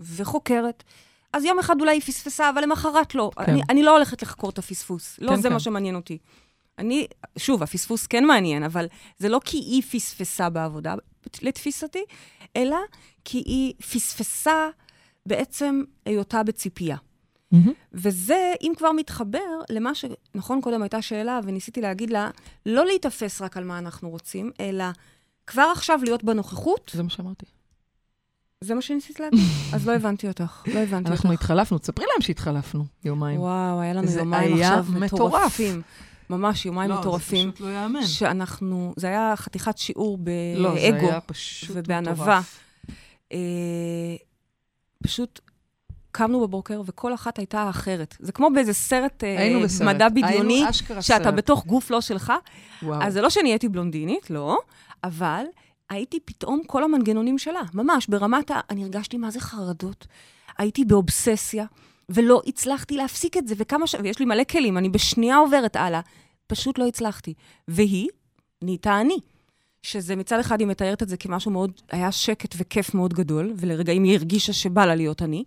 וחוקרת. 0.00 0.84
אז 1.32 1.44
יום 1.44 1.58
אחד 1.58 1.80
אולי 1.80 1.92
היא 1.92 2.00
פספסה, 2.00 2.50
אבל 2.50 2.62
למחרת 2.62 3.14
לא. 3.14 3.30
כן. 3.36 3.52
אני, 3.52 3.60
אני 3.68 3.82
לא 3.82 3.96
הולכת 3.96 4.22
לחקור 4.22 4.50
את 4.50 4.58
הפספוס. 4.58 5.16
לא 5.18 5.30
כן, 5.30 5.36
זה 5.40 5.48
כן. 5.48 5.54
מה 5.54 5.60
שמעניין 5.60 5.94
אותי. 5.94 6.18
אני, 6.78 7.06
שוב, 7.38 7.62
הפספוס 7.62 8.06
כן 8.06 8.24
מעניין, 8.24 8.62
אבל 8.62 8.86
זה 9.18 9.28
לא 9.28 9.40
כי 9.44 9.56
היא 9.56 9.82
פספסה 9.82 10.50
בעבודה, 10.50 10.94
לתפיסתי, 11.42 12.04
אלא 12.56 12.76
כי 13.24 13.38
היא 13.38 13.74
פספסה 13.74 14.68
בעצם 15.26 15.82
היותה 16.06 16.42
בציפייה. 16.42 16.96
מהמם. 17.52 17.72
וזה, 17.92 18.52
אם 18.62 18.72
כבר 18.76 18.92
מתחבר 18.92 19.38
למה 19.70 19.94
ש... 19.94 20.04
נכון, 20.34 20.60
קודם 20.60 20.82
הייתה 20.82 21.02
שאלה, 21.02 21.40
וניסיתי 21.44 21.80
להגיד 21.80 22.10
לה, 22.10 22.30
לא 22.66 22.86
להיתפס 22.86 23.42
רק 23.42 23.56
על 23.56 23.64
מה 23.64 23.78
אנחנו 23.78 24.10
רוצים, 24.10 24.50
אלא 24.60 24.84
כבר 25.46 25.68
עכשיו 25.72 26.00
להיות 26.04 26.24
בנוכחות, 26.24 26.90
זה 26.94 27.02
מה 27.02 27.10
שאמרתי. 27.10 27.46
זה 28.60 28.74
מה 28.74 28.82
שניסית 28.82 29.20
להגיד. 29.20 29.40
אז 29.74 29.88
לא 29.88 29.92
הבנתי 29.92 30.28
אותך, 30.28 30.62
לא 30.74 30.78
הבנתי 30.78 31.10
אנחנו 31.10 31.30
אותך. 31.30 31.42
התחלפנו, 31.42 31.78
תספרי 31.78 32.04
להם 32.12 32.20
שהתחלפנו 32.20 32.84
יומיים. 33.04 33.40
וואו, 33.40 33.80
היה 33.80 33.92
לנו 33.92 34.10
יומיים 34.10 34.54
היה 34.54 34.78
עכשיו 34.78 34.92
מטורף. 34.92 35.34
מטורפים. 35.34 35.82
ממש 36.30 36.66
יומיים 36.66 36.90
מטורפים. 36.90 37.46
לא, 37.46 37.52
זה 37.52 37.56
פשוט 37.56 37.66
לא 37.66 37.74
יאמן. 37.74 38.06
שאנחנו, 38.06 38.94
זה 38.96 39.06
היה 39.06 39.34
חתיכת 39.36 39.78
שיעור 39.78 40.18
לא, 40.56 40.74
זה 40.74 40.90
באגו 40.90 41.06
היה 41.06 41.20
פשוט 41.20 41.70
ובענווה. 41.74 42.12
מטורף. 42.12 42.60
אה, 43.32 43.38
פשוט 45.02 45.40
קמנו 46.12 46.40
בבוקר, 46.40 46.82
וכל 46.86 47.14
אחת 47.14 47.38
הייתה 47.38 47.70
אחרת. 47.70 48.16
זה 48.20 48.32
כמו 48.32 48.48
באיזה 48.54 48.72
סרט, 48.72 49.24
היינו 49.24 49.60
בסרט. 49.60 49.88
מדע 49.88 50.08
בדיוני, 50.08 50.64
שאתה 50.72 51.00
סרט. 51.00 51.34
בתוך 51.34 51.66
גוף 51.66 51.90
לא 51.90 52.00
שלך. 52.00 52.32
וואו. 52.82 53.02
אז 53.02 53.12
זה 53.12 53.20
לא 53.20 53.30
שנהייתי 53.30 53.68
בלונדינית, 53.68 54.30
לא, 54.30 54.58
אבל 55.04 55.44
הייתי 55.90 56.20
פתאום 56.24 56.60
כל 56.66 56.84
המנגנונים 56.84 57.38
שלה, 57.38 57.60
ממש, 57.74 58.06
ברמת 58.06 58.50
ה... 58.50 58.60
אני 58.70 58.82
הרגשתי 58.82 59.18
מה 59.18 59.30
זה 59.30 59.40
חרדות. 59.40 60.06
הייתי 60.58 60.84
באובססיה, 60.84 61.64
ולא 62.08 62.42
הצלחתי 62.46 62.96
להפסיק 62.96 63.36
את 63.36 63.48
זה, 63.48 63.54
וכמה 63.58 63.86
ש... 63.86 63.94
ויש 64.02 64.18
לי 64.18 64.24
מלא 64.24 64.44
כלים, 64.44 64.78
אני 64.78 64.88
בשנייה 64.88 65.36
עוברת 65.36 65.76
הלאה. 65.76 66.00
פשוט 66.46 66.78
לא 66.78 66.86
הצלחתי. 66.86 67.34
והיא 67.68 68.08
נהייתה 68.62 69.00
אני. 69.00 69.18
שזה 69.82 70.16
מצד 70.16 70.38
אחד, 70.38 70.60
היא 70.60 70.68
מתארת 70.68 71.02
את 71.02 71.08
זה 71.08 71.16
כמשהו 71.16 71.50
מאוד, 71.50 71.72
היה 71.90 72.12
שקט 72.12 72.54
וכיף 72.58 72.94
מאוד 72.94 73.14
גדול, 73.14 73.52
ולרגעים 73.56 74.04
היא 74.04 74.16
הרגישה 74.16 74.52
שבא 74.52 74.86
לה 74.86 74.94
להיות 74.94 75.22
אני. 75.22 75.44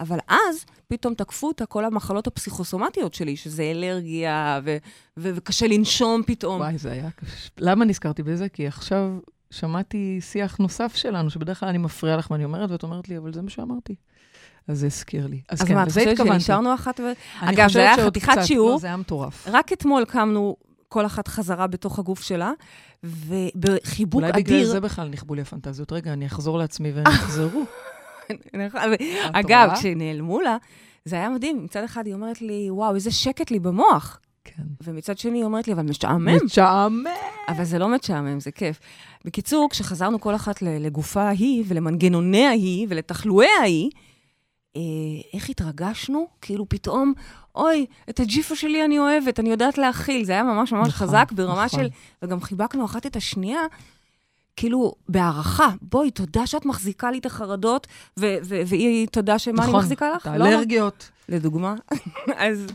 אבל 0.00 0.18
אז 0.28 0.64
פתאום 0.88 1.14
תקפו 1.14 1.48
אותה 1.48 1.66
כל 1.66 1.84
המחלות 1.84 2.26
הפסיכוסומטיות 2.26 3.14
שלי, 3.14 3.36
שזה 3.36 3.62
אלרגיה, 3.62 4.60
ו- 4.64 4.76
ו- 5.16 5.30
וקשה 5.34 5.66
לנשום 5.66 6.22
פתאום. 6.26 6.60
וואי, 6.60 6.78
זה 6.78 6.92
היה 6.92 7.10
קשה. 7.10 7.48
למה 7.58 7.84
נזכרתי 7.84 8.22
בזה? 8.22 8.48
כי 8.48 8.66
עכשיו 8.66 9.10
שמעתי 9.50 10.18
שיח 10.20 10.58
נוסף 10.58 10.94
שלנו, 10.94 11.30
שבדרך 11.30 11.60
כלל 11.60 11.68
אני 11.68 11.78
מפריעה 11.78 12.16
לך 12.16 12.30
ואני 12.30 12.44
אומרת, 12.44 12.70
ואת 12.70 12.82
אומרת 12.82 13.08
לי, 13.08 13.18
אבל 13.18 13.32
זה 13.32 13.42
מה 13.42 13.50
שאמרתי. 13.50 13.94
אז 14.68 14.78
זה 14.78 14.86
הזכיר 14.86 15.26
לי. 15.26 15.40
אז, 15.48 15.62
אז 15.62 15.68
כן, 15.68 15.74
מה, 15.74 15.82
את 15.82 15.88
חושבת. 15.88 16.16
שנשארנו 16.16 16.74
אחת 16.74 17.00
ו... 17.00 17.02
אני 17.42 17.56
אגב, 17.56 17.68
זה 17.70 17.80
היה 17.80 18.06
חתיכת 18.06 18.32
קצת. 18.32 18.44
שיעור. 18.44 18.70
לא, 18.70 18.78
זה 18.78 18.86
היה 18.86 18.96
מטורף. 18.96 19.48
רק 19.50 19.72
אתמול 19.72 20.04
קמנו 20.04 20.56
כל 20.88 21.06
אחת 21.06 21.28
חזרה 21.28 21.66
בתוך 21.66 21.98
הגוף 21.98 22.20
שלה, 22.22 22.52
ובחיבוק 23.04 24.22
אולי 24.22 24.32
בגלל 24.32 24.56
אדיר... 24.56 24.70
זה 24.70 24.80
בכלל 24.80 25.08
נכבו 25.08 25.34
לי 25.34 25.42
הפנטזיות. 25.42 25.92
רגע, 25.92 26.12
אני 26.12 26.26
אחזור 26.26 26.58
לעצמי 26.58 26.92
והם 26.92 27.06
יחזרו. 27.14 27.64
אגב? 29.32 29.70
כשנעלמו 29.74 30.40
לה, 30.40 30.56
זה 31.04 31.16
היה 31.16 31.30
מדהים. 31.30 31.64
מצד 31.64 31.84
אחד 31.84 32.06
היא 32.06 32.14
אומרת 32.14 32.42
לי, 32.42 32.70
וואו, 32.70 32.94
איזה 32.94 33.10
שקט 33.10 33.50
לי 33.50 33.58
במוח. 33.58 34.20
כן. 34.44 34.62
ומצד 34.84 35.18
שני 35.18 35.38
היא 35.38 35.44
אומרת 35.44 35.68
לי, 35.68 35.72
אבל 35.72 35.82
משעמם. 35.82 36.28
משעמם. 36.44 37.04
אבל 37.48 37.64
זה 37.64 37.78
לא 37.78 37.88
משעמם, 37.88 38.40
זה 38.40 38.50
כיף. 38.50 38.80
בקיצור, 39.24 39.70
כשחזרנו 39.70 40.20
כל 40.20 40.34
אחת 40.34 40.62
לגופה 40.62 41.22
ההיא, 41.22 41.64
ולמנגנוני 41.68 42.46
ההיא, 42.46 42.86
ולתחלואי 42.90 43.48
ההיא, 43.60 43.90
אה, 44.76 44.82
איך 45.34 45.50
התרגשנו? 45.50 46.26
כאילו 46.40 46.68
פתאום, 46.68 47.12
אוי, 47.54 47.86
את 48.10 48.20
הג'יפה 48.20 48.56
שלי 48.56 48.84
אני 48.84 48.98
אוהבת, 48.98 49.40
אני 49.40 49.50
יודעת 49.50 49.78
להכיל. 49.78 50.24
זה 50.24 50.32
היה 50.32 50.42
ממש 50.42 50.72
ממש 50.72 50.88
נכון, 50.88 51.06
חזק 51.06 51.32
ברמה 51.32 51.64
נכון. 51.64 51.80
של... 51.80 51.88
וגם 52.22 52.40
חיבקנו 52.40 52.84
אחת 52.84 53.06
את 53.06 53.16
השנייה, 53.16 53.60
כאילו, 54.60 54.92
בהערכה. 55.08 55.68
בואי, 55.82 56.10
תודה 56.10 56.46
שאת 56.46 56.66
מחזיקה 56.66 57.10
לי 57.10 57.18
את 57.18 57.26
החרדות, 57.26 57.86
ו- 58.18 58.36
ו- 58.44 58.60
והיא 58.66 59.06
תודה 59.08 59.38
שמה 59.38 59.64
אני 59.64 59.72
מחזיקה 59.72 60.10
לך? 60.10 60.26
נכון, 60.26 60.34
את 60.34 60.38
לא, 60.38 60.44
האלרגיות. 60.44 61.10
לדוגמה. 61.28 61.74
אז, 62.36 62.66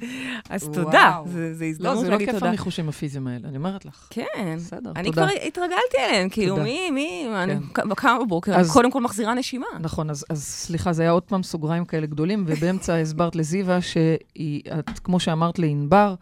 אז. 0.50 0.70
תודה, 0.74 1.20
זה, 1.26 1.54
זה 1.54 1.66
לא, 1.66 1.70
הזדמנות 1.70 2.00
זה 2.00 2.06
לא 2.06 2.12
להגיד 2.12 2.28
כיף 2.28 2.36
תודה. 2.36 2.48
הניחושים 2.48 2.90
הפיזיים 2.90 3.28
האלה, 3.28 3.48
אני 3.48 3.58
אומרת 3.58 3.86
לך. 3.86 4.08
כן. 4.10 4.24
בסדר, 4.56 4.92
אני 4.96 5.10
תודה. 5.10 5.28
כבר 5.28 5.48
התרגלתי 5.48 5.98
אליהם, 6.00 6.30
כאילו, 6.30 6.56
תודה. 6.56 6.64
מי, 6.64 6.92
מי, 6.92 7.28
אני 7.36 7.56
כן. 7.74 7.94
קמה 7.96 8.20
בבוקר, 8.26 8.56
אני 8.56 8.68
קודם 8.74 8.92
כל 8.92 9.02
מחזירה 9.02 9.34
נשימה. 9.34 9.68
נכון, 9.80 10.10
אז, 10.10 10.26
אז 10.30 10.44
סליחה, 10.44 10.94
זה 10.94 11.02
היה 11.02 11.12
עוד 11.12 11.24
פעם 11.24 11.44
סוגריים 11.44 11.86
כאלה 11.86 12.06
גדולים, 12.06 12.46
ובאמצע 12.48 12.96
הסברת 13.02 13.36
לזיווה 13.36 13.82
שהיא, 13.82 14.62
את, 14.80 15.00
כמו 15.00 15.20
שאמרת 15.20 15.60
לענבר, 15.60 16.16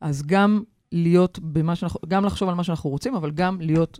אז 0.00 0.22
גם 0.26 0.62
להיות 0.92 1.38
במה 1.38 1.76
שאנחנו, 1.76 2.00
גם 2.08 2.24
לחשוב 2.24 2.48
על 2.48 2.54
מה 2.54 2.64
שאנחנו 2.64 2.90
רוצים, 2.90 3.14
אבל 3.14 3.30
גם 3.30 3.60
להיות 3.60 3.98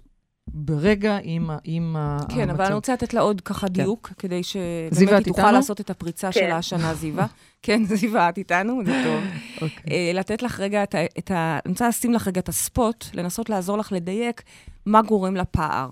ברגע 0.55 1.19
עם, 1.23 1.51
ה- 1.51 1.59
עם 1.65 1.97
ה- 1.97 2.19
כן, 2.35 2.51
אבל 2.51 2.65
אני 2.65 2.75
רוצה 2.75 2.93
לתת 2.93 3.15
לה 3.15 3.21
עוד 3.21 3.41
ככה 3.41 3.69
דיוק, 3.69 4.13
כדי 4.19 4.41
זיווה, 4.43 4.91
שבאמת 4.91 5.27
היא 5.27 5.33
תוכל 5.33 5.41
איתנו? 5.43 5.53
לעשות 5.57 5.81
את 5.81 5.91
הפריצה 5.91 6.33
כן. 6.33 6.41
שלה 6.41 6.57
השנה, 6.57 6.95
זיווה. 6.95 7.27
כן, 7.63 7.85
זיווה, 7.85 8.29
את 8.29 8.39
איתנו, 8.39 8.81
זה 8.85 9.03
טוב. 9.05 9.25
אוקיי. 9.63 9.93
אה, 9.93 10.13
לתת 10.15 10.43
לך 10.43 10.61
רגע 10.61 10.83
את 10.83 10.95
ה... 10.95 10.99
את 11.19 11.31
ה- 11.31 11.59
אני 11.67 11.73
רוצה 11.73 11.89
לשים 11.89 12.13
לך 12.13 12.29
רגע 12.29 12.41
את 12.41 12.49
הספוט, 12.49 13.05
לנסות 13.15 13.51
לעזור 13.51 13.79
לך 13.79 13.93
לדייק 13.93 14.43
מה 14.87 15.03
גורם 15.03 15.37
לפער. 15.37 15.91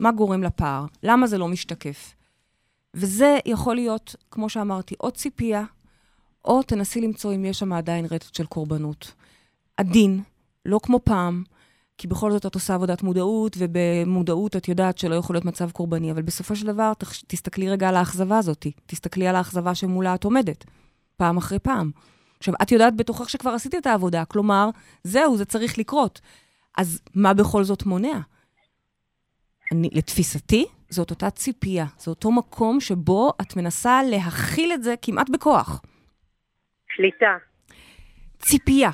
מה 0.00 0.12
גורם 0.12 0.42
לפער? 0.42 0.84
למה 1.02 1.26
זה 1.26 1.38
לא 1.38 1.48
משתקף? 1.48 2.14
וזה 2.94 3.38
יכול 3.46 3.74
להיות, 3.74 4.16
כמו 4.30 4.48
שאמרתי, 4.48 4.94
או 5.00 5.10
ציפייה, 5.10 5.64
או 6.44 6.62
תנסי 6.62 7.00
למצוא 7.00 7.34
אם 7.34 7.44
יש 7.44 7.58
שם 7.58 7.72
עדיין 7.72 8.04
רטט 8.10 8.34
של 8.34 8.46
קורבנות. 8.46 9.12
עדין, 9.76 10.20
לא 10.66 10.80
כמו 10.82 11.00
פעם, 11.04 11.44
כי 11.98 12.06
בכל 12.06 12.30
זאת 12.30 12.46
את 12.46 12.54
עושה 12.54 12.74
עבודת 12.74 13.02
מודעות, 13.02 13.56
ובמודעות 13.58 14.56
את 14.56 14.68
יודעת 14.68 14.98
שלא 14.98 15.14
יכול 15.14 15.36
להיות 15.36 15.44
מצב 15.44 15.70
קורבני, 15.70 16.12
אבל 16.12 16.22
בסופו 16.22 16.56
של 16.56 16.66
דבר, 16.66 16.92
תסתכלי 17.26 17.70
רגע 17.70 17.88
על 17.88 17.96
האכזבה 17.96 18.38
הזאת. 18.38 18.66
תסתכלי 18.86 19.26
על 19.28 19.36
האכזבה 19.36 19.74
שמולה 19.74 20.14
את 20.14 20.24
עומדת, 20.24 20.64
פעם 21.16 21.36
אחרי 21.36 21.58
פעם. 21.58 21.90
עכשיו, 22.38 22.54
את 22.62 22.72
יודעת 22.72 22.96
בתוכך 22.96 23.30
שכבר 23.30 23.50
עשית 23.50 23.74
את 23.74 23.86
העבודה, 23.86 24.24
כלומר, 24.24 24.70
זהו, 25.04 25.36
זה 25.36 25.44
צריך 25.44 25.78
לקרות. 25.78 26.20
אז 26.76 27.00
מה 27.14 27.34
בכל 27.34 27.64
זאת 27.64 27.86
מונע? 27.86 28.18
אני, 29.72 29.90
לתפיסתי, 29.92 30.66
זאת 30.90 31.10
אותה 31.10 31.30
ציפייה. 31.30 31.86
זה 31.98 32.10
אותו 32.10 32.32
מקום 32.32 32.80
שבו 32.80 33.32
את 33.40 33.56
מנסה 33.56 34.00
להכיל 34.02 34.72
את 34.72 34.82
זה 34.82 34.94
כמעט 35.02 35.30
בכוח. 35.30 35.82
שליטה. 36.96 37.36
ציפייה. 38.38 38.90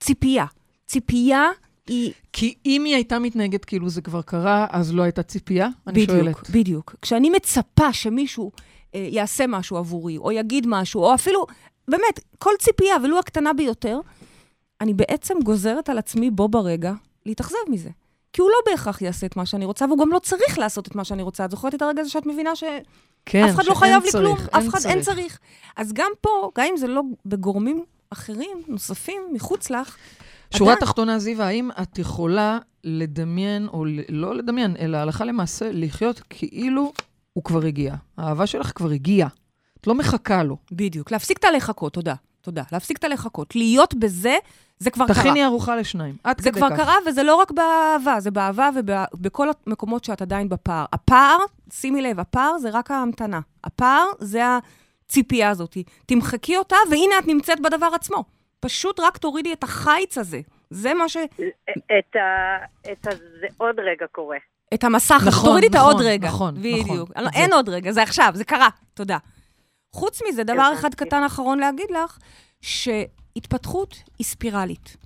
ציפייה. 0.00 0.46
ציפייה 0.86 1.50
היא... 1.86 2.12
כי 2.32 2.54
אם 2.66 2.84
היא 2.84 2.94
הייתה 2.94 3.18
מתנהגת 3.18 3.64
כאילו 3.64 3.88
זה 3.88 4.00
כבר 4.00 4.22
קרה, 4.22 4.66
אז 4.70 4.94
לא 4.94 5.02
הייתה 5.02 5.22
ציפייה? 5.22 5.68
אני 5.86 6.02
בדיוק, 6.06 6.18
שואלת. 6.18 6.50
בדיוק. 6.50 6.94
כשאני 7.02 7.30
מצפה 7.30 7.92
שמישהו 7.92 8.52
אה, 8.94 9.08
יעשה 9.10 9.46
משהו 9.46 9.76
עבורי, 9.76 10.18
או 10.18 10.32
יגיד 10.32 10.66
משהו, 10.68 11.04
או 11.04 11.14
אפילו, 11.14 11.46
באמת, 11.88 12.20
כל 12.38 12.50
ציפייה, 12.58 12.96
ולו 13.04 13.18
הקטנה 13.18 13.52
ביותר, 13.52 14.00
אני 14.80 14.94
בעצם 14.94 15.34
גוזרת 15.44 15.88
על 15.88 15.98
עצמי 15.98 16.30
בו 16.30 16.48
ברגע 16.48 16.92
להתאכזב 17.26 17.58
מזה. 17.68 17.90
כי 18.32 18.40
הוא 18.40 18.50
לא 18.50 18.70
בהכרח 18.70 19.02
יעשה 19.02 19.26
את 19.26 19.36
מה 19.36 19.46
שאני 19.46 19.64
רוצה, 19.64 19.84
והוא 19.84 19.98
גם 19.98 20.10
לא 20.12 20.18
צריך 20.18 20.58
לעשות 20.58 20.88
את 20.88 20.94
מה 20.94 21.04
שאני 21.04 21.22
רוצה. 21.22 21.44
את 21.44 21.50
זוכרת 21.50 21.74
את 21.74 21.82
הרגע 21.82 22.00
הזה 22.00 22.10
שאת 22.10 22.26
מבינה 22.26 22.56
שאף 22.56 22.82
כן, 23.26 23.44
אחד 23.44 23.64
לא 23.64 23.74
חייב 23.74 24.02
לי 24.04 24.10
צריך, 24.10 24.24
כלום, 24.24 24.38
אין 24.38 24.68
אף 24.68 24.68
אחד 24.68 24.88
אין 24.88 25.02
צריך. 25.02 25.38
אז 25.76 25.92
גם 25.92 26.10
פה, 26.20 26.50
גם 26.58 26.66
אם 26.70 26.76
זה 26.76 26.86
לא 26.86 27.02
בגורמים 27.26 27.84
אחרים, 28.10 28.62
נוספים, 28.68 29.22
מחוץ 29.32 29.70
לך, 29.70 29.96
שורה 30.58 30.76
תחתונה, 30.76 31.18
זיווה, 31.18 31.46
האם 31.46 31.70
את 31.82 31.98
יכולה 31.98 32.58
לדמיין, 32.84 33.68
או 33.68 33.84
לא 34.08 34.34
לדמיין, 34.34 34.76
אלא 34.78 34.96
הלכה 34.96 35.24
למעשה, 35.24 35.70
לחיות 35.72 36.22
כאילו 36.30 36.92
הוא 37.32 37.44
כבר 37.44 37.64
הגיע. 37.64 37.94
האהבה 38.18 38.46
שלך 38.46 38.72
כבר 38.74 38.90
הגיעה. 38.90 39.28
את 39.80 39.86
לא 39.86 39.94
מחכה 39.94 40.42
לו. 40.42 40.56
בדיוק. 40.72 41.10
להפסיק 41.10 41.38
את 41.38 41.44
הלחכות, 41.44 41.92
תודה. 41.92 42.14
תודה. 42.40 42.62
להפסיק 42.72 42.98
את 42.98 43.04
הלחכות. 43.04 43.56
להיות 43.56 43.94
בזה, 43.94 44.36
זה 44.78 44.90
כבר 44.90 45.06
קרה. 45.06 45.14
תכיני 45.14 45.44
ארוחה 45.44 45.76
לשניים. 45.76 46.16
עד 46.24 46.40
זה 46.40 46.50
כדי 46.50 46.60
כבר 46.60 46.70
כך. 46.70 46.76
קרה, 46.76 46.94
וזה 47.06 47.22
לא 47.22 47.34
רק 47.34 47.50
באהבה, 47.50 48.20
זה 48.20 48.30
באהבה 48.30 48.70
ובכל 49.14 49.48
המקומות 49.66 50.04
שאת 50.04 50.22
עדיין 50.22 50.48
בפער. 50.48 50.84
הפער, 50.92 51.38
שימי 51.72 52.02
לב, 52.02 52.20
הפער 52.20 52.58
זה 52.58 52.70
רק 52.70 52.90
ההמתנה. 52.90 53.40
הפער 53.64 54.04
זה 54.20 54.42
הציפייה 55.06 55.50
הזאת. 55.50 55.76
תמחקי 56.06 56.56
אותה, 56.56 56.76
והנה 56.90 57.18
את 57.18 57.26
נמצאת 57.26 57.60
בדבר 57.60 57.88
עצמו. 57.94 58.24
פשוט 58.62 59.00
רק 59.00 59.16
תורידי 59.16 59.52
את 59.52 59.64
החיץ 59.64 60.18
הזה. 60.18 60.40
זה 60.70 60.94
מה 60.94 61.08
ש... 61.08 61.16
את 61.98 62.16
ה... 62.16 62.56
את 62.92 63.06
ה... 63.06 63.10
זה 63.40 63.46
עוד 63.56 63.76
רגע 63.78 64.06
קורה. 64.12 64.36
את 64.74 64.84
המסך, 64.84 65.22
נכון, 65.26 65.48
תורידי 65.50 65.66
את 65.66 65.74
נכון, 65.74 65.90
העוד 65.90 66.02
רגע. 66.06 66.28
נכון, 66.28 66.54
בדיוק. 66.54 67.10
נכון. 67.10 67.24
לא, 67.24 67.30
זה- 67.30 67.38
אין 67.38 67.52
עוד 67.52 67.68
רגע, 67.68 67.92
זה 67.92 68.02
עכשיו, 68.02 68.30
זה 68.34 68.44
קרה. 68.44 68.68
תודה. 68.94 69.18
חוץ 69.92 70.20
מזה, 70.28 70.44
דבר. 70.44 70.70
אחד 70.74 70.94
קטן 70.94 71.24
אחרון 71.24 71.58
להגיד 71.58 71.86
לך, 71.90 72.18
שהתפתחות 72.60 73.96
היא 74.18 74.24
ספירלית. 74.26 74.96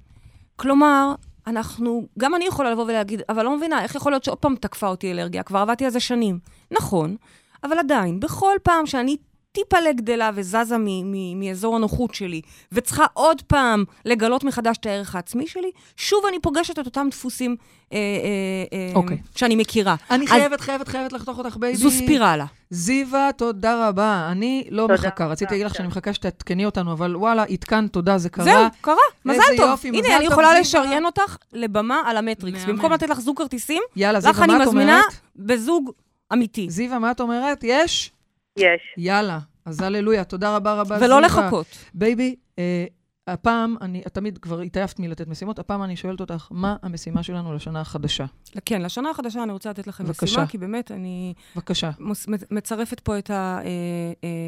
כלומר, 0.56 1.14
אנחנו, 1.46 2.06
גם 2.18 2.34
אני 2.34 2.44
יכולה 2.44 2.70
לבוא 2.70 2.84
ולהגיד, 2.84 3.22
אבל 3.28 3.42
לא 3.44 3.56
מבינה, 3.56 3.82
איך 3.82 3.94
יכול 3.94 4.12
להיות 4.12 4.24
שעוד 4.24 4.38
פעם 4.38 4.56
תקפה 4.56 4.86
אותי 4.88 5.12
אלרגיה? 5.12 5.42
כבר 5.42 5.58
עבדתי 5.58 5.84
על 5.84 5.90
זה 5.90 6.00
שנים. 6.00 6.38
נכון, 6.70 7.16
אבל 7.64 7.78
עדיין, 7.78 8.20
בכל 8.20 8.56
פעם 8.62 8.86
שאני 8.86 9.16
טיפה 9.56 9.76
גדלה 9.96 10.30
וזזה 10.34 10.78
מ- 10.78 10.84
מ- 11.12 11.40
מאזור 11.40 11.76
הנוחות 11.76 12.14
שלי, 12.14 12.40
וצריכה 12.72 13.04
עוד 13.12 13.42
פעם 13.42 13.84
לגלות 14.04 14.44
מחדש 14.44 14.76
את 14.80 14.86
הערך 14.86 15.14
העצמי 15.14 15.46
שלי, 15.46 15.70
שוב 15.96 16.24
אני 16.28 16.36
פוגשת 16.42 16.78
את 16.78 16.86
אותם 16.86 17.08
דפוסים 17.10 17.56
אה, 17.92 17.98
אה, 17.98 18.78
אה, 18.78 18.92
אוקיי. 18.94 19.18
שאני 19.36 19.56
מכירה. 19.56 19.94
אני 20.10 20.24
אז 20.24 20.30
חייבת, 20.30 20.60
חייבת, 20.60 20.88
חייבת 20.88 21.12
לחתוך 21.12 21.38
אותך, 21.38 21.56
baby. 21.56 21.76
זו 21.78 21.90
ספירלה. 21.90 22.44
זיווה, 22.70 23.30
תודה 23.36 23.88
רבה. 23.88 24.28
אני 24.30 24.64
לא 24.70 24.82
תודה 24.82 24.94
מחכה. 24.94 25.24
רבה, 25.24 25.32
רציתי 25.32 25.50
להגיד 25.54 25.66
לך 25.66 25.72
כן. 25.72 25.78
שאני 25.78 25.88
מחכה 25.88 26.12
שתעדכני 26.14 26.66
אותנו, 26.66 26.92
אבל 26.92 27.16
וואלה, 27.16 27.42
עדכנת, 27.44 27.92
תודה, 27.92 28.18
זה 28.18 28.28
קרה. 28.28 28.44
זהו, 28.44 28.64
קרה, 28.80 28.94
מזל 29.24 29.42
טוב. 29.56 29.70
יופי, 29.70 29.90
מזל 29.90 29.98
הנה, 30.04 30.16
אני 30.16 30.24
טוב, 30.24 30.32
יכולה 30.32 30.46
זיווה. 30.48 30.60
לשריין 30.60 31.04
אותך 31.06 31.36
לבמה 31.52 32.02
על 32.06 32.16
המטריקס. 32.16 32.60
מהמם. 32.60 32.72
במקום 32.72 32.92
לתת 32.92 33.08
לך 33.08 33.20
זוג 33.20 33.38
כרטיסים, 33.38 33.82
יאללה, 33.96 34.18
לך 34.18 34.24
זיווה, 34.24 34.44
אני 34.44 34.52
מה 34.52 34.62
את 34.62 34.68
מזמינה 34.68 34.92
אומרת? 35.00 35.12
בזוג 35.36 35.90
אמיתי. 36.32 36.66
זיווה, 36.70 36.98
מה 36.98 37.10
את 37.10 37.20
אומרת? 37.20 37.60
יש? 37.64 38.12
יש. 38.56 38.80
יאללה. 38.96 39.38
אז 39.64 39.80
הללויה, 39.82 40.24
תודה 40.24 40.56
רבה 40.56 40.74
רבה, 40.74 40.96
ולא 40.96 41.06
זיווה. 41.06 41.20
לחכות. 41.20 41.66
baby, 41.94 42.36
אה, 42.58 42.84
הפעם, 43.28 43.76
אני, 43.80 44.02
את 44.06 44.14
תמיד 44.14 44.38
כבר 44.38 44.60
התעייפת 44.60 44.98
מלתת 44.98 45.28
משימות, 45.28 45.58
הפעם 45.58 45.82
אני 45.82 45.96
שואלת 45.96 46.20
אותך, 46.20 46.48
מה 46.50 46.76
המשימה 46.82 47.22
שלנו 47.22 47.54
לשנה 47.54 47.80
החדשה? 47.80 48.24
כן, 48.64 48.82
לשנה 48.82 49.10
החדשה 49.10 49.42
אני 49.42 49.52
רוצה 49.52 49.70
לתת 49.70 49.86
לכם 49.86 50.04
בבקשה. 50.04 50.24
משימה, 50.26 50.46
כי 50.46 50.58
באמת 50.58 50.90
אני 50.90 51.34
בבקשה. 51.56 51.90
מוס- 51.98 52.26
מצרפת 52.50 53.00
פה 53.00 53.18
את 53.18 53.30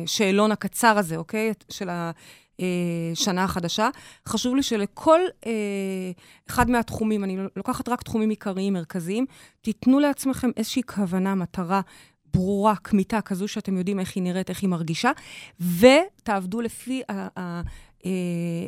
השאלון 0.05 0.53
הקצר 0.53 0.99
הזה, 0.99 1.17
אוקיי? 1.17 1.53
של 1.71 1.89
השנה 1.93 3.45
החדשה. 3.45 3.89
חשוב 4.29 4.57
לי 4.57 4.63
שלכל 4.63 5.21
אה, 5.47 5.53
אחד 6.51 6.71
מהתחומים, 6.71 7.25
אני 7.25 7.37
לוקחת 7.57 7.89
רק 7.89 8.03
תחומים 8.03 8.31
עיקריים, 8.31 8.73
מרכזיים, 8.73 9.27
תיתנו 9.61 9.99
לעצמכם 10.01 10.51
איזושהי 10.57 10.83
כוונה, 10.83 11.35
מטרה. 11.35 11.81
ברורה, 12.35 12.76
כמיתה, 12.76 13.20
כזו 13.20 13.49
שאתם 13.49 13.76
יודעים 13.76 14.01
איך 14.01 14.12
היא 14.14 14.22
נראית, 14.22 14.51
איך 14.51 14.62
היא 14.62 14.68
מרגישה, 14.70 15.11
ותעבדו 15.61 16.61
לפי 16.61 17.03
ה- 17.11 17.61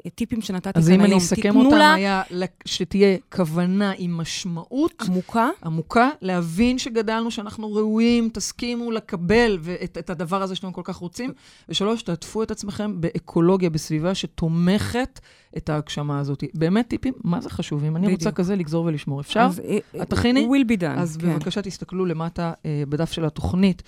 הטיפים 0.06 0.40
שנתתי 0.40 0.72
כאן 0.72 0.82
אז 0.82 0.88
היום. 0.88 1.00
אם 1.00 1.06
אני 1.06 1.18
אסכם 1.18 1.56
אותם, 1.56 1.76
לה 1.76 1.94
היה 1.94 2.22
שתהיה 2.64 3.16
כוונה 3.32 3.92
עם 3.98 4.16
משמעות 4.16 5.02
עמוקה, 5.06 5.48
עמוקה, 5.64 6.10
להבין 6.22 6.78
שגדלנו, 6.78 7.30
שאנחנו 7.30 7.72
ראויים, 7.72 8.28
תסכימו 8.32 8.90
לקבל 8.90 9.58
ואת, 9.60 9.98
את 9.98 10.10
הדבר 10.10 10.42
הזה 10.42 10.54
שאתם 10.54 10.72
כל 10.72 10.82
כך 10.84 10.96
רוצים. 10.96 11.32
ושלוש, 11.68 12.02
תעטפו 12.02 12.42
את 12.42 12.50
עצמכם 12.50 13.00
באקולוגיה, 13.00 13.70
בסביבה 13.70 14.14
שתומכת 14.14 15.20
את 15.56 15.68
ההגשמה 15.68 16.18
הזאת. 16.18 16.44
באמת 16.54 16.88
טיפים, 16.88 17.14
מה 17.24 17.40
זה 17.40 17.50
חשוב? 17.50 17.84
אם 17.84 17.96
אני 17.96 18.06
רוצה 18.06 18.16
בדיוק. 18.16 18.36
כזה 18.36 18.56
לגזור 18.56 18.84
ולשמור, 18.84 19.20
אפשר? 19.20 19.40
אז, 19.40 19.60
אה, 19.60 20.02
את 20.02 20.10
תכיני? 20.10 20.48
will 20.50 20.72
be 20.72 20.80
done. 20.80 21.00
אז 21.00 21.16
כן. 21.16 21.34
בבקשה 21.34 21.62
תסתכלו 21.62 22.06
למטה 22.06 22.52
אה, 22.66 22.82
בדף 22.88 23.12
של 23.12 23.24
התוכנית. 23.24 23.82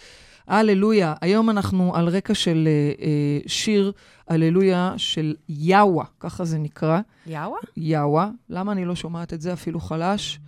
הללויה, 0.49 1.14
היום 1.20 1.51
אנחנו 1.51 1.97
על 1.97 2.09
רקע 2.09 2.34
של 2.34 2.68
אה, 2.70 3.05
אה, 3.05 3.38
שיר 3.47 3.93
הללויה 4.28 4.95
של 4.97 5.34
יאווה, 5.49 6.05
ככה 6.20 6.45
זה 6.45 6.59
נקרא. 6.59 7.01
יאווה? 7.26 7.59
יאווה. 7.76 8.30
למה 8.51 8.72
אני 8.72 8.84
לא 8.84 8.95
שומעת 8.95 9.32
את 9.32 9.40
זה 9.40 9.53
אפילו 9.53 9.80
חלש? 9.80 10.40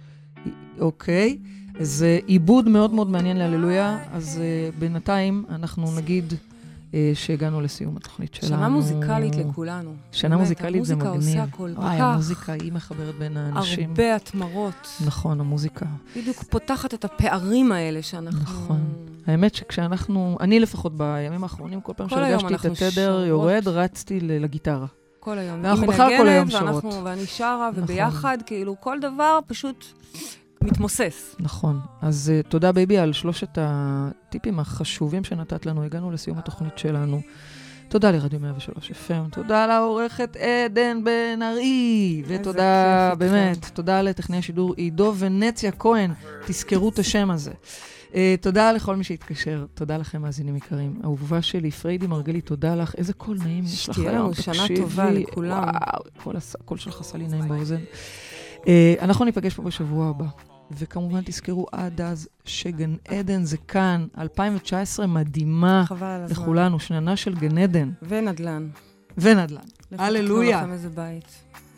אוקיי. 0.80 1.38
זה 1.80 2.18
עיבוד 2.26 2.68
מאוד 2.68 2.92
מאוד 2.92 3.10
מעניין 3.10 3.36
להללויה, 3.36 3.98
אז 4.12 4.40
uh, 4.40 4.78
בינתיים 4.78 5.44
אנחנו 5.48 5.96
נגיד 5.96 6.32
uh, 6.32 6.94
שהגענו 7.14 7.60
לסיום 7.60 7.96
התוכנית 7.96 8.34
שלנו. 8.34 8.56
שנה 8.56 8.68
מוזיקלית 8.68 9.36
לכולנו. 9.36 9.94
שנה 10.12 10.28
באמת, 10.28 10.40
מוזיקלית 10.40 10.84
זה 10.84 10.92
המוזיקה 10.94 11.18
מגניב. 11.18 11.40
עושה 11.40 11.56
כל 11.56 11.70
וואי, 11.76 11.98
כך 11.98 12.04
המוזיקה 12.04 12.52
היא 12.52 12.72
מחברת 12.72 13.14
בין 13.14 13.36
האנשים. 13.36 13.90
הרבה 13.90 14.16
התמרות. 14.16 14.88
נכון, 15.06 15.40
המוזיקה. 15.40 15.86
בדיוק 16.16 16.42
פותחת 16.42 16.94
את 16.94 17.04
הפערים 17.04 17.72
האלה 17.72 18.02
שאנחנו... 18.02 18.42
נכון. 18.42 18.80
האמת 19.26 19.54
שכשאנחנו, 19.54 20.36
אני 20.40 20.60
לפחות 20.60 20.96
בימים 20.96 21.42
האחרונים, 21.42 21.80
כל 21.80 21.92
פעם 21.96 22.08
שהרגשתי 22.08 22.54
את 22.54 22.64
התדר. 22.64 23.24
יורד, 23.28 23.68
רצתי 23.68 24.20
לגיטרה. 24.20 24.86
כל 25.20 25.38
היום. 25.38 25.64
ואנחנו 25.64 25.86
בכלל 25.86 26.12
כל 26.18 26.28
היום 26.28 26.48
ואנחנו- 26.52 26.92
שרות. 26.92 27.04
ואני 27.04 27.26
שרה, 27.26 27.70
נכון. 27.72 27.84
וביחד, 27.84 28.38
כאילו, 28.46 28.76
כל 28.80 28.98
דבר 29.00 29.38
פשוט 29.46 29.84
מתמוסס. 30.62 31.36
נכון. 31.40 31.80
אז 32.02 32.32
uh, 32.44 32.48
תודה, 32.48 32.72
baby, 32.72 32.98
על 32.98 33.12
שלושת 33.12 33.58
הטיפים 33.60 34.60
החשובים 34.60 35.24
שנתת 35.24 35.66
לנו. 35.66 35.84
הגענו 35.84 36.10
לסיום 36.10 36.38
התוכנית 36.38 36.78
שלנו. 36.78 37.20
תודה 37.88 38.10
לרדיו 38.10 38.40
103 38.40 38.90
FM, 38.90 39.30
תודה 39.34 39.66
לעורכת 39.66 40.36
עדן 40.36 41.04
בן 41.04 41.42
ארי, 41.42 42.22
ותודה. 42.26 43.12
באמת, 43.18 43.70
תודה 43.74 44.02
לטכנאי 44.02 44.38
השידור 44.38 44.74
עידו 44.76 45.14
ונציה 45.18 45.72
כהן, 45.72 46.12
תזכרו 46.46 46.88
את 46.88 46.98
השם 46.98 47.30
הזה. 47.30 47.52
Uh, 48.14 48.16
תודה 48.40 48.72
לכל 48.72 48.96
מי 48.96 49.04
שהתקשר, 49.04 49.66
תודה 49.74 49.96
לכם, 49.96 50.22
מאזינים 50.22 50.56
יקרים. 50.56 51.00
אהובה 51.04 51.42
שלי, 51.42 51.70
פריידי 51.70 52.06
מרגלית, 52.06 52.46
תודה 52.46 52.74
לך, 52.74 52.94
איזה 52.98 53.12
קול 53.12 53.38
נעים 53.44 53.64
יש 53.64 53.88
לך 53.88 53.94
שתהיה 53.94 54.10
היום, 54.10 54.24
לנו 54.24 54.34
שנה 54.34 54.54
תקשיבי. 54.54 54.80
טובה 54.80 55.10
לכולם. 55.10 55.50
וואו, 55.62 55.72
הקול 56.18 56.36
הס- 56.36 56.56
הקול 56.60 56.78
שלך 56.78 57.00
עשה 57.00 57.18
לי 57.18 57.26
נעים 57.28 57.48
באוזן. 57.48 57.80
Uh, 58.62 58.66
אנחנו 59.00 59.24
ניפגש 59.24 59.54
פה 59.54 59.62
בשבוע 59.62 60.08
הבא. 60.08 60.24
וכמובן 60.78 61.20
תזכרו 61.24 61.66
עד 61.72 62.00
אז 62.00 62.28
שגן 62.44 62.94
עדן 63.08 63.44
זה 63.44 63.56
כאן, 63.56 64.06
2019 64.18 65.06
מדהימה 65.06 65.84
חבל 65.86 66.06
על 66.06 66.22
הזמן. 66.22 66.42
לכולנו, 66.42 66.80
שננה 66.80 67.16
של 67.16 67.34
גן 67.34 67.58
עדן 67.58 67.90
ונדל"ן. 68.02 68.68
ונדל"ן. 69.18 69.60
לכו 69.92 70.02
הללויה. 70.02 70.56
תקנו 70.58 70.66
לכם 70.66 70.72
איזה 70.72 70.88
בית. 70.90 71.24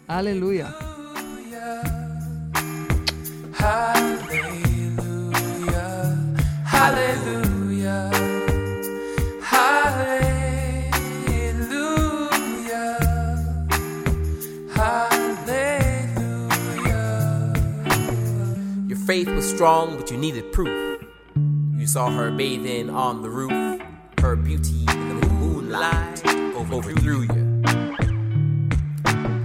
הללויה. 0.09 0.71
Hallelujah. 3.59 4.56
Hallelujah. 6.87 8.11
Hallelujah. 9.43 10.21
Hallelujah. 14.73 16.05
Your 18.87 18.99
faith 18.99 19.27
was 19.27 19.51
strong, 19.51 19.97
but 19.97 20.13
you 20.13 20.17
needed 20.17 20.53
proof. 20.53 21.03
You 21.75 21.89
saw 21.89 22.09
her 22.09 22.31
bathing 22.31 22.89
on 22.89 23.23
the 23.23 23.31
roof, 23.31 23.83
her 24.21 24.37
beauty 24.37 24.85
in 24.89 25.19
the 25.19 25.27
moonlight 25.27 26.25
overthrew 26.55 27.23
you. 27.23 27.63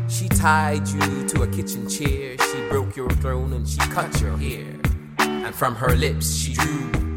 She 0.07 0.29
tied 0.29 0.87
you 0.87 1.27
to 1.29 1.41
a 1.41 1.47
kitchen 1.47 1.89
chair, 1.89 2.37
she 2.37 2.69
broke 2.69 2.95
your 2.95 3.09
throne 3.09 3.53
and 3.53 3.67
she 3.67 3.79
cut 3.79 4.21
your 4.21 4.37
hair. 4.37 4.75
And 5.17 5.55
from 5.55 5.73
her 5.77 5.95
lips 5.95 6.35
she 6.35 6.53
drew 6.53 7.10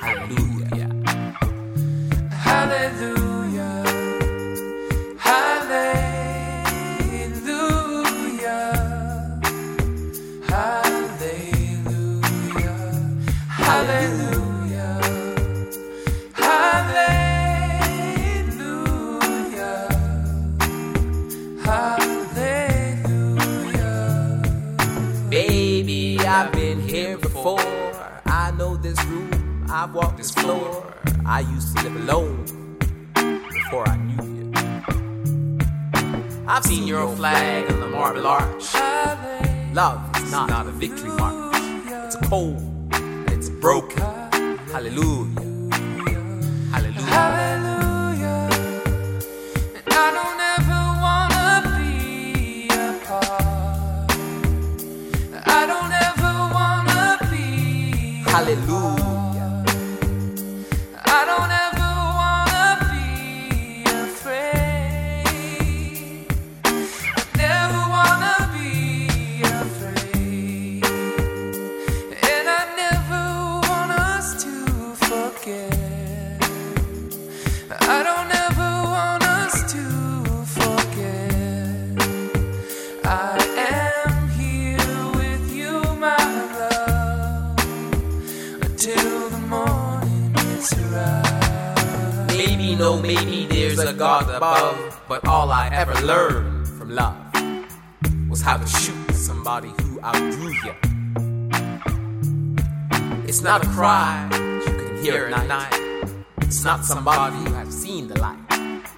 Hallelujah. 0.00 0.88
Hallelujah. 2.32 3.84
Hallelujah. 5.18 6.30
Hallelujah. 10.48 11.40
Hallelujah. 13.50 15.00
Hallelujah. 16.32 17.38
Hallelujah. 22.80 23.92
Baby, 25.28 26.18
I've 26.20 26.50
been 26.52 26.80
here 26.80 27.18
before. 27.18 27.60
I 28.26 28.50
know 28.52 28.76
this 28.76 29.02
room, 29.04 29.30
I've 29.72 29.94
walked 29.94 30.16
this 30.16 30.32
floor. 30.32 30.92
I 31.24 31.40
used 31.40 31.76
to 31.76 31.84
live 31.84 31.94
alone 31.94 32.44
before 33.14 33.88
I 33.88 33.96
knew 33.98 34.24
you. 34.36 34.52
I've 36.48 36.64
seen 36.64 36.88
your 36.88 37.06
flag 37.14 37.70
on 37.70 37.78
the 37.78 37.86
marble 37.86 38.26
arch. 38.26 38.74
Love 39.72 40.16
is 40.16 40.32
not, 40.32 40.66
a 40.66 40.72
victory 40.72 41.10
march. 41.10 41.56
It's 42.04 42.16
cold 42.28 42.58
and 42.94 43.30
it's 43.30 43.48
broken. 43.48 44.02
Hallelujah. 44.72 45.38
Hallelujah. 46.72 47.02
Hallelujah. 47.02 47.69
Not 103.50 103.66
a 103.66 103.68
cry 103.70 104.28
you 104.64 104.72
can 104.78 105.02
hear 105.02 105.26
at 105.26 105.46
night. 105.48 105.74
It's 106.42 106.62
not 106.62 106.84
somebody 106.84 107.34
who 107.34 107.52
has 107.54 107.68
seen 107.82 108.06
the 108.06 108.16
light. 108.20 108.38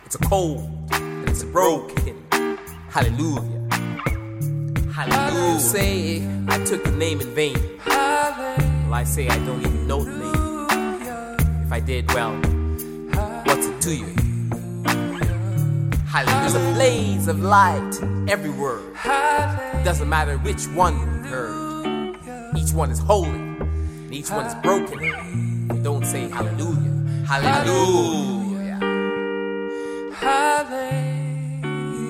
It's 0.05 0.14
a 0.14 0.18
cold 0.18 0.68
and 0.92 1.26
it's 1.26 1.42
a 1.42 1.46
broken. 1.46 2.22
Hallelujah. 2.90 3.66
Hallelujah. 4.92 5.59
Say 5.59 6.28
I 6.48 6.62
took 6.66 6.84
the 6.84 6.90
name 6.90 7.22
in 7.22 7.28
vain. 7.28 7.57
Well, 7.86 8.92
I 8.92 9.05
say 9.05 9.26
I 9.26 9.38
don't 9.46 9.61
even 9.61 9.86
know 9.86 10.05
the 10.05 10.18
name. 10.18 11.62
If 11.64 11.72
I 11.72 11.80
did, 11.80 12.12
well, 12.12 12.34
what's 13.46 13.66
it 13.66 13.80
to 13.80 13.94
you? 13.94 14.12
Hallelujah. 16.05 16.40
There's 16.42 16.57
a 16.57 16.72
blaze 16.74 17.26
of 17.26 17.40
light 17.40 17.94
everywhere. 18.28 18.80
Doesn't 19.82 20.11
matter 20.11 20.36
which 20.36 20.66
one 20.76 21.00
you 21.00 21.07
heard. 21.30 22.18
Each 22.55 22.74
one 22.74 22.90
is 22.90 22.98
holy, 22.98 23.40
and 24.12 24.18
each 24.20 24.30
one 24.30 24.44
is 24.44 24.54
broken. 24.56 25.82
Don't 25.82 26.04
say 26.04 26.28
hallelujah. 26.28 26.92
Hallelujah. 27.26 28.78
Hallelujah. 30.12 31.64